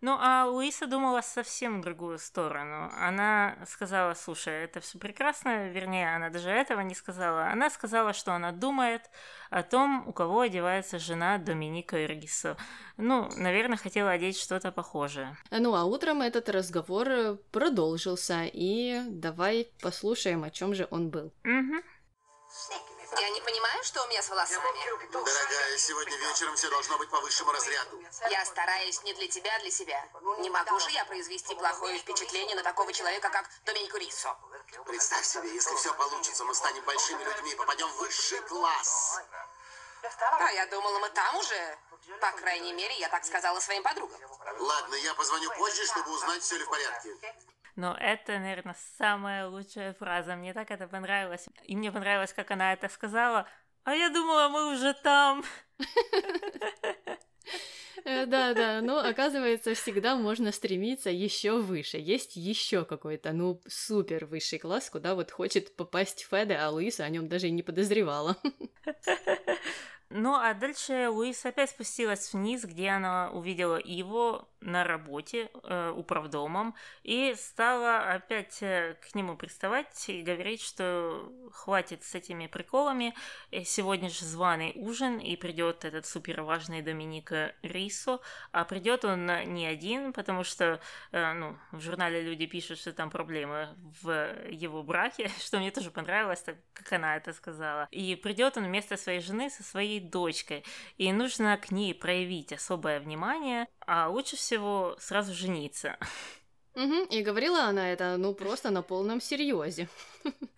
Ну, 0.00 0.16
а 0.18 0.46
Луиса 0.46 0.86
думала 0.86 1.20
совсем 1.20 1.80
в 1.80 1.84
другую 1.84 2.18
сторону. 2.18 2.90
Она 2.96 3.58
сказала, 3.66 4.14
слушай, 4.14 4.64
это 4.64 4.80
все 4.80 4.98
прекрасно, 4.98 5.68
вернее, 5.68 6.16
она 6.16 6.30
даже 6.30 6.48
этого 6.48 6.80
не 6.80 6.94
сказала. 6.94 7.48
Она 7.48 7.68
сказала, 7.68 8.14
что 8.14 8.32
она 8.32 8.50
думает 8.52 9.10
о 9.50 9.62
том, 9.62 10.08
у 10.08 10.12
кого 10.12 10.40
одевается 10.40 10.98
жена 10.98 11.36
Доминика 11.36 12.02
Иргисо. 12.02 12.56
Ну, 12.96 13.28
наверное, 13.36 13.76
хотела 13.76 14.10
одеть 14.10 14.38
что-то 14.38 14.72
похожее. 14.72 15.36
Ну, 15.50 15.74
а 15.74 15.84
утром 15.84 16.22
этот 16.22 16.48
разговор 16.48 17.08
э, 17.08 17.36
продолжился, 17.52 18.44
и 18.44 19.02
давай 19.08 19.68
послушаем, 19.82 20.44
о 20.44 20.50
чем 20.50 20.74
же 20.74 20.88
он 20.90 21.10
был. 21.10 21.32
Мгм. 21.44 21.82
Я 23.18 23.30
не 23.30 23.40
понимаю, 23.40 23.82
что 23.84 24.02
у 24.02 24.06
меня 24.08 24.22
с 24.22 24.28
волосами. 24.28 25.10
Дорогая, 25.10 25.78
сегодня 25.78 26.16
вечером 26.16 26.56
все 26.56 26.70
должно 26.70 26.98
быть 26.98 27.10
по 27.10 27.20
высшему 27.20 27.52
разряду. 27.52 28.02
Я 28.30 28.44
стараюсь 28.44 29.02
не 29.02 29.12
для 29.14 29.28
тебя, 29.28 29.54
а 29.56 29.58
для 29.60 29.70
себя. 29.70 30.08
Не 30.38 30.50
могу 30.50 30.78
же 30.78 30.90
я 30.90 31.04
произвести 31.04 31.54
плохое 31.54 31.98
впечатление 31.98 32.56
на 32.56 32.62
такого 32.62 32.92
человека, 32.92 33.30
как 33.30 33.48
Доминико 33.64 33.98
Риссо. 33.98 34.36
Представь 34.86 35.26
себе, 35.26 35.52
если 35.52 35.74
все 35.76 35.92
получится, 35.94 36.44
мы 36.44 36.54
станем 36.54 36.84
большими 36.84 37.22
людьми, 37.22 37.54
попадем 37.54 37.88
в 37.88 37.96
высший 37.96 38.40
класс. 38.42 39.20
А 40.20 40.52
я 40.52 40.66
думала, 40.66 40.98
мы 40.98 41.10
там 41.10 41.36
уже. 41.36 41.78
По 42.20 42.32
крайней 42.32 42.72
мере, 42.72 42.98
я 42.98 43.08
так 43.08 43.24
сказала 43.24 43.60
своим 43.60 43.82
подругам. 43.82 44.18
Ладно, 44.58 44.94
я 44.96 45.14
позвоню 45.14 45.50
позже, 45.52 45.84
чтобы 45.86 46.10
узнать, 46.12 46.42
все 46.42 46.56
ли 46.56 46.64
в 46.64 46.70
порядке. 46.70 47.16
Но 47.76 47.96
это, 47.98 48.38
наверное, 48.38 48.76
самая 48.98 49.46
лучшая 49.48 49.94
фраза. 49.94 50.36
Мне 50.36 50.52
так 50.52 50.70
это 50.70 50.86
понравилось. 50.86 51.48
И 51.64 51.76
мне 51.76 51.92
понравилось, 51.92 52.32
как 52.32 52.50
она 52.50 52.72
это 52.72 52.88
сказала. 52.88 53.46
А 53.84 53.94
я 53.94 54.10
думала, 54.10 54.48
мы 54.48 54.72
уже 54.74 54.94
там. 54.94 55.42
Э, 58.04 58.26
Да, 58.26 58.54
да, 58.54 58.80
но 58.80 58.98
оказывается, 58.98 59.74
всегда 59.74 60.16
можно 60.16 60.52
стремиться 60.52 61.10
еще 61.10 61.60
выше. 61.60 61.98
Есть 61.98 62.36
еще 62.36 62.84
какой-то, 62.84 63.32
ну, 63.32 63.60
супер 63.68 64.26
высший 64.26 64.58
класс, 64.58 64.90
куда 64.90 65.14
вот 65.14 65.30
хочет 65.30 65.76
попасть 65.76 66.26
Феда, 66.30 66.64
а 66.66 66.70
Луиса 66.70 67.04
о 67.04 67.08
нем 67.08 67.28
даже 67.28 67.48
и 67.48 67.50
не 67.50 67.62
подозревала. 67.62 68.36
Ну, 70.12 70.34
а 70.34 70.54
дальше 70.54 71.08
Луис 71.08 71.46
опять 71.46 71.70
спустилась 71.70 72.32
вниз, 72.32 72.64
где 72.64 72.88
она 72.88 73.30
увидела 73.30 73.78
его 73.82 74.49
на 74.60 74.84
работе, 74.84 75.50
э, 75.64 75.90
управдомом, 75.90 76.74
и 77.02 77.34
стала 77.36 78.12
опять 78.12 78.62
э, 78.62 78.96
к 79.00 79.14
нему 79.14 79.36
приставать 79.36 80.08
и 80.08 80.22
говорить, 80.22 80.62
что 80.62 81.32
хватит 81.52 82.04
с 82.04 82.14
этими 82.14 82.46
приколами, 82.46 83.14
э, 83.50 83.64
сегодня 83.64 84.10
же 84.10 84.24
званый 84.24 84.72
ужин, 84.76 85.18
и 85.18 85.36
придет 85.36 85.84
этот 85.84 86.06
суперважный 86.06 86.82
Доминика 86.82 87.54
Рисо, 87.62 88.20
а 88.52 88.64
придет 88.64 89.04
он 89.04 89.26
не 89.54 89.66
один, 89.66 90.12
потому 90.12 90.44
что, 90.44 90.80
э, 91.12 91.32
ну, 91.32 91.56
в 91.72 91.80
журнале 91.80 92.20
люди 92.20 92.46
пишут, 92.46 92.78
что 92.78 92.92
там 92.92 93.10
проблемы 93.10 93.68
в 94.02 94.50
его 94.50 94.82
браке, 94.82 95.30
что 95.38 95.58
мне 95.58 95.70
тоже 95.70 95.90
понравилось, 95.90 96.42
так 96.42 96.56
как 96.72 96.92
она 96.92 97.16
это 97.16 97.32
сказала. 97.32 97.88
И 97.90 98.14
придет 98.16 98.56
он 98.56 98.64
вместо 98.64 98.96
своей 98.96 99.20
жены 99.20 99.50
со 99.50 99.62
своей 99.62 100.00
дочкой, 100.00 100.64
и 100.98 101.12
нужно 101.12 101.56
к 101.56 101.70
ней 101.70 101.94
проявить 101.94 102.52
особое 102.52 103.00
внимание, 103.00 103.66
а 103.92 104.08
лучше 104.08 104.36
всего 104.36 104.94
сразу 105.00 105.34
жениться. 105.34 105.98
Мгм, 106.76 107.06
И 107.10 107.22
говорила 107.24 107.64
она 107.64 107.92
это, 107.92 108.16
ну, 108.18 108.32
просто 108.34 108.70
на 108.70 108.82
полном 108.82 109.20
серьезе. 109.20 109.88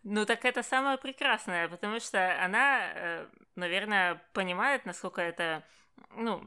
Ну 0.03 0.27
так 0.27 0.45
это 0.45 0.63
самое 0.63 0.99
прекрасное, 0.99 1.67
потому 1.69 1.99
что 1.99 2.45
она, 2.45 2.93
э, 2.95 3.27
наверное, 3.57 4.23
понимает, 4.35 4.85
насколько 4.85 5.23
это, 5.23 5.65
ну, 6.11 6.43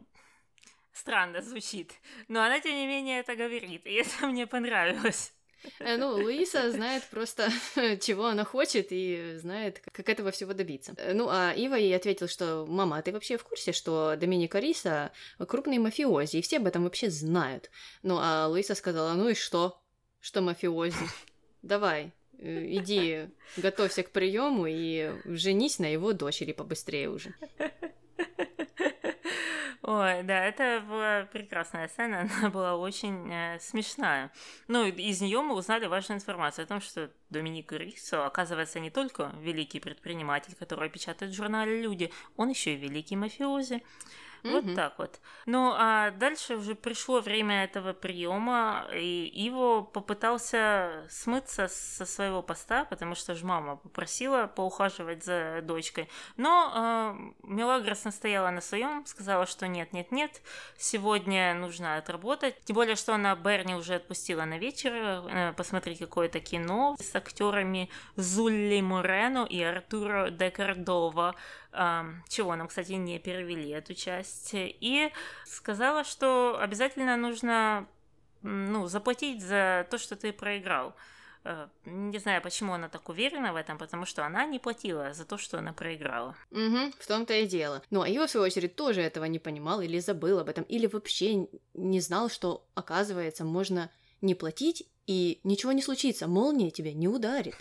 странно 0.91 1.41
звучит. 1.41 1.93
Но 2.27 2.43
она, 2.43 2.59
тем 2.59 2.75
не 2.75 2.85
менее, 2.85 3.21
это 3.21 3.35
говорит, 3.35 3.87
и 3.87 3.93
это 3.93 4.27
мне 4.27 4.45
понравилось. 4.45 5.33
Э, 5.79 5.97
Ну, 5.97 6.11
Луиса 6.11 6.71
знает 6.71 7.03
просто, 7.09 7.49
чего 8.01 8.25
она 8.25 8.43
хочет, 8.45 8.87
и 8.91 9.35
знает, 9.37 9.81
как 9.91 10.09
этого 10.09 10.31
всего 10.31 10.53
добиться. 10.53 10.93
Э, 10.97 11.13
Ну, 11.13 11.27
а 11.29 11.53
Ива 11.53 11.75
ей 11.75 11.95
ответил, 11.95 12.27
что 12.27 12.65
«Мама, 12.67 12.97
а 12.97 13.01
ты 13.01 13.11
вообще 13.11 13.37
в 13.37 13.43
курсе, 13.43 13.71
что 13.71 14.15
Доминика 14.15 14.59
Риса 14.59 15.11
крупный 15.47 15.77
мафиози, 15.79 16.37
и 16.37 16.41
все 16.41 16.57
об 16.57 16.67
этом 16.67 16.83
вообще 16.83 17.09
знают?» 17.09 17.69
Ну, 18.03 18.17
а 18.19 18.47
Луиса 18.47 18.75
сказала 18.75 19.13
«Ну 19.13 19.29
и 19.29 19.33
что? 19.33 19.81
Что 20.19 20.41
мафиози? 20.41 20.95
Давай, 21.61 22.11
э, 22.37 22.65
иди, 22.67 23.29
готовься 23.57 24.03
к 24.03 24.11
приему 24.11 24.65
и 24.67 25.11
женись 25.25 25.79
на 25.79 25.91
его 25.91 26.13
дочери 26.13 26.51
побыстрее 26.51 27.09
уже». 27.09 27.33
Ой, 29.87 30.23
да, 30.23 30.43
это 30.43 30.83
была 30.89 31.27
прекрасная 31.31 31.87
сцена, 31.87 32.21
она 32.39 32.49
была 32.49 32.75
очень 32.75 33.31
э, 33.31 33.59
смешная. 33.59 34.31
Ну, 34.67 34.87
из 34.87 35.21
нее 35.21 35.43
мы 35.43 35.53
узнали 35.53 35.85
важную 35.85 36.17
информацию 36.17 36.63
о 36.63 36.67
том, 36.67 36.81
что 36.81 37.11
Доминик 37.29 37.71
Рисо, 37.71 38.25
оказывается, 38.25 38.79
не 38.79 38.89
только 38.89 39.31
великий 39.41 39.79
предприниматель, 39.79 40.55
который 40.55 40.89
печатает 40.89 41.33
в 41.33 41.35
журнале 41.35 41.83
«Люди», 41.83 42.11
он 42.35 42.49
еще 42.49 42.73
и 42.73 42.77
великий 42.77 43.15
мафиози. 43.15 43.83
Вот 44.45 44.63
Мгм. 44.63 44.75
так 44.75 44.99
вот. 44.99 45.19
Ну, 45.47 45.73
а 45.75 46.11
дальше 46.11 46.55
уже 46.55 46.75
пришло 46.75 47.19
время 47.19 47.63
этого 47.63 47.93
приема, 47.93 48.85
и 48.93 49.25
Иво 49.47 49.81
попытался 49.81 51.05
смыться 51.09 51.67
со 51.67 52.05
своего 52.05 52.41
поста, 52.43 52.85
потому 52.85 53.15
что 53.15 53.33
же 53.33 53.45
мама 53.45 53.77
попросила 53.77 54.45
поухаживать 54.47 55.23
за 55.23 55.61
дочкой. 55.63 56.09
Но 56.37 56.71
э, 56.75 57.47
Мелагрос 57.47 58.03
настояла 58.05 58.51
на 58.51 58.61
своем, 58.61 59.03
сказала, 59.07 59.47
что 59.47 59.67
нет, 59.67 59.93
нет, 59.93 60.11
нет, 60.11 60.41
сегодня 60.77 61.53
нужно 61.55 61.97
отработать. 61.97 62.55
Тем 62.65 62.75
более, 62.75 62.95
что 62.95 63.15
она 63.15 63.35
Берни 63.35 63.73
уже 63.73 63.95
отпустила 63.95 64.45
на 64.45 64.59
вечер 64.59 64.91
э, 64.93 65.53
посмотреть 65.53 65.99
какое-то 65.99 66.39
кино 66.39 66.95
с 66.99 67.15
актерами 67.15 67.89
Зулли 68.15 68.81
Морено 68.81 69.45
и 69.49 69.61
Артуро 69.63 70.29
де 70.29 70.51
Кордова, 70.51 71.33
чего 72.29 72.55
нам, 72.55 72.67
кстати, 72.67 72.93
не 72.93 73.19
перевели 73.19 73.69
эту 73.69 73.93
часть, 73.93 74.51
и 74.53 75.11
сказала, 75.45 76.03
что 76.03 76.57
обязательно 76.59 77.17
нужно 77.17 77.87
ну, 78.41 78.87
заплатить 78.87 79.41
за 79.41 79.87
то, 79.89 79.97
что 79.97 80.15
ты 80.15 80.31
проиграл. 80.31 80.95
Э, 81.43 81.67
Не 81.85 82.17
знаю, 82.17 82.41
почему 82.41 82.73
она 82.73 82.89
так 82.89 83.09
уверена 83.09 83.53
в 83.53 83.55
этом, 83.55 83.77
потому 83.77 84.05
что 84.05 84.25
она 84.25 84.45
не 84.45 84.59
платила 84.59 85.13
за 85.13 85.25
то, 85.25 85.37
что 85.37 85.59
она 85.59 85.73
проиграла. 85.73 86.35
Мгм, 86.51 86.93
в 86.99 87.07
том-то 87.07 87.33
и 87.33 87.45
дело. 87.45 87.81
Ну, 87.91 88.01
а 88.01 88.09
Ива, 88.09 88.27
в 88.27 88.31
свою 88.31 88.45
очередь, 88.45 88.75
тоже 88.75 89.01
этого 89.01 89.25
не 89.25 89.39
понимал 89.39 89.81
или 89.81 89.99
забыл 89.99 90.39
об 90.39 90.49
этом, 90.49 90.63
или 90.63 90.87
вообще 90.87 91.47
не 91.73 91.99
знал, 91.99 92.29
что, 92.29 92.65
оказывается, 92.73 93.43
можно 93.43 93.91
не 94.21 94.33
платить 94.35 94.87
и 95.07 95.39
ничего 95.43 95.71
не 95.71 95.81
случится, 95.81 96.27
молния 96.27 96.71
тебя 96.71 96.93
не 96.93 97.07
ударит. 97.07 97.55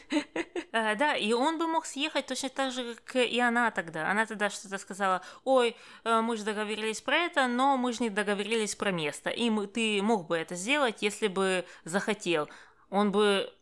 Э, 0.72 0.94
Да, 0.96 1.14
и 1.16 1.32
он 1.32 1.58
бы 1.58 1.66
мог 1.66 1.84
съехать 1.86 2.26
точно 2.26 2.48
так 2.48 2.72
же, 2.72 2.94
как 3.04 3.16
и 3.16 3.38
она 3.40 3.70
тогда. 3.70 4.10
Она 4.10 4.26
тогда 4.26 4.50
что-то 4.50 4.78
сказала, 4.78 5.22
ой, 5.44 5.76
э, 6.04 6.20
мы 6.20 6.36
же 6.36 6.44
договорились 6.44 7.00
про 7.00 7.16
это, 7.16 7.46
но 7.46 7.76
мы 7.76 7.92
же 7.92 8.02
не 8.02 8.10
договорились 8.10 8.74
про 8.74 8.90
место. 8.92 9.30
И 9.30 9.50
мы- 9.50 9.66
ты 9.66 10.00
мог 10.02 10.26
бы 10.26 10.36
это 10.36 10.54
сделать, 10.54 11.02
если 11.02 11.28
бы 11.28 11.64
захотел. 11.84 12.48
Он 12.90 13.12
бы 13.12 13.52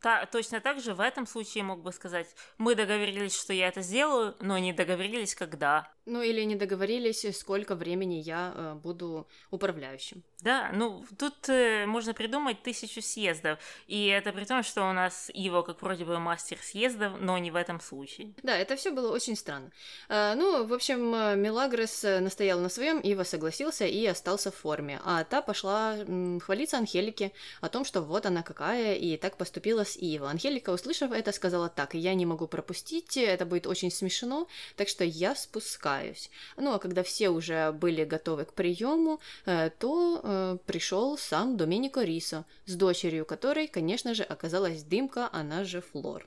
та- 0.00 0.26
точно 0.26 0.60
так 0.60 0.80
же 0.80 0.94
в 0.94 1.00
этом 1.00 1.26
случае 1.26 1.64
мог 1.64 1.82
бы 1.82 1.92
сказать, 1.92 2.34
мы 2.58 2.74
договорились, 2.74 3.34
что 3.34 3.52
я 3.52 3.68
это 3.68 3.82
сделаю, 3.82 4.34
но 4.40 4.58
не 4.58 4.72
договорились, 4.72 5.34
когда. 5.34 5.90
Ну, 6.06 6.22
или 6.22 6.42
не 6.42 6.56
договорились, 6.56 7.24
сколько 7.38 7.74
времени 7.74 8.14
я 8.16 8.52
э, 8.54 8.74
буду 8.74 9.28
управляющим. 9.50 10.22
Да, 10.42 10.70
ну 10.72 11.04
тут 11.18 11.48
э, 11.48 11.84
можно 11.86 12.14
придумать 12.14 12.62
тысячу 12.62 13.02
съездов, 13.02 13.58
и 13.86 14.06
это 14.06 14.32
при 14.32 14.44
том, 14.44 14.62
что 14.62 14.88
у 14.88 14.92
нас 14.92 15.30
Иво 15.34 15.60
как 15.62 15.82
вроде 15.82 16.04
бы 16.06 16.18
мастер 16.18 16.56
съездов, 16.62 17.12
но 17.20 17.36
не 17.36 17.50
в 17.50 17.56
этом 17.56 17.78
случае. 17.80 18.32
Да, 18.42 18.56
это 18.56 18.76
все 18.76 18.90
было 18.90 19.12
очень 19.12 19.36
странно. 19.36 19.70
Э, 20.08 20.34
ну, 20.36 20.64
в 20.64 20.72
общем, 20.72 21.14
э, 21.14 21.36
Мелагрос 21.36 22.04
э, 22.04 22.20
настоял 22.20 22.58
на 22.60 22.70
своем, 22.70 23.00
Ива 23.00 23.24
согласился 23.24 23.84
и 23.84 24.06
остался 24.06 24.50
в 24.50 24.54
форме. 24.54 25.00
А 25.04 25.24
та 25.24 25.42
пошла 25.42 25.96
м, 25.98 26.40
хвалиться 26.40 26.78
Анхелике 26.78 27.32
о 27.60 27.68
том, 27.68 27.84
что 27.84 28.00
вот 28.00 28.24
она 28.24 28.42
какая, 28.42 28.94
и 28.94 29.18
так 29.18 29.36
поступила 29.36 29.84
с 29.84 29.96
Ива. 29.96 30.30
Анхелика, 30.30 30.70
услышав 30.70 31.12
это, 31.12 31.32
сказала 31.32 31.68
так, 31.68 31.94
я 31.94 32.14
не 32.14 32.24
могу 32.24 32.46
пропустить, 32.46 33.18
это 33.18 33.44
будет 33.44 33.66
очень 33.66 33.90
смешно, 33.90 34.48
так 34.76 34.88
что 34.88 35.04
я 35.04 35.34
спускаюсь. 35.34 36.30
Ну, 36.56 36.72
а 36.72 36.78
когда 36.78 37.02
все 37.02 37.28
уже 37.28 37.72
были 37.72 38.04
готовы 38.04 38.46
к 38.46 38.54
приему, 38.54 39.20
э, 39.44 39.68
то 39.78 40.22
э, 40.30 40.58
пришел 40.66 41.18
сам 41.18 41.56
Доменико 41.56 42.02
Рисо 42.02 42.44
с 42.66 42.76
дочерью 42.76 43.26
которой, 43.26 43.66
конечно 43.66 44.14
же, 44.14 44.22
оказалась 44.22 44.82
Дымка, 44.82 45.28
она 45.32 45.64
же 45.64 45.80
Флор. 45.80 46.26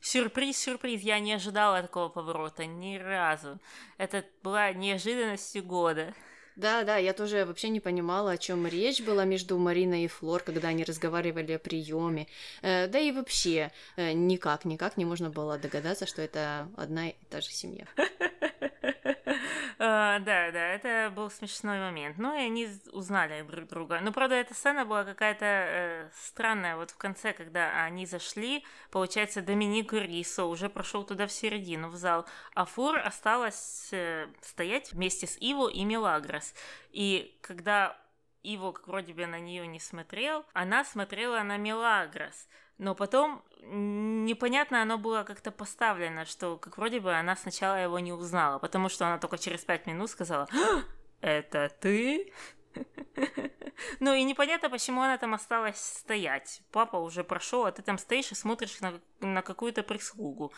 Сюрприз, 0.00 0.58
сюрприз, 0.58 1.00
я 1.02 1.20
не 1.20 1.32
ожидала 1.32 1.80
такого 1.82 2.08
поворота 2.08 2.66
ни 2.66 2.96
разу. 2.96 3.58
Это 3.98 4.24
была 4.42 4.72
неожиданностью 4.72 5.62
года. 5.62 6.14
Да, 6.56 6.84
да, 6.84 6.96
я 6.98 7.12
тоже 7.14 7.46
вообще 7.46 7.70
не 7.70 7.80
понимала, 7.80 8.32
о 8.32 8.36
чем 8.36 8.66
речь 8.66 9.00
была 9.00 9.24
между 9.24 9.56
Мариной 9.58 10.04
и 10.04 10.08
Флор, 10.08 10.42
когда 10.42 10.68
они 10.68 10.84
разговаривали 10.84 11.52
о 11.52 11.58
приеме. 11.58 12.26
Э, 12.60 12.88
да 12.88 12.98
и 12.98 13.10
вообще, 13.10 13.70
э, 13.96 14.12
никак, 14.12 14.64
никак 14.66 14.96
не 14.96 15.04
можно 15.04 15.30
было 15.30 15.56
догадаться, 15.56 16.06
что 16.06 16.20
это 16.20 16.68
одна 16.76 17.08
и 17.10 17.14
та 17.30 17.40
же 17.40 17.50
семья. 17.50 17.86
А, 19.78 20.18
Да, 20.20 20.50
да, 20.50 20.68
это 20.68 21.12
был 21.14 21.30
смешной 21.30 21.78
момент. 21.80 22.18
Ну, 22.18 22.34
и 22.34 22.42
они 22.42 22.68
узнали 22.92 23.42
друг 23.42 23.66
друга. 23.68 24.00
Но, 24.00 24.12
правда, 24.12 24.36
эта 24.36 24.54
сцена 24.54 24.84
была 24.84 25.04
какая-то 25.04 25.44
э, 25.44 26.10
странная. 26.14 26.76
Вот 26.76 26.90
в 26.90 26.96
конце, 26.96 27.32
когда 27.32 27.84
они 27.84 28.06
зашли, 28.06 28.64
получается, 28.90 29.42
Доминик 29.42 29.92
Рисо 29.92 30.44
уже 30.44 30.68
прошел 30.68 31.04
туда 31.04 31.26
в 31.26 31.32
середину, 31.32 31.88
в 31.88 31.96
зал, 31.96 32.26
а 32.54 32.64
Флор 32.64 32.98
осталась 32.98 33.88
э, 33.92 34.28
стоять 34.40 34.92
вместе 34.92 35.26
с 35.26 35.36
Иво 35.40 35.68
и 35.68 35.84
Мелагрос. 35.84 36.54
И 36.90 37.38
когда 37.42 37.96
Иво 38.42 38.74
вроде 38.86 39.14
бы 39.14 39.26
на 39.26 39.40
нее 39.40 39.66
не 39.66 39.80
смотрел, 39.80 40.44
она 40.52 40.84
смотрела 40.84 41.42
на 41.42 41.56
Мелагрос. 41.56 42.48
Но 42.78 42.94
потом 42.94 43.42
непонятно 44.24 44.82
оно 44.82 44.98
было 44.98 45.24
как-то 45.24 45.50
поставлено, 45.50 46.24
что 46.24 46.56
как 46.58 46.78
вроде 46.78 47.00
бы 47.00 47.14
она 47.14 47.36
сначала 47.36 47.76
его 47.76 47.98
не 47.98 48.12
узнала, 48.12 48.58
потому 48.58 48.88
что 48.88 49.06
она 49.06 49.18
только 49.18 49.38
через 49.38 49.64
пять 49.64 49.86
минут 49.86 50.10
сказала 50.10 50.48
«А, 50.52 50.82
«Это 51.20 51.70
ты?» 51.80 52.32
Ну 54.00 54.14
и 54.14 54.22
непонятно, 54.22 54.70
почему 54.70 55.00
она 55.02 55.18
там 55.18 55.34
осталась 55.34 55.78
стоять. 55.78 56.62
Папа 56.70 56.96
уже 56.96 57.24
прошел, 57.24 57.64
а 57.66 57.72
ты 57.72 57.82
там 57.82 57.98
стоишь 57.98 58.30
и 58.32 58.34
смотришь 58.34 58.80
на, 58.80 59.00
на 59.20 59.42
какую-то 59.42 59.82
прислугу. 59.82 60.52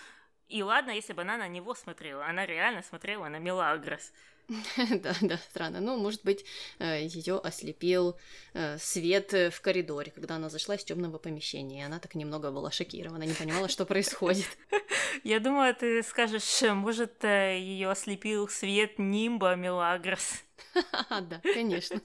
И 0.49 0.63
ладно, 0.63 0.91
если 0.91 1.13
бы 1.13 1.23
она 1.23 1.37
на 1.37 1.49
него 1.49 1.75
смотрела, 1.75 2.27
она 2.27 2.45
реально 2.45 2.83
смотрела 2.83 3.29
на 3.29 3.39
Мелагрос. 3.39 4.13
Да, 5.03 5.15
да, 5.21 5.39
странно. 5.39 5.81
Ну, 5.81 5.97
может 5.97 6.23
быть, 6.25 6.45
ее 6.79 7.39
ослепил 7.39 8.17
э, 8.53 8.79
свет 8.79 9.33
э, 9.35 9.51
в 9.51 9.61
коридоре, 9.61 10.11
когда 10.11 10.37
она 10.37 10.49
зашла 10.49 10.75
из 10.75 10.85
темного 10.85 11.19
помещения. 11.19 11.81
И 11.81 11.85
она 11.85 11.99
так 11.99 12.15
немного 12.15 12.51
была 12.51 12.71
шокирована, 12.71 13.23
не 13.23 13.35
понимала, 13.35 13.69
что 13.69 13.87
происходит. 13.87 14.49
Я 15.25 15.41
думаю, 15.41 15.75
ты 15.75 16.03
скажешь, 16.03 16.63
э, 16.63 16.75
может, 16.75 17.25
ее 17.25 17.91
ослепил 17.91 18.49
свет 18.49 18.99
нимба 18.99 19.55
Мелагрос. 19.55 20.43
Да, 21.11 21.41
конечно. 21.43 22.01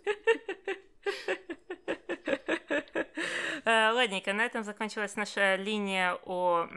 Э, 3.66 3.92
Ладненько, 3.92 4.34
на 4.34 4.46
этом 4.46 4.64
закончилась 4.64 5.16
наша 5.16 5.56
линия 5.56 6.18
о 6.24 6.68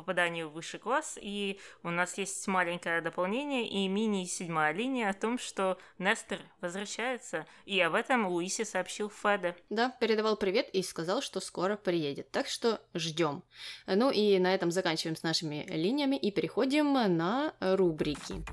попаданию 0.00 0.48
в 0.48 0.52
высший 0.52 0.80
класс, 0.80 1.18
и 1.20 1.58
у 1.82 1.90
нас 1.90 2.18
есть 2.18 2.46
маленькое 2.46 3.00
дополнение 3.00 3.68
и 3.68 3.88
мини-седьмая 3.88 4.72
линия 4.72 5.10
о 5.10 5.14
том, 5.14 5.38
что 5.38 5.78
Нестер 5.98 6.40
возвращается, 6.60 7.46
и 7.66 7.80
об 7.80 7.94
этом 7.94 8.26
Луисе 8.28 8.64
сообщил 8.64 9.10
Феде. 9.10 9.56
Да, 9.70 9.90
передавал 10.00 10.36
привет 10.36 10.68
и 10.72 10.82
сказал, 10.82 11.22
что 11.22 11.40
скоро 11.40 11.76
приедет. 11.76 12.30
Так 12.30 12.46
что 12.46 12.80
ждем. 12.94 13.42
Ну 13.86 14.10
и 14.10 14.38
на 14.38 14.54
этом 14.54 14.70
заканчиваем 14.70 15.16
с 15.16 15.22
нашими 15.22 15.66
линиями 15.68 16.16
и 16.16 16.30
переходим 16.30 16.92
на 16.92 17.54
рубрики. 17.60 18.44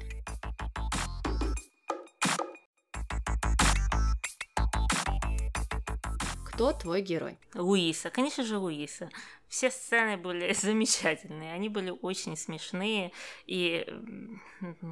Кто 6.56 6.72
твой 6.72 7.02
герой? 7.02 7.38
Луиса, 7.54 8.10
конечно 8.10 8.46
же, 8.46 8.58
Луиса. 8.58 9.10
Все 9.50 9.70
сцены 9.70 10.16
были 10.16 10.54
замечательные, 10.62 11.52
они 11.54 11.68
были 11.68 11.90
очень 11.90 12.38
смешные 12.38 13.12
и 13.46 13.86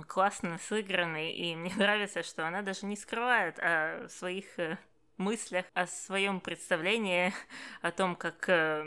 классно 0.08 0.60
сыграны, 0.68 1.32
и 1.32 1.56
мне 1.56 1.72
нравится, 1.78 2.22
что 2.22 2.46
она 2.46 2.64
даже 2.64 2.86
не 2.86 2.98
скрывает 2.98 3.60
о 3.60 4.08
своих 4.10 4.60
э, 4.60 4.78
мыслях, 5.16 5.66
о 5.74 5.88
своем 5.88 6.42
представлении 6.42 7.34
о 7.82 7.92
том, 7.92 8.18
как 8.18 8.50
э, 8.50 8.86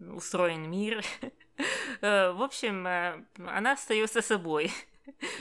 устроен 0.00 0.68
мир. 0.68 1.04
Э, 2.00 2.30
В 2.30 2.42
общем, 2.42 2.86
она 2.86 3.72
остается 3.72 4.22
собой. 4.22 4.70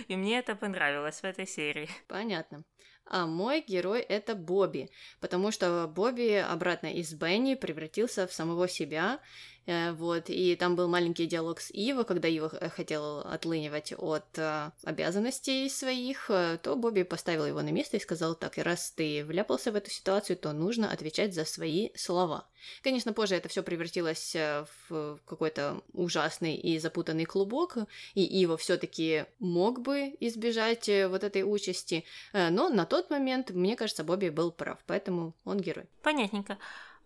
И 0.08 0.16
мне 0.16 0.40
это 0.40 0.56
понравилось 0.56 1.20
в 1.22 1.26
этой 1.26 1.46
серии. 1.46 1.88
Понятно. 2.08 2.64
А 3.10 3.26
мой 3.26 3.64
герой 3.66 4.02
это 4.02 4.36
Бобби, 4.36 4.90
потому 5.20 5.52
что 5.52 5.88
Бобби 5.88 6.34
обратно 6.34 6.88
из 6.88 7.14
Бенни 7.14 7.56
превратился 7.56 8.28
в 8.28 8.34
самого 8.34 8.68
себя, 8.68 9.20
вот, 9.68 10.30
и 10.30 10.56
там 10.56 10.76
был 10.76 10.88
маленький 10.88 11.26
диалог 11.26 11.60
с 11.60 11.72
Иво, 11.72 12.04
когда 12.04 12.28
Иво 12.30 12.50
х- 12.50 12.70
хотел 12.70 13.20
отлынивать 13.20 13.94
от 13.98 14.26
э, 14.38 14.72
обязанностей 14.84 15.70
своих, 15.70 16.30
э, 16.30 16.58
то 16.64 16.76
Бобби 16.76 17.04
поставил 17.04 17.46
его 17.46 17.62
на 17.62 17.70
место 17.72 17.98
и 17.98 18.00
сказал 18.00 18.36
так, 18.36 18.58
раз 18.58 18.92
ты 18.92 19.26
вляпался 19.26 19.74
в 19.74 19.76
эту 19.76 19.90
ситуацию, 19.92 20.38
то 20.38 20.54
нужно 20.54 20.90
отвечать 20.90 21.34
за 21.34 21.44
свои 21.44 21.90
слова. 21.96 22.48
Конечно, 22.82 23.14
позже 23.14 23.36
это 23.36 23.50
все 23.50 23.62
превратилось 23.62 24.36
э, 24.36 24.66
в 24.88 25.20
какой-то 25.26 25.82
ужасный 25.92 26.56
и 26.56 26.80
запутанный 26.80 27.26
клубок, 27.26 27.78
и 28.14 28.24
Иво 28.24 28.56
все-таки 28.56 29.26
мог 29.40 29.82
бы 29.82 30.16
избежать 30.22 30.88
э, 30.88 31.10
вот 31.10 31.24
этой 31.24 31.44
участи, 31.44 32.06
э, 32.32 32.50
но 32.50 32.70
на 32.70 32.86
тот 32.86 33.10
момент, 33.10 33.52
мне 33.52 33.76
кажется, 33.76 34.06
Бобби 34.06 34.30
был 34.30 34.52
прав, 34.52 34.80
поэтому 34.88 35.36
он 35.44 35.60
герой. 35.60 35.88
Понятненько. 36.04 36.58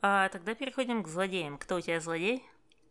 А 0.03 0.29
тогда 0.29 0.55
переходим 0.55 1.03
к 1.03 1.07
злодеям. 1.07 1.57
Кто 1.57 1.75
у 1.75 1.81
тебя 1.81 1.99
злодей? 1.99 2.43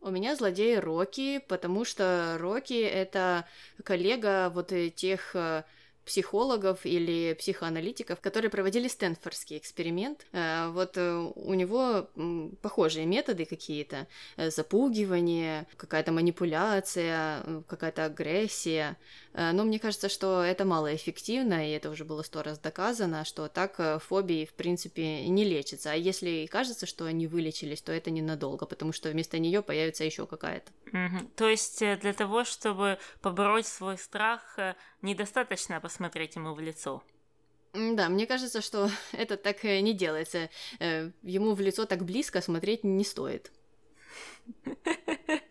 У 0.02 0.10
меня 0.10 0.34
злодей 0.34 0.78
Рокки, 0.78 1.44
потому 1.46 1.84
что 1.84 2.38
Рокки 2.40 2.80
это 2.82 3.44
коллега 3.84 4.48
вот 4.48 4.72
тех 4.96 5.36
э, 5.36 5.64
психологов 6.06 6.86
или 6.86 7.36
психоаналитиков, 7.38 8.18
которые 8.18 8.50
проводили 8.50 8.88
Стэнфордский 8.88 9.58
эксперимент. 9.58 10.26
Э, 10.32 10.70
вот 10.70 10.96
э, 10.96 11.30
у 11.34 11.52
него 11.52 12.08
похожие 12.62 13.04
методы 13.04 13.44
какие-то, 13.44 14.06
запугивание, 14.38 15.66
какая-то 15.76 16.12
манипуляция, 16.12 17.62
какая-то 17.68 18.06
агрессия. 18.06 18.96
Но 19.32 19.64
мне 19.64 19.78
кажется, 19.78 20.08
что 20.08 20.42
это 20.42 20.64
малоэффективно, 20.64 21.68
и 21.68 21.72
это 21.72 21.90
уже 21.90 22.04
было 22.04 22.22
сто 22.22 22.42
раз 22.42 22.58
доказано, 22.58 23.24
что 23.24 23.48
так 23.48 24.02
фобии, 24.02 24.44
в 24.44 24.54
принципе, 24.54 25.26
не 25.28 25.44
лечатся. 25.44 25.92
А 25.92 25.94
если 25.94 26.30
и 26.30 26.46
кажется, 26.46 26.86
что 26.86 27.04
они 27.04 27.26
вылечились, 27.26 27.80
то 27.80 27.92
это 27.92 28.10
ненадолго, 28.10 28.66
потому 28.66 28.92
что 28.92 29.08
вместо 29.08 29.38
нее 29.38 29.62
появится 29.62 30.04
еще 30.04 30.26
какая-то. 30.26 30.72
Угу. 30.86 31.30
То 31.36 31.48
есть 31.48 31.78
для 31.78 32.12
того, 32.12 32.44
чтобы 32.44 32.98
побороть 33.20 33.66
свой 33.66 33.98
страх, 33.98 34.58
недостаточно 35.00 35.80
посмотреть 35.80 36.34
ему 36.34 36.54
в 36.54 36.60
лицо. 36.60 37.02
Да, 37.72 38.08
мне 38.08 38.26
кажется, 38.26 38.60
что 38.60 38.90
это 39.12 39.36
так 39.36 39.64
э, 39.64 39.80
не 39.80 39.92
делается. 39.92 40.50
Э, 40.78 41.10
ему 41.22 41.54
в 41.54 41.60
лицо 41.60 41.86
так 41.86 42.04
близко 42.04 42.40
смотреть 42.40 42.84
не 42.84 43.04
стоит. 43.04 43.52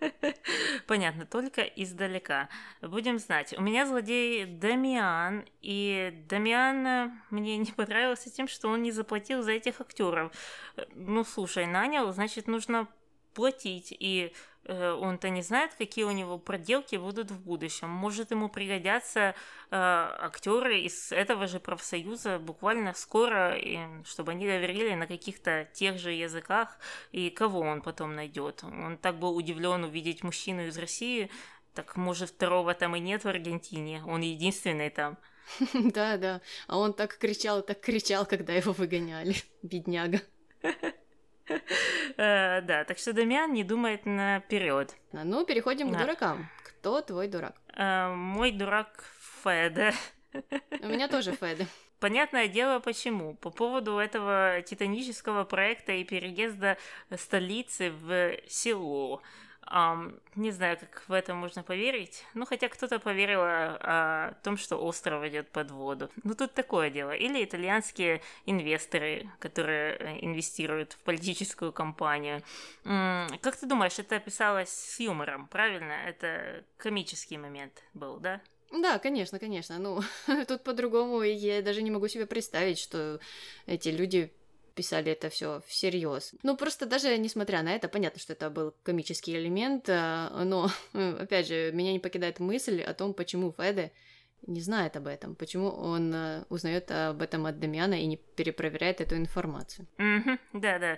Понятно, 0.89 1.27
только 1.27 1.61
издалека. 1.61 2.49
Будем 2.81 3.19
знать. 3.19 3.53
У 3.55 3.61
меня 3.61 3.85
злодей 3.85 4.47
Дамиан, 4.47 5.45
и 5.61 6.11
Дамиан 6.27 6.87
э, 6.87 7.11
мне 7.29 7.57
не 7.59 7.71
понравился 7.71 8.31
тем, 8.31 8.47
что 8.47 8.69
он 8.69 8.81
не 8.81 8.91
заплатил 8.91 9.43
за 9.43 9.51
этих 9.51 9.81
актеров. 9.81 10.33
Ну, 10.95 11.23
слушай, 11.23 11.67
нанял, 11.67 12.11
значит, 12.11 12.47
нужно 12.47 12.87
платить. 13.35 13.95
И 13.99 14.33
Э, 14.58 14.58
он-то 14.73 15.29
не 15.29 15.41
знает, 15.41 15.73
какие 15.73 16.05
у 16.05 16.11
него 16.11 16.37
проделки 16.37 16.95
будут 16.95 17.31
в 17.31 17.39
будущем. 17.39 17.89
Может, 17.89 18.31
ему 18.31 18.49
пригодятся 18.49 19.19
э, 19.19 19.33
актеры 19.71 20.81
из 20.81 21.11
этого 21.11 21.47
же 21.47 21.59
профсоюза 21.59 22.39
буквально 22.39 22.93
скоро, 22.93 23.55
и, 23.55 23.79
чтобы 24.05 24.31
они 24.31 24.45
говорили 24.45 24.93
на 24.93 25.07
каких-то 25.07 25.67
тех 25.73 25.97
же 25.97 26.11
языках, 26.11 26.77
и 27.11 27.29
кого 27.29 27.61
он 27.61 27.81
потом 27.81 28.15
найдет. 28.15 28.63
Он 28.63 28.97
так 28.97 29.17
был 29.17 29.35
удивлен 29.35 29.83
увидеть 29.83 30.23
мужчину 30.23 30.67
из 30.67 30.77
России, 30.77 31.29
так 31.73 31.95
может 31.95 32.29
второго 32.29 32.73
там 32.73 32.95
и 32.95 32.99
нет 32.99 33.23
в 33.23 33.27
Аргентине, 33.27 34.03
он 34.05 34.21
единственный 34.21 34.89
там. 34.89 35.17
Да, 35.73 36.17
да. 36.17 36.41
А 36.67 36.77
он 36.77 36.93
так 36.93 37.17
кричал, 37.17 37.61
так 37.63 37.79
кричал, 37.79 38.25
когда 38.25 38.53
его 38.53 38.73
выгоняли, 38.73 39.35
бедняга. 39.63 40.21
Э, 42.17 42.61
да, 42.61 42.83
так 42.83 42.97
что 42.97 43.13
Дамиан 43.13 43.53
не 43.53 43.63
думает 43.63 44.05
наперед. 44.05 44.95
Ну, 45.13 45.45
переходим 45.45 45.91
к 45.91 45.97
дуракам. 45.97 46.49
Кто 46.63 47.01
твой 47.01 47.27
дурак? 47.27 47.55
Э, 47.75 48.13
мой 48.13 48.51
дурак 48.51 49.05
Феда. 49.43 49.93
У 50.81 50.87
меня 50.87 51.07
тоже 51.07 51.31
Феда. 51.31 51.65
Понятное 51.99 52.47
дело, 52.47 52.79
почему. 52.79 53.35
По 53.35 53.49
поводу 53.49 53.97
этого 53.97 54.61
титанического 54.65 55.43
проекта 55.43 55.93
и 55.93 56.03
переезда 56.03 56.77
столицы 57.15 57.91
в 57.91 58.37
село. 58.47 59.21
Um, 59.71 60.19
не 60.35 60.51
знаю, 60.51 60.77
как 60.79 61.03
в 61.07 61.13
это 61.13 61.35
можно 61.35 61.61
поверить. 61.61 62.25
Ну, 62.33 62.45
хотя 62.45 62.69
кто-то 62.69 62.99
поверил 62.99 63.41
о, 63.41 63.77
о 63.81 64.33
том, 64.43 64.57
что 64.57 64.77
остров 64.77 65.23
идет 65.25 65.49
под 65.51 65.69
воду. 65.69 66.09
Ну, 66.23 66.33
тут 66.33 66.53
такое 66.53 66.89
дело. 66.89 67.11
Или 67.11 67.43
итальянские 67.43 68.21
инвесторы, 68.45 69.29
которые 69.39 69.95
э, 69.97 70.25
инвестируют 70.25 70.93
в 70.93 70.99
политическую 71.03 71.71
кампанию. 71.71 72.41
М- 72.83 73.27
как 73.41 73.57
ты 73.57 73.67
думаешь, 73.67 73.99
это 73.99 74.15
описалось 74.15 74.69
с 74.69 74.99
юмором, 74.99 75.47
правильно? 75.47 75.93
Это 76.07 76.63
комический 76.77 77.37
момент 77.37 77.83
был, 77.93 78.17
да? 78.17 78.41
Да, 78.71 78.99
конечно, 78.99 79.39
конечно. 79.39 79.77
Ну, 79.77 80.01
тут 80.47 80.63
по-другому 80.63 81.21
я 81.21 81.61
даже 81.61 81.81
не 81.81 81.91
могу 81.91 82.07
себе 82.07 82.25
представить, 82.25 82.79
что 82.79 83.19
эти 83.65 83.89
люди 83.89 84.31
писали 84.79 85.11
это 85.11 85.29
все 85.29 85.61
всерьез. 85.67 86.33
Ну, 86.41 86.55
просто 86.55 86.85
даже 86.85 87.17
несмотря 87.17 87.63
на 87.63 87.75
это, 87.75 87.89
понятно, 87.89 88.17
что 88.17 88.31
это 88.31 88.49
был 88.49 88.73
комический 88.83 89.35
элемент, 89.35 89.89
э, 89.89 90.43
но, 90.45 90.69
опять 90.93 91.47
же, 91.47 91.71
меня 91.73 91.91
не 91.91 91.99
покидает 91.99 92.39
мысль 92.39 92.81
о 92.81 92.93
том, 92.93 93.13
почему 93.13 93.53
Феде 93.57 93.91
не 94.47 94.61
знает 94.61 94.95
об 94.95 95.07
этом, 95.07 95.35
почему 95.35 95.67
он 95.69 96.13
э, 96.13 96.45
узнает 96.47 96.89
об 96.91 97.21
этом 97.21 97.45
от 97.45 97.59
Дамиана 97.59 97.95
и 98.01 98.05
не 98.05 98.15
перепроверяет 98.15 99.01
эту 99.01 99.17
информацию. 99.17 99.85
Mm-hmm. 99.97 100.39
Да, 100.53 100.79
да. 100.79 100.97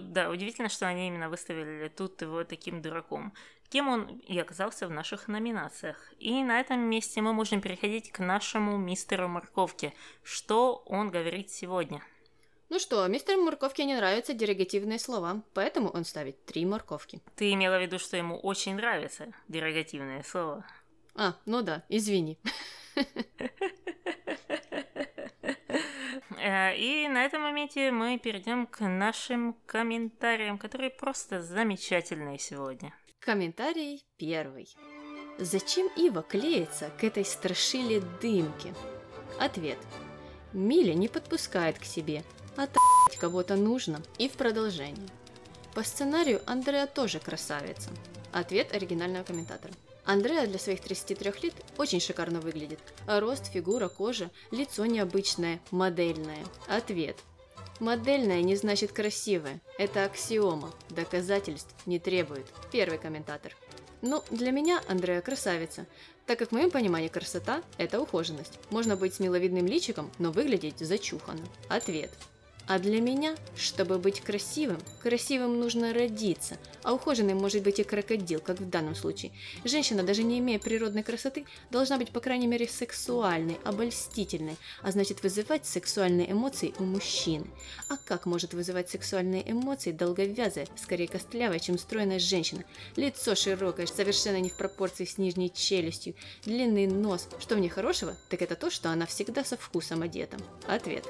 Да, 0.00 0.30
удивительно, 0.30 0.70
что 0.70 0.86
они 0.86 1.08
именно 1.08 1.28
выставили 1.28 1.88
тут 1.88 2.22
его 2.22 2.44
таким 2.44 2.80
дураком. 2.80 3.34
Кем 3.68 3.88
он 3.88 4.06
и 4.26 4.38
оказался 4.38 4.86
в 4.86 4.90
наших 4.90 5.28
номинациях. 5.28 5.98
И 6.18 6.42
на 6.42 6.60
этом 6.60 6.80
месте 6.80 7.20
мы 7.20 7.34
можем 7.34 7.60
переходить 7.60 8.10
к 8.10 8.20
нашему 8.20 8.78
мистеру 8.78 9.28
Морковке. 9.28 9.92
Что 10.22 10.82
он 10.86 11.10
говорит 11.10 11.50
сегодня? 11.50 12.02
Ну 12.70 12.78
что, 12.78 13.06
мистеру 13.06 13.42
Морковке 13.42 13.84
не 13.86 13.96
нравятся 13.96 14.34
дерогативные 14.34 14.98
слова, 14.98 15.42
поэтому 15.54 15.88
он 15.88 16.04
ставит 16.04 16.44
три 16.44 16.66
морковки. 16.66 17.22
Ты 17.34 17.52
имела 17.54 17.78
в 17.78 17.82
виду, 17.82 17.98
что 17.98 18.18
ему 18.18 18.38
очень 18.38 18.74
нравятся 18.74 19.32
дерогативные 19.48 20.22
слова? 20.22 20.66
А, 21.14 21.34
ну 21.46 21.62
да, 21.62 21.84
извини. 21.88 22.38
Э, 26.40 26.76
и 26.76 27.08
на 27.08 27.24
этом 27.24 27.42
моменте 27.42 27.90
мы 27.90 28.16
перейдем 28.18 28.66
к 28.66 28.80
нашим 28.80 29.56
комментариям, 29.66 30.56
которые 30.56 30.88
просто 30.88 31.42
замечательные 31.42 32.38
сегодня. 32.38 32.94
Комментарий 33.18 34.04
первый. 34.16 34.68
Зачем 35.38 35.88
Ива 35.96 36.22
клеится 36.22 36.90
к 36.98 37.02
этой 37.02 37.24
страшиле 37.24 38.00
дымке? 38.22 38.72
Ответ. 39.40 39.78
Миля 40.52 40.94
не 40.94 41.08
подпускает 41.08 41.78
к 41.78 41.84
себе, 41.84 42.24
Отъебать 42.58 43.20
кого-то 43.20 43.54
нужно. 43.54 44.02
И 44.18 44.28
в 44.28 44.32
продолжение. 44.32 45.08
По 45.74 45.84
сценарию 45.84 46.42
Андреа 46.44 46.88
тоже 46.88 47.20
красавица. 47.20 47.88
Ответ 48.32 48.74
оригинального 48.74 49.22
комментатора. 49.22 49.72
Андреа 50.04 50.44
для 50.48 50.58
своих 50.58 50.80
33 50.80 51.34
лет 51.44 51.54
очень 51.76 52.00
шикарно 52.00 52.40
выглядит. 52.40 52.80
Рост, 53.06 53.46
фигура, 53.52 53.88
кожа, 53.88 54.32
лицо 54.50 54.86
необычное, 54.86 55.60
модельное. 55.70 56.44
Ответ. 56.66 57.16
Модельное 57.78 58.42
не 58.42 58.56
значит 58.56 58.90
красивое. 58.90 59.60
Это 59.78 60.04
аксиома. 60.04 60.74
Доказательств 60.90 61.72
не 61.86 62.00
требует. 62.00 62.46
Первый 62.72 62.98
комментатор. 62.98 63.54
Ну, 64.02 64.24
для 64.32 64.50
меня 64.50 64.82
Андреа 64.88 65.20
красавица, 65.20 65.86
так 66.26 66.40
как 66.40 66.48
в 66.48 66.52
моем 66.52 66.72
понимании 66.72 67.06
красота– 67.06 67.62
это 67.78 68.00
ухоженность. 68.00 68.58
Можно 68.70 68.96
быть 68.96 69.14
с 69.14 69.20
миловидным 69.20 69.66
личиком, 69.66 70.10
но 70.18 70.32
выглядеть 70.32 70.80
зачуханно. 70.80 71.46
Ответ. 71.68 72.10
А 72.68 72.78
для 72.78 73.00
меня, 73.00 73.34
чтобы 73.56 73.98
быть 73.98 74.20
красивым, 74.20 74.78
красивым 75.02 75.58
нужно 75.58 75.94
родиться, 75.94 76.58
а 76.82 76.92
ухоженным 76.92 77.38
может 77.38 77.62
быть 77.62 77.78
и 77.78 77.82
крокодил, 77.82 78.40
как 78.40 78.60
в 78.60 78.68
данном 78.68 78.94
случае. 78.94 79.32
Женщина, 79.64 80.02
даже 80.02 80.22
не 80.22 80.38
имея 80.38 80.58
природной 80.58 81.02
красоты, 81.02 81.46
должна 81.70 81.96
быть, 81.96 82.10
по 82.10 82.20
крайней 82.20 82.46
мере, 82.46 82.68
сексуальной, 82.68 83.56
обольстительной, 83.64 84.58
а 84.82 84.92
значит 84.92 85.22
вызывать 85.22 85.64
сексуальные 85.64 86.30
эмоции 86.30 86.74
у 86.78 86.84
мужчины. 86.84 87.46
А 87.88 87.96
как 87.96 88.26
может 88.26 88.52
вызывать 88.52 88.90
сексуальные 88.90 89.50
эмоции 89.50 89.92
долговязая, 89.92 90.68
скорее 90.76 91.08
костлявая, 91.08 91.60
чем 91.60 91.78
стройная 91.78 92.18
женщина? 92.18 92.64
Лицо 92.96 93.34
широкое, 93.34 93.86
совершенно 93.86 94.40
не 94.40 94.50
в 94.50 94.58
пропорции 94.58 95.06
с 95.06 95.16
нижней 95.16 95.50
челюстью, 95.50 96.14
длинный 96.44 96.86
нос. 96.86 97.28
Что 97.38 97.54
в 97.54 97.60
ней 97.60 97.70
хорошего? 97.70 98.14
Так 98.28 98.42
это 98.42 98.56
то, 98.56 98.68
что 98.70 98.90
она 98.90 99.06
всегда 99.06 99.42
со 99.42 99.56
вкусом 99.56 100.02
одета. 100.02 100.36
Ответ. 100.66 101.06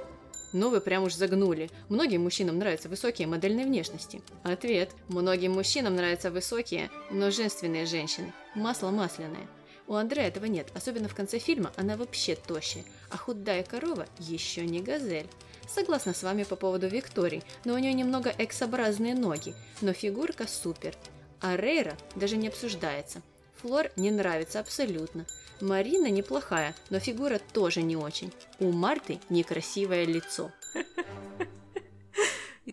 Ну 0.52 0.70
вы 0.70 0.80
прям 0.80 1.04
уж 1.04 1.14
загнули. 1.14 1.70
Многим 1.88 2.22
мужчинам 2.22 2.58
нравятся 2.58 2.88
высокие 2.88 3.26
модельные 3.26 3.66
внешности. 3.66 4.22
Ответ. 4.42 4.90
Многим 5.08 5.52
мужчинам 5.52 5.96
нравятся 5.96 6.30
высокие, 6.30 6.90
но 7.10 7.30
женственные 7.30 7.86
женщины. 7.86 8.32
Масло 8.54 8.90
масляное. 8.90 9.48
У 9.88 9.94
Андрея 9.94 10.28
этого 10.28 10.44
нет, 10.44 10.68
особенно 10.74 11.08
в 11.08 11.14
конце 11.14 11.38
фильма 11.38 11.72
она 11.76 11.96
вообще 11.96 12.34
тощая, 12.34 12.84
а 13.10 13.16
худая 13.16 13.62
корова 13.62 14.06
еще 14.18 14.66
не 14.66 14.80
газель. 14.80 15.26
Согласна 15.66 16.12
с 16.12 16.22
вами 16.22 16.44
по 16.44 16.56
поводу 16.56 16.88
Виктории, 16.88 17.42
но 17.64 17.74
у 17.74 17.78
нее 17.78 17.94
немного 17.94 18.34
эксобразные 18.36 19.14
ноги, 19.14 19.54
но 19.80 19.94
фигурка 19.94 20.46
супер. 20.46 20.94
А 21.40 21.56
Рейра 21.56 21.96
даже 22.16 22.36
не 22.36 22.48
обсуждается. 22.48 23.22
Флор 23.60 23.90
не 23.96 24.10
нравится 24.10 24.60
абсолютно. 24.60 25.26
Марина 25.60 26.06
неплохая, 26.06 26.74
но 26.90 27.00
фигура 27.00 27.40
тоже 27.52 27.82
не 27.82 27.96
очень. 27.96 28.32
У 28.60 28.70
Марты 28.70 29.20
некрасивое 29.28 30.04
лицо. 30.04 30.52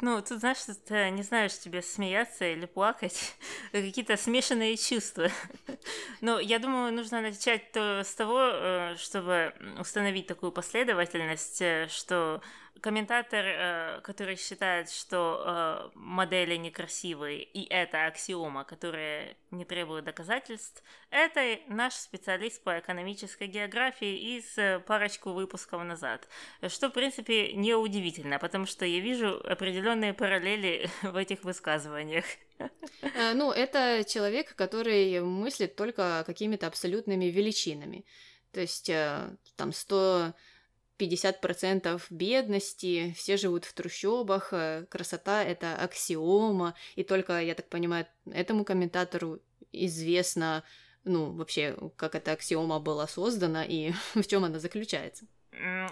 Ну, 0.02 0.22
тут, 0.22 0.40
знаешь, 0.40 0.58
ты 0.88 1.10
не 1.10 1.24
знаешь, 1.24 1.58
тебе 1.58 1.82
смеяться 1.82 2.46
или 2.46 2.66
плакать. 2.66 3.34
Какие-то 3.72 4.18
смешанные 4.18 4.76
чувства. 4.76 5.30
Но 6.22 6.40
я 6.40 6.60
думаю, 6.60 6.92
нужно 6.94 7.22
начать 7.22 7.72
то 7.72 8.02
с 8.04 8.14
того, 8.14 8.42
э, 8.42 8.96
чтобы 8.98 9.54
установить 9.80 10.28
такую 10.28 10.52
последовательность, 10.52 11.62
э, 11.62 11.88
что 11.90 12.42
комментатор, 12.82 13.46
э, 13.46 14.02
который 14.02 14.36
считает, 14.36 14.90
что 14.90 15.44
э, 15.46 15.90
модели 15.96 16.56
некрасивые, 16.56 17.44
и 17.44 17.66
это 17.70 18.06
аксиома, 18.06 18.64
которая 18.64 19.36
не 19.52 19.66
требует 19.66 20.06
доказательств, 20.06 20.84
это 21.10 21.60
наш 21.68 21.94
специалист 21.94 22.64
по 22.64 22.80
экономической 22.80 23.48
географии 23.48 24.38
из 24.38 24.58
э, 24.58 24.80
парочку 24.80 25.32
выпусков 25.32 25.84
назад. 25.84 26.28
Что, 26.68 26.90
в 26.90 26.94
принципе, 26.94 27.54
неудивительно, 27.54 28.40
потому 28.40 28.66
что 28.66 28.86
я 28.86 29.00
вижу 29.00 29.42
определенные 29.46 30.14
параллели 30.14 30.90
в 31.02 31.16
этих 31.16 31.44
высказываниях. 31.44 32.26
Ну, 33.34 33.52
это 33.52 34.06
человек, 34.08 34.56
который 34.56 35.20
мыслит 35.22 35.76
только 35.76 36.24
какими-то 36.26 36.68
абсолютными 36.68 37.26
величинами. 37.26 38.06
То 38.54 38.62
есть 38.62 38.90
там 39.58 39.74
100 39.74 40.34
50% 40.98 42.02
бедности, 42.10 43.14
все 43.18 43.38
живут 43.38 43.66
в 43.66 43.74
трущобах, 43.74 44.50
э, 44.52 44.86
красота— 44.90 45.44
это 45.46 45.76
аксиома, 45.76 46.76
и 46.96 47.04
только, 47.04 47.42
я 47.42 47.56
так 47.56 47.68
понимаю, 47.70 48.08
этому 48.32 48.64
комментатору 48.64 49.40
известно, 49.72 50.64
ну, 51.04 51.32
вообще, 51.32 51.78
как 51.98 52.16
эта 52.16 52.32
аксиома 52.32 52.80
была 52.80 53.08
создана 53.08 53.66
и 53.66 53.92
в 54.14 54.26
чем 54.28 54.44
она 54.44 54.60
заключается. 54.60 55.26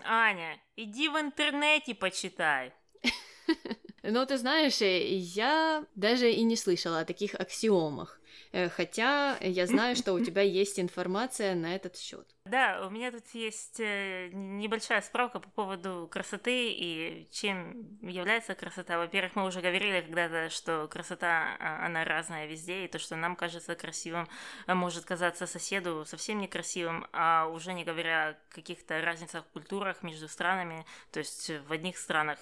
Аня, 0.06 0.60
иди 0.76 1.08
в 1.10 1.20
интернете 1.20 1.96
почитай. 1.96 2.74
Но 4.04 4.26
ты 4.26 4.38
знаешь, 4.38 4.82
э, 4.82 5.16
я 5.16 5.86
даже 5.96 6.30
и 6.30 6.44
не 6.44 6.58
слышала 6.58 7.00
о 7.00 7.06
таких 7.06 7.36
аксиомах. 7.36 8.20
Э, 8.52 8.70
Хотя 8.70 9.38
я 9.40 9.66
знаю, 9.66 9.96
что 9.96 10.14
у 10.14 10.20
тебя 10.26 10.42
есть 10.42 10.80
информация 10.80 11.56
на 11.56 11.74
этот 11.74 11.98
счет. 11.98 12.28
Да, 12.46 12.86
у 12.86 12.90
меня 12.90 13.12
тут 13.12 13.24
есть 13.34 13.80
э, 13.80 14.30
небольшая 14.34 15.02
справка 15.02 15.40
по 15.40 15.50
поводу 15.50 16.10
красоты 16.12 16.70
и 16.72 17.30
чем 17.32 17.98
является 18.02 18.54
красота. 18.54 18.98
Во-первых, 18.98 19.38
мы 19.38 19.46
уже 19.46 19.62
говорили 19.62 20.02
когда-то, 20.02 20.50
что 20.50 20.90
красота, 20.90 21.56
а, 21.60 21.86
она 21.86 22.04
разная 22.04 22.46
везде, 22.46 22.84
и 22.84 22.88
то, 22.90 23.00
что 23.00 23.16
нам 23.16 23.38
кажется 23.38 23.76
красивым, 23.76 24.28
а, 24.68 24.76
может 24.76 25.06
казаться 25.06 25.48
соседу 25.48 26.04
совсем 26.06 26.40
некрасивым, 26.40 27.08
а 27.14 27.48
уже 27.48 27.72
не 27.72 27.86
говоря 27.86 28.30
о 28.30 28.54
каких-то 28.54 29.02
разницах 29.02 29.46
в 29.46 29.54
культурах 29.54 30.04
между 30.04 30.28
странами, 30.28 30.86
то 31.12 31.20
есть 31.20 31.50
в 31.50 31.72
одних 31.72 31.98
странах 31.98 32.40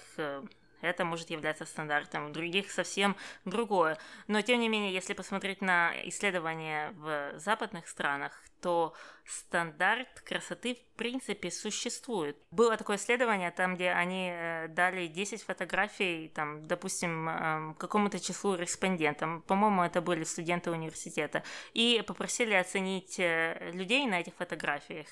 это 0.82 1.04
может 1.04 1.30
являться 1.30 1.64
стандартом, 1.64 2.28
в 2.28 2.32
других 2.32 2.70
совсем 2.70 3.16
другое. 3.44 3.98
Но 4.26 4.42
тем 4.42 4.60
не 4.60 4.68
менее, 4.68 4.92
если 4.92 5.14
посмотреть 5.14 5.62
на 5.62 5.92
исследования 6.08 6.92
в 6.96 7.38
западных 7.38 7.88
странах, 7.88 8.42
то 8.60 8.94
стандарт 9.24 10.20
красоты 10.20 10.74
в 10.74 10.96
принципе 10.96 11.50
существует. 11.50 12.36
Было 12.50 12.76
такое 12.76 12.96
исследование, 12.96 13.50
там, 13.50 13.74
где 13.74 13.90
они 13.90 14.30
э, 14.32 14.68
дали 14.68 15.06
10 15.06 15.42
фотографий, 15.42 16.28
там, 16.28 16.66
допустим, 16.66 17.28
эм, 17.28 17.74
какому-то 17.74 18.20
числу 18.20 18.54
респондентам, 18.54 19.42
по-моему, 19.42 19.82
это 19.82 20.00
были 20.00 20.24
студенты 20.24 20.70
университета, 20.70 21.42
и 21.72 22.02
попросили 22.06 22.54
оценить 22.54 23.18
э, 23.18 23.70
людей 23.72 24.06
на 24.06 24.20
этих 24.20 24.34
фотографиях. 24.34 25.06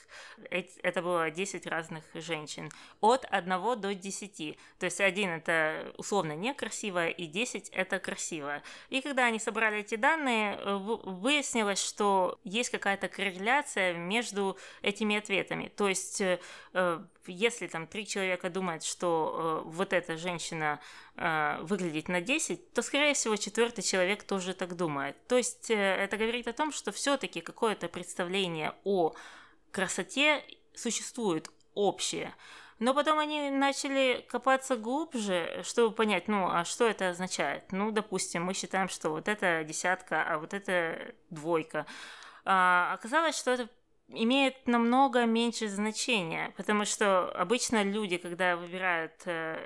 Эт- 0.50 0.78
Это 0.82 1.02
было 1.02 1.30
10 1.30 1.66
разных 1.66 2.04
женщин. 2.14 2.70
От 3.00 3.24
1 3.24 3.76
до 3.76 3.94
10. 3.94 4.58
То 4.78 4.86
есть 4.86 5.00
один 5.00 5.30
это 5.30 5.92
условно 5.96 6.32
некрасивая, 6.36 7.08
и 7.08 7.26
10 7.26 7.68
это 7.70 7.98
красивая. 7.98 8.62
И 8.90 9.00
когда 9.00 9.24
они 9.24 9.38
собрали 9.38 9.78
эти 9.80 9.96
данные, 9.96 10.56
э, 10.56 10.76
выяснилось, 10.76 11.82
что 11.82 12.38
есть 12.44 12.70
какая-то 12.70 13.08
корреляция 13.08 13.94
между 14.00 14.56
этими 14.82 15.16
ответами. 15.16 15.72
То 15.76 15.88
есть, 15.88 16.20
э, 16.20 16.40
э, 16.72 17.00
если 17.26 17.66
там 17.66 17.86
три 17.86 18.06
человека 18.06 18.50
думают, 18.50 18.84
что 18.84 19.62
э, 19.64 19.68
вот 19.68 19.92
эта 19.92 20.16
женщина 20.16 20.80
выглядит 21.60 22.08
на 22.08 22.22
10, 22.22 22.72
то, 22.72 22.80
скорее 22.80 23.12
всего, 23.12 23.36
четвертый 23.36 23.82
человек 23.82 24.22
тоже 24.22 24.54
так 24.54 24.74
думает. 24.74 25.16
То 25.26 25.36
есть, 25.36 25.70
это 25.70 26.16
говорит 26.16 26.48
о 26.48 26.54
том, 26.54 26.72
что 26.72 26.92
все-таки 26.92 27.42
какое-то 27.42 27.88
представление 27.88 28.72
о 28.84 29.12
красоте 29.70 30.42
существует 30.74 31.50
общее. 31.74 32.34
Но 32.80 32.94
потом 32.94 33.18
они 33.18 33.50
начали 33.50 34.24
копаться 34.26 34.74
глубже, 34.74 35.60
чтобы 35.64 35.94
понять, 35.94 36.28
ну, 36.28 36.48
а 36.50 36.64
что 36.64 36.86
это 36.86 37.10
означает? 37.10 37.72
Ну, 37.72 37.90
допустим, 37.90 38.44
мы 38.44 38.54
считаем, 38.54 38.88
что 38.88 39.10
вот 39.10 39.28
это 39.28 39.62
десятка, 39.64 40.22
а 40.22 40.38
вот 40.38 40.54
это 40.54 41.14
двойка. 41.28 41.84
А, 42.46 42.94
оказалось, 42.94 43.36
что 43.36 43.50
это 43.50 43.68
имеет 44.12 44.66
намного 44.66 45.24
меньше 45.26 45.68
значения, 45.68 46.52
потому 46.56 46.84
что 46.84 47.30
обычно 47.32 47.82
люди, 47.82 48.16
когда 48.18 48.56
выбирают 48.56 49.12
э, 49.26 49.58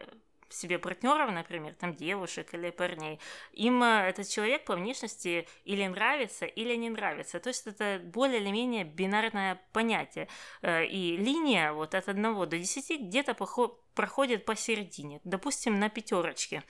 себе 0.48 0.78
партнеров, 0.78 1.30
например, 1.32 1.74
там 1.74 1.94
девушек 1.94 2.54
или 2.54 2.70
парней, 2.70 3.18
им 3.52 3.82
э, 3.82 4.08
этот 4.08 4.28
человек 4.28 4.64
по 4.64 4.76
внешности 4.76 5.46
или 5.64 5.86
нравится, 5.86 6.46
или 6.46 6.74
не 6.76 6.90
нравится. 6.90 7.40
То 7.40 7.48
есть 7.48 7.66
это 7.66 8.00
более 8.04 8.40
или 8.40 8.50
менее 8.50 8.84
бинарное 8.84 9.60
понятие. 9.72 10.28
Э, 10.62 10.84
И 10.84 11.16
линия 11.16 11.72
вот 11.72 11.94
от 11.94 12.08
1 12.08 12.48
до 12.48 12.58
10 12.58 12.98
где-то 12.98 13.32
похо- 13.34 13.76
проходит 13.94 14.44
посередине, 14.44 15.20
допустим, 15.24 15.78
на 15.78 15.88
пятерочке. 15.88 16.62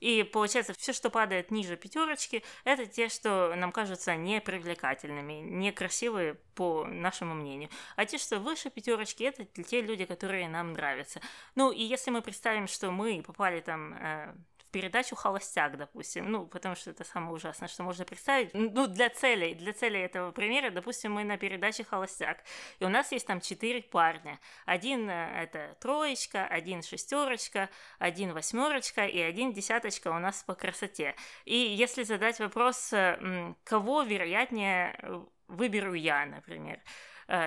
И 0.00 0.22
получается, 0.22 0.72
все, 0.72 0.92
что 0.92 1.10
падает 1.10 1.50
ниже 1.50 1.76
пятерочки, 1.76 2.42
это 2.64 2.86
те, 2.86 3.08
что 3.08 3.54
нам 3.54 3.70
кажутся 3.70 4.16
непривлекательными, 4.16 5.34
некрасивые 5.34 6.34
по 6.54 6.84
нашему 6.86 7.34
мнению. 7.34 7.70
А 7.96 8.06
те, 8.06 8.18
что 8.18 8.38
выше 8.38 8.70
пятерочки, 8.70 9.24
это 9.24 9.44
те 9.44 9.82
люди, 9.82 10.04
которые 10.06 10.48
нам 10.48 10.72
нравятся. 10.72 11.20
Ну, 11.54 11.70
и 11.70 11.82
если 11.82 12.10
мы 12.10 12.22
представим, 12.22 12.66
что 12.66 12.90
мы 12.90 13.22
попали 13.22 13.60
там 13.60 13.94
э, 13.94 14.34
передачу 14.70 15.16
«Холостяк», 15.16 15.76
допустим, 15.76 16.30
ну, 16.30 16.46
потому 16.46 16.74
что 16.74 16.90
это 16.90 17.04
самое 17.04 17.32
ужасное, 17.32 17.68
что 17.68 17.82
можно 17.82 18.04
представить. 18.04 18.50
Ну, 18.54 18.86
для 18.86 19.08
целей, 19.08 19.54
для 19.54 19.72
целей 19.72 20.00
этого 20.00 20.32
примера, 20.32 20.70
допустим, 20.70 21.12
мы 21.12 21.24
на 21.24 21.36
передаче 21.36 21.84
«Холостяк», 21.84 22.38
и 22.78 22.84
у 22.84 22.88
нас 22.88 23.12
есть 23.12 23.26
там 23.26 23.40
четыре 23.40 23.82
парня. 23.82 24.38
Один 24.66 25.08
э, 25.08 25.42
это 25.42 25.76
троечка, 25.80 26.46
один 26.46 26.82
шестерочка, 26.82 27.68
один 27.98 28.32
восьмерочка 28.32 29.06
и 29.06 29.20
один 29.20 29.52
десяточка 29.52 30.08
у 30.08 30.18
нас 30.18 30.42
по 30.42 30.54
красоте. 30.54 31.14
И 31.44 31.56
если 31.56 32.02
задать 32.02 32.38
вопрос, 32.40 32.92
э, 32.92 33.54
кого 33.64 34.02
вероятнее 34.02 34.96
э, 34.98 35.20
выберу 35.48 35.94
я, 35.94 36.26
например, 36.26 36.80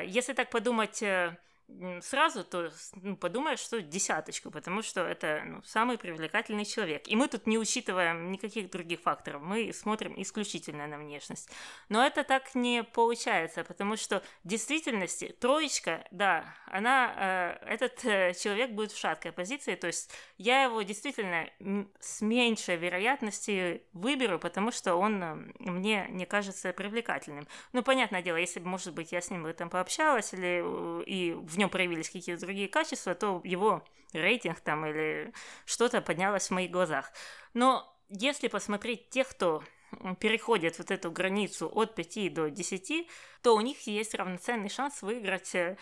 если 0.05 0.33
так 0.33 0.49
подумать 0.49 1.03
сразу, 2.01 2.43
то 2.43 2.71
ну, 3.01 3.15
подумаешь, 3.15 3.59
что 3.59 3.81
десяточку, 3.81 4.51
потому 4.51 4.81
что 4.81 5.01
это 5.01 5.43
ну, 5.45 5.61
самый 5.63 5.97
привлекательный 5.97 6.65
человек. 6.65 7.07
И 7.07 7.15
мы 7.15 7.27
тут 7.27 7.47
не 7.47 7.57
учитываем 7.57 8.31
никаких 8.31 8.69
других 8.69 9.01
факторов, 9.01 9.41
мы 9.41 9.71
смотрим 9.73 10.13
исключительно 10.21 10.87
на 10.87 10.97
внешность. 10.97 11.49
Но 11.89 12.05
это 12.05 12.23
так 12.23 12.55
не 12.55 12.83
получается, 12.83 13.63
потому 13.63 13.97
что 13.97 14.23
в 14.43 14.47
действительности 14.47 15.35
троечка, 15.39 16.05
да, 16.11 16.45
она, 16.67 17.13
э, 17.65 17.73
этот 17.73 18.03
э, 18.05 18.33
человек 18.33 18.71
будет 18.71 18.91
в 18.91 18.99
шаткой 18.99 19.31
позиции, 19.31 19.75
то 19.75 19.87
есть 19.87 20.11
я 20.37 20.63
его 20.63 20.81
действительно 20.81 21.49
с 21.99 22.21
меньшей 22.21 22.77
вероятностью 22.77 23.81
выберу, 23.93 24.39
потому 24.39 24.71
что 24.71 24.95
он 24.95 25.23
э, 25.23 25.35
мне 25.59 26.07
не 26.09 26.25
кажется 26.25 26.73
привлекательным. 26.73 27.47
Ну, 27.71 27.83
понятное 27.83 28.21
дело, 28.21 28.37
если 28.37 28.59
бы, 28.59 28.67
может 28.67 28.93
быть, 28.93 29.11
я 29.11 29.21
с 29.21 29.29
ним 29.29 29.43
в 29.43 29.47
этом 29.47 29.69
пообщалась, 29.69 30.33
или 30.33 30.61
э, 30.63 31.03
и 31.05 31.33
в 31.33 31.57
нем 31.57 31.62
проявились 31.69 32.09
какие-то 32.09 32.41
другие 32.41 32.67
качества, 32.67 33.15
то 33.15 33.41
его 33.43 33.83
рейтинг 34.13 34.59
там 34.61 34.85
или 34.85 35.33
что-то 35.65 36.01
поднялось 36.01 36.47
в 36.47 36.51
моих 36.51 36.71
глазах. 36.71 37.11
Но 37.53 37.93
если 38.09 38.47
посмотреть 38.47 39.09
тех, 39.09 39.27
кто 39.29 39.63
переходит 40.19 40.77
вот 40.77 40.91
эту 40.91 41.11
границу 41.11 41.69
от 41.73 41.95
5 41.95 42.33
до 42.33 42.49
10, 42.49 43.07
то 43.41 43.55
у 43.55 43.61
них 43.61 43.85
есть 43.87 44.15
равноценный 44.15 44.69
шанс 44.69 45.01
выиграть 45.01 45.53
э, 45.55 45.77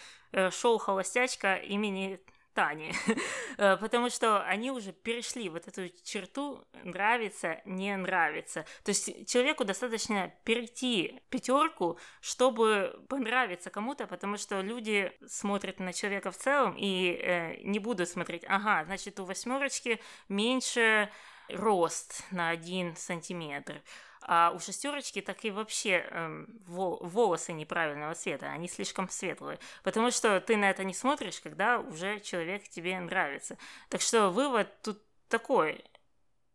шоу 0.52 0.78
«Холостячка» 0.78 1.56
имени 1.56 2.20
Тани, 2.54 2.94
Э, 3.58 3.78
потому 3.78 4.10
что 4.10 4.42
они 4.44 4.72
уже 4.72 4.92
перешли 4.92 5.50
вот 5.50 5.68
эту 5.68 5.90
черту 6.04 6.66
нравится, 6.84 7.62
не 7.66 7.96
нравится. 7.96 8.66
То 8.84 8.90
есть 8.90 9.30
человеку 9.30 9.66
достаточно 9.66 10.34
перейти 10.46 11.22
пятерку, 11.30 12.00
чтобы 12.22 13.06
понравиться 13.08 13.70
кому-то, 13.70 14.08
потому 14.08 14.38
что 14.38 14.62
люди 14.62 15.12
смотрят 15.28 15.80
на 15.80 15.94
человека 15.94 16.32
в 16.32 16.38
целом 16.38 16.76
и 16.78 17.20
э, 17.22 17.62
не 17.64 17.80
будут 17.80 18.10
смотреть, 18.10 18.46
ага, 18.48 18.86
значит 18.86 19.20
у 19.20 19.26
восьмерочки 19.26 20.00
меньше 20.30 21.12
рост 21.50 22.24
на 22.32 22.50
один 22.50 22.96
сантиметр. 22.96 23.82
А 24.24 24.52
у 24.56 24.60
шестерочки 24.60 25.22
так 25.22 25.44
и 25.46 25.52
вообще 25.52 26.06
во- 26.68 26.98
волосы 26.98 27.54
неправильного 27.54 28.14
цвета, 28.14 28.52
они 28.52 28.68
слишком 28.68 29.10
светлые. 29.10 29.60
Потому 29.84 30.12
что 30.12 30.40
ты 30.40 30.58
на 30.58 30.70
это 30.70 30.84
не 30.84 30.94
смотришь, 30.94 31.42
когда 31.42 31.80
уже 31.80 32.20
человек 32.20 32.68
тебе 32.70 33.00
нравится. 33.00 33.58
Так 33.90 34.02
что 34.02 34.30
вывод 34.30 34.82
тут 34.82 35.02
такой. 35.28 35.84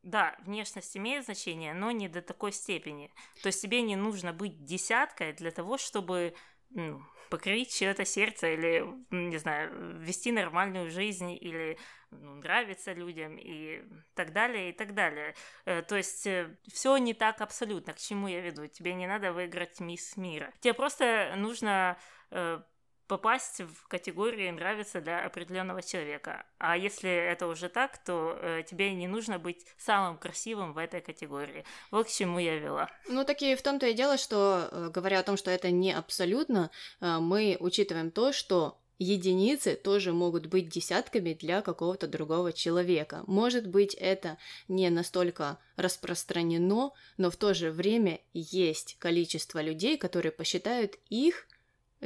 Да, 0.02 0.36
внешность 0.44 0.96
имеет 0.96 1.24
значение, 1.24 1.74
но 1.74 1.90
не 1.90 2.08
до 2.08 2.22
такой 2.22 2.52
степени. 2.52 3.12
То 3.42 3.48
есть 3.48 3.60
тебе 3.60 3.82
не 3.82 3.96
нужно 3.96 4.32
быть 4.32 4.62
десяткой 4.64 5.32
для 5.32 5.50
того, 5.50 5.78
чтобы 5.78 6.36
ну, 6.70 7.02
покорить 7.30 7.74
чье-то 7.74 8.04
сердце 8.04 8.48
или, 8.48 8.84
не 9.10 9.36
знаю, 9.38 9.98
вести 9.98 10.32
нормальную 10.32 10.90
жизнь 10.90 11.32
или 11.32 11.78
ну, 12.10 12.36
нравится 12.36 12.92
людям 12.92 13.36
и 13.36 13.82
так 14.14 14.32
далее, 14.32 14.70
и 14.70 14.72
так 14.72 14.94
далее. 14.94 15.34
Э, 15.64 15.82
то 15.82 15.96
есть 15.96 16.26
э, 16.26 16.56
все 16.72 16.96
не 16.98 17.14
так 17.14 17.40
абсолютно, 17.40 17.92
к 17.92 17.98
чему 17.98 18.28
я 18.28 18.40
веду. 18.40 18.66
Тебе 18.66 18.94
не 18.94 19.06
надо 19.06 19.32
выиграть 19.32 19.80
мисс 19.80 20.16
мира. 20.16 20.52
Тебе 20.60 20.74
просто 20.74 21.34
нужно 21.36 21.98
э, 22.30 22.60
попасть 23.06 23.60
в 23.60 23.88
категории 23.88 24.50
нравится 24.50 25.00
для 25.00 25.24
определенного 25.24 25.82
человека. 25.82 26.44
А 26.58 26.76
если 26.76 27.10
это 27.10 27.46
уже 27.46 27.68
так, 27.68 27.98
то 28.04 28.38
э, 28.40 28.62
тебе 28.68 28.92
не 28.94 29.06
нужно 29.08 29.38
быть 29.38 29.64
самым 29.78 30.18
красивым 30.18 30.72
в 30.72 30.78
этой 30.78 31.00
категории. 31.00 31.64
Вот 31.90 32.06
к 32.06 32.10
чему 32.10 32.38
я 32.38 32.58
вела. 32.58 32.90
Ну, 33.08 33.24
так 33.24 33.42
и 33.42 33.54
в 33.54 33.62
том-то 33.62 33.86
и 33.86 33.94
дело, 33.94 34.16
что, 34.16 34.68
э, 34.70 34.90
говоря 34.92 35.20
о 35.20 35.22
том, 35.22 35.36
что 35.36 35.50
это 35.50 35.70
не 35.70 35.92
абсолютно, 35.92 36.70
э, 37.00 37.18
мы 37.18 37.56
учитываем 37.60 38.10
то, 38.10 38.32
что 38.32 38.78
единицы 38.98 39.76
тоже 39.76 40.12
могут 40.12 40.46
быть 40.46 40.68
десятками 40.68 41.34
для 41.34 41.62
какого-то 41.62 42.06
другого 42.06 42.52
человека. 42.52 43.22
Может 43.26 43.66
быть, 43.66 43.94
это 43.94 44.38
не 44.68 44.88
настолько 44.90 45.58
распространено, 45.76 46.92
но 47.16 47.30
в 47.30 47.36
то 47.36 47.54
же 47.54 47.70
время 47.70 48.20
есть 48.32 48.96
количество 48.98 49.60
людей, 49.60 49.98
которые 49.98 50.32
посчитают 50.32 50.96
их 51.10 51.46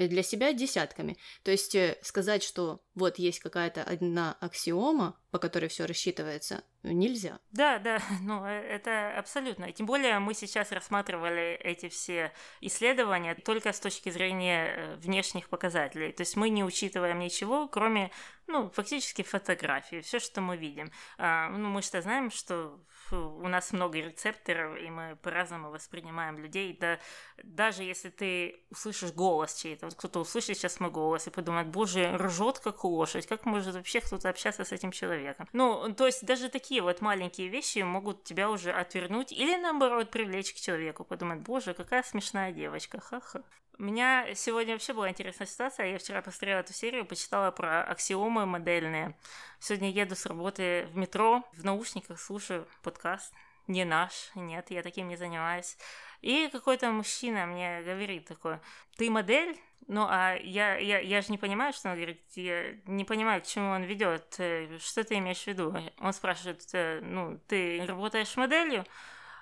для 0.09 0.23
себя 0.23 0.53
десятками. 0.53 1.17
То 1.43 1.51
есть 1.51 1.75
э, 1.75 1.97
сказать, 2.03 2.43
что 2.43 2.83
вот 2.95 3.19
есть 3.19 3.41
какая-то 3.41 3.83
одна 3.83 4.37
аксиома, 4.41 5.17
по 5.31 5.39
которой 5.39 5.69
все 5.69 5.87
рассчитывается, 5.87 6.65
нельзя. 6.83 7.39
Да, 7.53 7.79
да, 7.79 8.01
ну 8.23 8.45
э, 8.45 8.51
это 8.51 9.17
абсолютно. 9.19 9.73
Тем 9.73 9.87
более 9.87 10.19
мы 10.19 10.35
сейчас 10.35 10.73
рассматривали 10.73 11.55
эти 11.63 11.89
все 11.89 12.33
исследования 12.61 13.35
только 13.35 13.73
с 13.73 13.81
точки 13.81 14.11
зрения 14.11 14.97
внешних 14.97 15.49
показателей. 15.49 16.13
То 16.13 16.23
есть 16.23 16.37
мы 16.37 16.49
не 16.49 16.65
учитываем 16.65 17.19
ничего, 17.19 17.69
кроме, 17.69 18.11
ну, 18.47 18.71
фактически 18.71 19.23
фотографии, 19.23 20.01
все, 20.01 20.19
что 20.19 20.41
мы 20.41 20.57
видим. 20.57 20.91
А, 21.19 21.49
ну, 21.49 21.69
мы 21.69 21.83
что 21.83 22.01
знаем, 22.03 22.31
что 22.31 22.81
у 23.13 23.49
нас 23.49 23.73
много 23.73 23.99
рецепторов, 23.99 24.79
и 24.79 24.91
мы 24.91 25.17
по-разному 25.17 25.71
воспринимаем 25.71 26.39
людей. 26.39 26.77
Да, 26.81 26.99
даже 27.43 27.83
если 27.83 28.11
ты 28.11 28.65
услышишь 28.71 29.13
голос 29.13 29.55
чей-то, 29.55 29.87
вот 29.87 29.95
кто-то 29.95 30.21
услышит 30.21 30.57
сейчас 30.57 30.81
мой 30.81 30.91
голос 30.91 31.27
и 31.27 31.31
подумает, 31.31 31.69
боже, 31.69 32.17
ржет 32.17 32.59
как 32.59 32.85
лошадь, 32.85 33.27
как 33.27 33.47
может 33.47 33.75
вообще 33.75 34.01
кто-то 34.01 34.29
общаться 34.29 34.65
с 34.65 34.73
этим 34.73 34.93
человеком? 34.93 35.49
Ну, 35.53 35.93
то 35.95 36.07
есть 36.07 36.25
даже 36.25 36.49
такие 36.49 36.83
вот 36.83 37.01
маленькие 37.01 37.49
вещи 37.49 37.81
могут 37.81 38.25
тебя 38.25 38.51
уже 38.51 38.73
отвернуть 38.73 39.33
или 39.33 39.57
наоборот 39.57 40.11
привлечь 40.11 40.53
к 40.53 40.57
человеку, 40.57 41.05
подумать, 41.05 41.41
боже, 41.41 41.75
какая 41.75 42.03
смешная 42.03 42.53
девочка, 42.53 43.01
ха-ха. 43.01 43.43
У 43.81 43.83
меня 43.83 44.35
сегодня 44.35 44.75
вообще 44.75 44.93
была 44.93 45.09
интересная 45.09 45.47
ситуация. 45.47 45.87
Я 45.87 45.97
вчера 45.97 46.21
посмотрела 46.21 46.59
эту 46.59 46.75
серию, 46.75 47.07
почитала 47.07 47.51
про 47.51 47.83
аксиомы 47.83 48.45
модельные. 48.45 49.17
Сегодня 49.59 49.91
еду 49.91 50.15
с 50.15 50.27
работы 50.27 50.87
в 50.93 50.99
метро, 50.99 51.43
в 51.55 51.65
наушниках 51.65 52.21
слушаю 52.21 52.69
подкаст. 52.83 53.33
Не 53.69 53.87
наш, 53.87 54.33
нет, 54.35 54.71
я 54.71 54.83
таким 54.83 55.09
не 55.09 55.17
занимаюсь. 55.17 55.79
И 56.21 56.51
какой-то 56.53 56.91
мужчина 56.91 57.47
мне 57.47 57.81
говорит 57.81 58.27
такой, 58.27 58.59
ты 58.99 59.09
модель? 59.09 59.59
Ну, 59.87 60.05
а 60.07 60.35
я, 60.35 60.77
я, 60.77 60.99
я 60.99 61.23
же 61.23 61.29
не 61.31 61.39
понимаю, 61.39 61.73
что 61.73 61.89
он 61.89 61.95
говорит, 61.95 62.21
я 62.35 62.75
не 62.85 63.07
понимаю, 63.07 63.41
к 63.41 63.47
чему 63.47 63.71
он 63.71 63.85
ведет. 63.85 64.35
Э, 64.37 64.79
что 64.79 65.05
ты 65.05 65.15
имеешь 65.17 65.45
в 65.45 65.47
виду? 65.47 65.75
Он 66.01 66.13
спрашивает, 66.13 66.63
э, 66.75 67.01
ну, 67.03 67.41
ты 67.49 67.83
работаешь 67.87 68.37
моделью? 68.37 68.85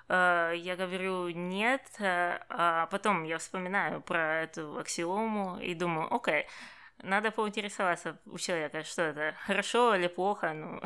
Э, 0.09 0.53
я 0.55 0.75
говорю 0.75 1.29
нет, 1.29 1.83
э, 1.99 2.39
а 2.49 2.87
потом 2.87 3.23
я 3.23 3.37
вспоминаю 3.37 4.01
про 4.01 4.41
эту 4.41 4.77
аксиому 4.79 5.59
и 5.59 5.75
думаю, 5.75 6.11
окей, 6.13 6.47
надо 7.03 7.31
поинтересоваться 7.31 8.19
у 8.25 8.37
человека, 8.39 8.83
что 8.83 9.03
это, 9.03 9.35
хорошо 9.45 9.95
или 9.95 10.07
плохо, 10.07 10.53
ну, 10.53 10.81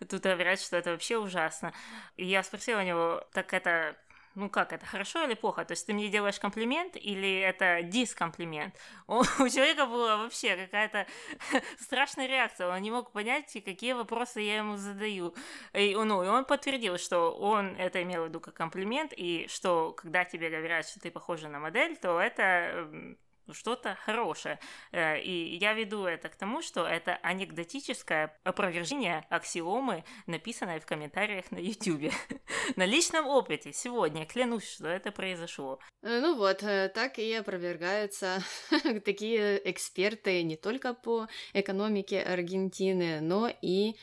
тут 0.10 0.22
говорят, 0.22 0.60
что 0.60 0.76
это 0.76 0.90
вообще 0.90 1.16
ужасно. 1.16 1.72
И 2.16 2.26
я 2.26 2.42
спросила 2.42 2.80
у 2.80 2.84
него, 2.84 3.24
так 3.32 3.54
это 3.54 3.96
ну 4.38 4.48
как, 4.48 4.72
это 4.72 4.86
хорошо 4.86 5.24
или 5.24 5.34
плохо? 5.34 5.64
То 5.64 5.72
есть 5.72 5.86
ты 5.86 5.92
мне 5.92 6.08
делаешь 6.08 6.38
комплимент 6.38 6.96
или 6.96 7.40
это 7.40 7.82
дискомплимент? 7.82 8.74
У, 9.06 9.22
человека 9.48 9.86
была 9.86 10.16
вообще 10.16 10.56
какая-то 10.56 11.06
страшная 11.78 12.26
реакция, 12.26 12.68
он 12.68 12.80
не 12.80 12.90
мог 12.90 13.12
понять, 13.12 13.52
какие 13.64 13.92
вопросы 13.92 14.40
я 14.40 14.58
ему 14.58 14.76
задаю. 14.76 15.34
И, 15.72 15.94
ну, 15.94 16.22
и 16.22 16.28
он 16.28 16.44
подтвердил, 16.44 16.98
что 16.98 17.32
он 17.32 17.74
это 17.76 18.02
имел 18.02 18.24
в 18.24 18.28
виду 18.28 18.40
как 18.40 18.54
комплимент, 18.54 19.12
и 19.16 19.46
что 19.48 19.92
когда 19.92 20.24
тебе 20.24 20.50
говорят, 20.50 20.88
что 20.88 21.00
ты 21.00 21.10
похожа 21.10 21.48
на 21.48 21.58
модель, 21.58 21.96
то 21.96 22.20
это 22.20 23.18
что-то 23.54 23.96
хорошее. 24.04 24.58
Э, 24.92 25.20
и 25.20 25.56
я 25.56 25.72
веду 25.74 26.04
это 26.04 26.28
к 26.28 26.36
тому, 26.36 26.62
что 26.62 26.86
это 26.86 27.16
анекдотическое 27.22 28.38
опровержение 28.44 29.26
аксиомы, 29.30 30.04
написанной 30.26 30.80
в 30.80 30.86
комментариях 30.86 31.50
на 31.50 31.58
YouTube. 31.58 32.12
на 32.76 32.84
личном 32.84 33.26
опыте 33.26 33.72
сегодня 33.72 34.26
клянусь, 34.26 34.68
что 34.68 34.88
это 34.88 35.12
произошло. 35.12 35.78
Э, 36.02 36.20
ну 36.20 36.36
вот, 36.36 36.62
э, 36.62 36.88
так 36.94 37.18
и 37.18 37.32
опровергаются 37.34 38.42
такие 39.04 39.60
эксперты 39.70 40.42
не 40.42 40.56
только 40.56 40.94
по 40.94 41.28
экономике 41.52 42.22
Аргентины, 42.22 43.20
но 43.20 43.50
и 43.62 43.96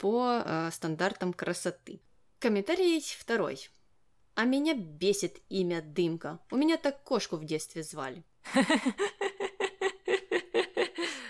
по 0.00 0.68
стандартам 0.70 1.32
красоты. 1.32 2.00
Комментарий 2.38 3.00
второй. 3.00 3.68
А 4.34 4.44
меня 4.44 4.74
бесит 4.74 5.42
имя 5.50 5.82
Дымка. 5.82 6.40
У 6.50 6.56
меня 6.56 6.78
так 6.78 7.04
кошку 7.04 7.36
в 7.36 7.44
детстве 7.44 7.82
звали. 7.82 8.24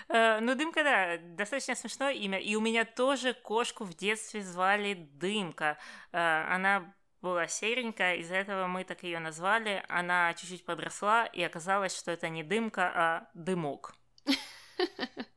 Э, 0.09 0.39
ну, 0.41 0.53
Дымка, 0.53 0.83
да, 0.83 1.17
достаточно 1.17 1.73
смешное 1.73 2.13
имя. 2.13 2.37
И 2.37 2.55
у 2.55 2.61
меня 2.61 2.85
тоже 2.85 3.33
кошку 3.33 3.83
в 3.83 3.95
детстве 3.95 4.43
звали 4.43 4.93
Дымка. 4.93 5.79
Э, 6.11 6.45
она 6.49 6.93
была 7.23 7.47
серенькая, 7.47 8.17
из-за 8.17 8.35
этого 8.35 8.67
мы 8.67 8.83
так 8.83 9.01
ее 9.01 9.19
назвали. 9.19 9.83
Она 9.87 10.33
чуть-чуть 10.35 10.65
подросла, 10.65 11.25
и 11.25 11.41
оказалось, 11.41 11.97
что 11.97 12.11
это 12.11 12.29
не 12.29 12.43
дымка, 12.43 12.91
а 12.93 13.29
дымок. 13.33 13.95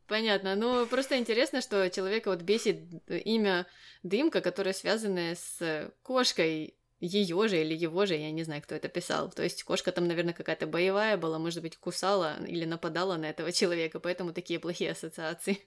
Понятно. 0.09 0.57
Ну, 0.57 0.87
просто 0.87 1.17
интересно, 1.17 1.61
что 1.61 1.89
человека 1.91 2.31
вот 2.31 2.43
бесит 2.43 2.79
имя 3.09 3.67
Дымка, 4.03 4.41
которое 4.41 4.73
связано 4.73 5.35
с 5.35 5.93
кошкой 6.03 6.77
ее 7.01 7.49
же 7.49 7.61
или 7.61 7.75
его 7.75 8.07
же, 8.07 8.15
я 8.15 8.31
не 8.31 8.43
знаю, 8.43 8.63
кто 8.63 8.75
это 8.75 8.89
писал. 8.89 9.31
То 9.31 9.43
есть 9.43 9.63
кошка 9.65 9.93
там, 9.93 10.07
наверное, 10.09 10.35
какая-то 10.35 10.67
боевая 10.67 11.17
была, 11.17 11.39
может 11.39 11.63
быть, 11.63 11.77
кусала 11.77 12.45
или 12.47 12.65
нападала 12.65 13.17
на 13.17 13.27
этого 13.27 13.53
человека, 13.61 14.01
поэтому 14.01 14.33
такие 14.33 14.59
плохие 14.59 14.93
ассоциации. 14.93 15.59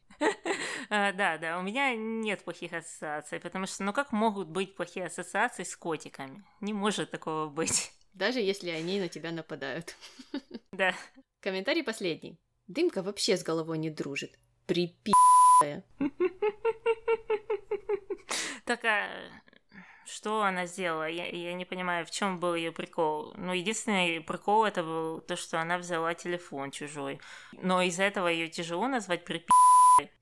А, 0.90 1.12
да, 1.14 1.38
да, 1.38 1.60
у 1.60 1.62
меня 1.62 1.96
нет 1.96 2.44
плохих 2.44 2.74
ассоциаций, 2.74 3.40
потому 3.40 3.68
что, 3.68 3.84
ну 3.84 3.94
как 3.94 4.12
могут 4.12 4.48
быть 4.48 4.76
плохие 4.76 5.06
ассоциации 5.06 5.64
с 5.64 5.76
котиками? 5.76 6.44
Не 6.62 6.74
может 6.74 7.12
такого 7.12 7.48
быть. 7.48 7.92
Даже 8.14 8.40
если 8.40 8.70
они 8.72 9.00
на 9.00 9.08
тебя 9.08 9.32
нападают. 9.32 9.96
Да. 10.72 10.94
Комментарий 11.42 11.84
последний. 11.84 12.40
Дымка 12.68 13.02
вообще 13.02 13.36
с 13.36 13.44
головой 13.44 13.78
не 13.80 13.90
дружит. 13.90 14.40
Припи***я. 14.66 15.84
Так, 18.66 18.86
а 18.86 19.10
что 20.10 20.44
она 20.44 20.66
сделала? 20.66 21.08
Я, 21.08 21.28
я 21.28 21.54
не 21.54 21.66
понимаю, 21.66 22.06
в 22.06 22.12
чем 22.12 22.40
был 22.40 22.56
ее 22.56 22.72
прикол. 22.72 23.34
Ну, 23.38 23.54
единственный 23.54 24.22
прикол 24.22 24.66
это 24.66 24.84
был 24.84 25.22
то, 25.22 25.36
что 25.36 25.60
она 25.62 25.78
взяла 25.78 26.14
телефон 26.14 26.72
чужой. 26.72 27.20
Но 27.54 27.82
из-за 27.82 28.04
этого 28.04 28.28
ее 28.28 28.48
тяжело 28.48 28.88
назвать 28.88 29.26
припи***. 29.26 29.48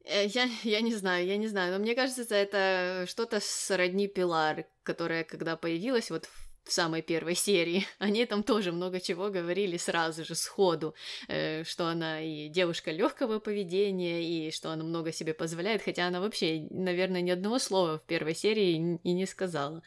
Э, 0.04 0.26
я, 0.26 0.48
я 0.64 0.82
не 0.82 0.94
знаю, 0.94 1.26
я 1.26 1.38
не 1.38 1.48
знаю, 1.48 1.74
но 1.74 1.80
мне 1.80 1.96
кажется, 1.96 2.24
это 2.36 3.06
что-то 3.08 3.40
сродни 3.42 4.08
Пилар, 4.08 4.66
которая, 4.84 5.24
когда 5.24 5.56
появилась 5.56 6.10
вот 6.10 6.26
в 6.26 6.47
в 6.68 6.72
самой 6.72 7.02
первой 7.02 7.36
серии, 7.36 7.86
они 8.00 8.26
там 8.26 8.44
тоже 8.44 8.72
много 8.72 9.00
чего 9.00 9.30
говорили 9.30 9.78
сразу 9.78 10.24
же, 10.26 10.36
сходу, 10.36 10.94
э, 11.28 11.64
что 11.64 11.88
она 11.88 12.22
и 12.22 12.50
девушка 12.50 12.92
легкого 12.92 13.40
поведения, 13.40 14.22
и 14.24 14.52
что 14.52 14.72
она 14.72 14.84
много 14.84 15.12
себе 15.12 15.34
позволяет, 15.34 15.82
хотя 15.82 16.08
она 16.08 16.20
вообще, 16.20 16.68
наверное, 16.70 17.22
ни 17.22 17.32
одного 17.32 17.60
слова 17.60 18.00
в 18.00 18.04
первой 18.04 18.36
серии 18.36 19.00
и 19.04 19.14
не 19.14 19.26
сказала. 19.26 19.82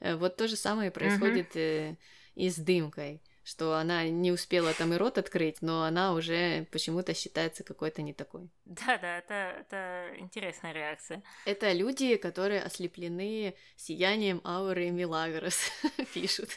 Э, 0.00 0.16
вот 0.16 0.36
то 0.36 0.48
же 0.48 0.56
самое 0.56 0.90
происходит 0.90 1.56
э, 1.56 1.96
и 2.34 2.48
с 2.48 2.56
дымкой 2.56 3.20
что 3.42 3.74
она 3.74 4.08
не 4.08 4.32
успела 4.32 4.72
там 4.74 4.92
и 4.92 4.96
рот 4.96 5.18
открыть, 5.18 5.62
но 5.62 5.84
она 5.84 6.12
уже 6.12 6.66
почему-то 6.70 7.14
считается 7.14 7.64
какой-то 7.64 8.02
не 8.02 8.12
такой. 8.12 8.48
Да, 8.64 8.98
да, 8.98 9.18
это, 9.18 9.34
это 9.60 10.06
интересная 10.18 10.72
реакция. 10.72 11.22
Это 11.44 11.72
люди, 11.72 12.16
которые 12.16 12.62
ослеплены 12.62 13.54
сиянием 13.76 14.40
ауры 14.44 14.90
Милагрос, 14.90 15.70
пишут. 16.14 16.50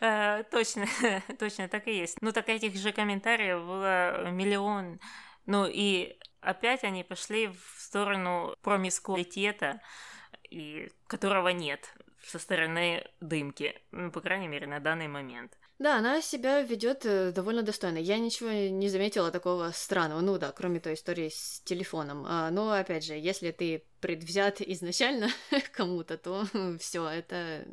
А, 0.00 0.42
точно, 0.44 0.86
точно 1.38 1.68
так 1.68 1.86
и 1.86 1.96
есть. 1.96 2.18
Ну 2.20 2.32
так 2.32 2.48
этих 2.48 2.74
же 2.76 2.92
комментариев 2.92 3.64
было 3.64 4.30
миллион. 4.30 4.98
Ну 5.46 5.66
и 5.66 6.16
опять 6.40 6.84
они 6.84 7.04
пошли 7.04 7.48
в 7.48 7.80
сторону 7.80 8.54
промискуалитета, 8.62 9.80
и 10.52 10.90
которого 11.06 11.48
нет 11.48 11.94
со 12.22 12.38
стороны 12.38 13.04
дымки, 13.20 13.80
ну, 13.90 14.12
по 14.12 14.20
крайней 14.20 14.48
мере, 14.48 14.66
на 14.66 14.80
данный 14.80 15.08
момент. 15.08 15.58
Да, 15.78 15.98
она 15.98 16.22
себя 16.22 16.62
ведет 16.62 17.04
э, 17.04 17.32
довольно 17.32 17.62
достойно. 17.62 17.98
Я 17.98 18.18
ничего 18.18 18.50
не 18.50 18.88
заметила 18.88 19.32
такого 19.32 19.72
странного. 19.74 20.20
Ну 20.20 20.38
да, 20.38 20.52
кроме 20.52 20.78
той 20.78 20.94
истории 20.94 21.28
с 21.28 21.60
телефоном. 21.64 22.24
А, 22.24 22.50
но 22.50 22.70
опять 22.70 23.04
же, 23.04 23.14
если 23.14 23.50
ты 23.50 23.82
предвзят 24.00 24.60
изначально 24.60 25.28
кому-то, 25.72 26.18
то 26.18 26.46
все 26.78 27.08
это, 27.08 27.66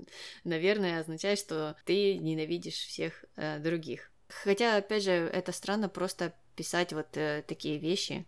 наверное, 0.44 1.02
означает, 1.02 1.38
что 1.38 1.76
ты 1.86 2.18
ненавидишь 2.18 2.74
всех 2.74 3.26
э, 3.36 3.60
других. 3.60 4.12
Хотя, 4.44 4.78
опять 4.78 5.04
же, 5.04 5.12
это 5.12 5.52
странно 5.52 5.88
просто 5.88 6.34
писать 6.56 6.94
вот 6.94 7.16
э, 7.16 7.44
такие 7.48 7.78
вещи, 7.78 8.26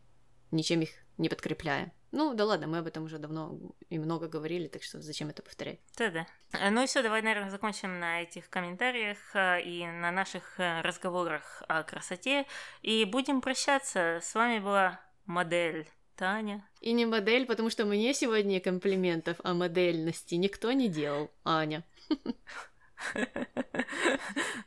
ничем 0.51 0.81
их 0.81 0.91
не 1.17 1.27
подкрепляя. 1.27 1.91
Ну, 2.11 2.33
да 2.33 2.43
ладно, 2.45 2.67
мы 2.67 2.79
об 2.79 2.87
этом 2.87 3.05
уже 3.05 3.17
давно 3.19 3.57
и 3.89 3.97
много 3.97 4.27
говорили, 4.27 4.67
так 4.67 4.83
что 4.83 5.01
зачем 5.01 5.29
это 5.29 5.41
повторять? 5.41 5.79
Да-да. 5.97 6.27
Э, 6.51 6.69
Ну 6.69 6.83
и 6.83 6.85
все, 6.85 7.01
давай, 7.01 7.21
наверное, 7.21 7.49
закончим 7.49 7.99
на 7.99 8.21
этих 8.21 8.49
комментариях 8.49 9.17
э, 9.33 9.61
и 9.61 9.85
на 9.85 10.11
наших 10.11 10.59
э, 10.59 10.81
разговорах 10.81 11.63
о 11.69 11.83
красоте. 11.83 12.45
И 12.81 13.05
будем 13.05 13.39
прощаться. 13.39 14.19
С 14.21 14.35
вами 14.35 14.59
была 14.59 14.99
модель 15.25 15.87
Таня. 16.17 16.67
И 16.81 16.91
не 16.91 17.05
модель, 17.05 17.45
потому 17.45 17.69
что 17.69 17.85
мне 17.85 18.13
сегодня 18.13 18.59
комплиментов 18.59 19.37
о 19.43 19.53
модельности 19.53 20.35
никто 20.35 20.71
не 20.73 20.89
делал, 20.89 21.31
Аня. 21.45 21.83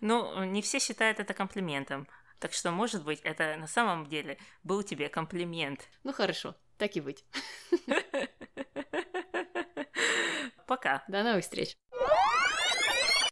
Ну, 0.01 0.45
не 0.45 0.61
все 0.61 0.81
считают 0.81 1.21
это 1.21 1.35
комплиментом. 1.35 2.09
Так 2.41 2.53
что, 2.53 2.71
может 2.73 3.05
быть, 3.05 3.21
это 3.23 3.57
на 3.57 3.67
самом 3.67 4.07
деле 4.07 4.39
был 4.65 4.83
тебе 4.83 5.09
комплимент. 5.09 5.89
Ну 6.03 6.13
хорошо, 6.13 6.57
так 6.79 6.97
и 6.97 7.01
быть. 7.01 7.25
Пока. 10.67 11.05
До 11.09 11.23
новых 11.23 11.45
встреч. 11.45 11.77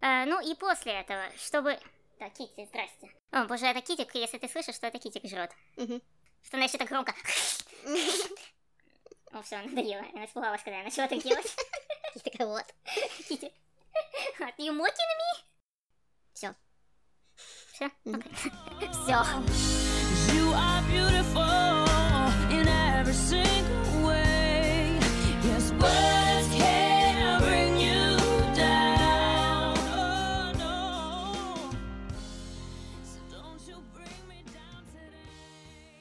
А, 0.00 0.24
ну 0.26 0.40
и 0.40 0.54
после 0.54 0.92
этого, 0.92 1.24
чтобы... 1.38 1.78
Так, 2.18 2.32
Кити, 2.34 2.66
здрасте. 2.66 3.10
О, 3.30 3.44
боже, 3.44 3.66
это 3.66 3.80
Китик, 3.80 4.14
если 4.14 4.38
ты 4.38 4.48
слышишь, 4.48 4.74
что 4.74 4.86
это 4.86 4.98
Китик 4.98 5.24
жрет. 5.28 5.50
Что 5.76 6.56
она 6.56 6.64
еще 6.64 6.78
так 6.78 6.88
громко... 6.88 7.14
О, 9.32 9.42
все, 9.42 9.62
надоело. 9.62 10.04
Она 10.12 10.26
испугалась, 10.26 10.62
когда 10.62 10.78
я 10.78 10.84
начала 10.84 11.08
так 11.08 11.22
делать. 11.22 11.56
Кити 12.14 12.30
такая, 12.30 12.46
вот. 12.48 12.66
Кити. 13.28 13.50
Are 14.40 14.52
you 14.58 14.72
mocking 14.72 15.12
me? 15.18 15.44
Все. 16.34 16.54
Все? 17.72 17.90
Все. 18.92 19.24
every 23.12 23.44
single 23.44 23.81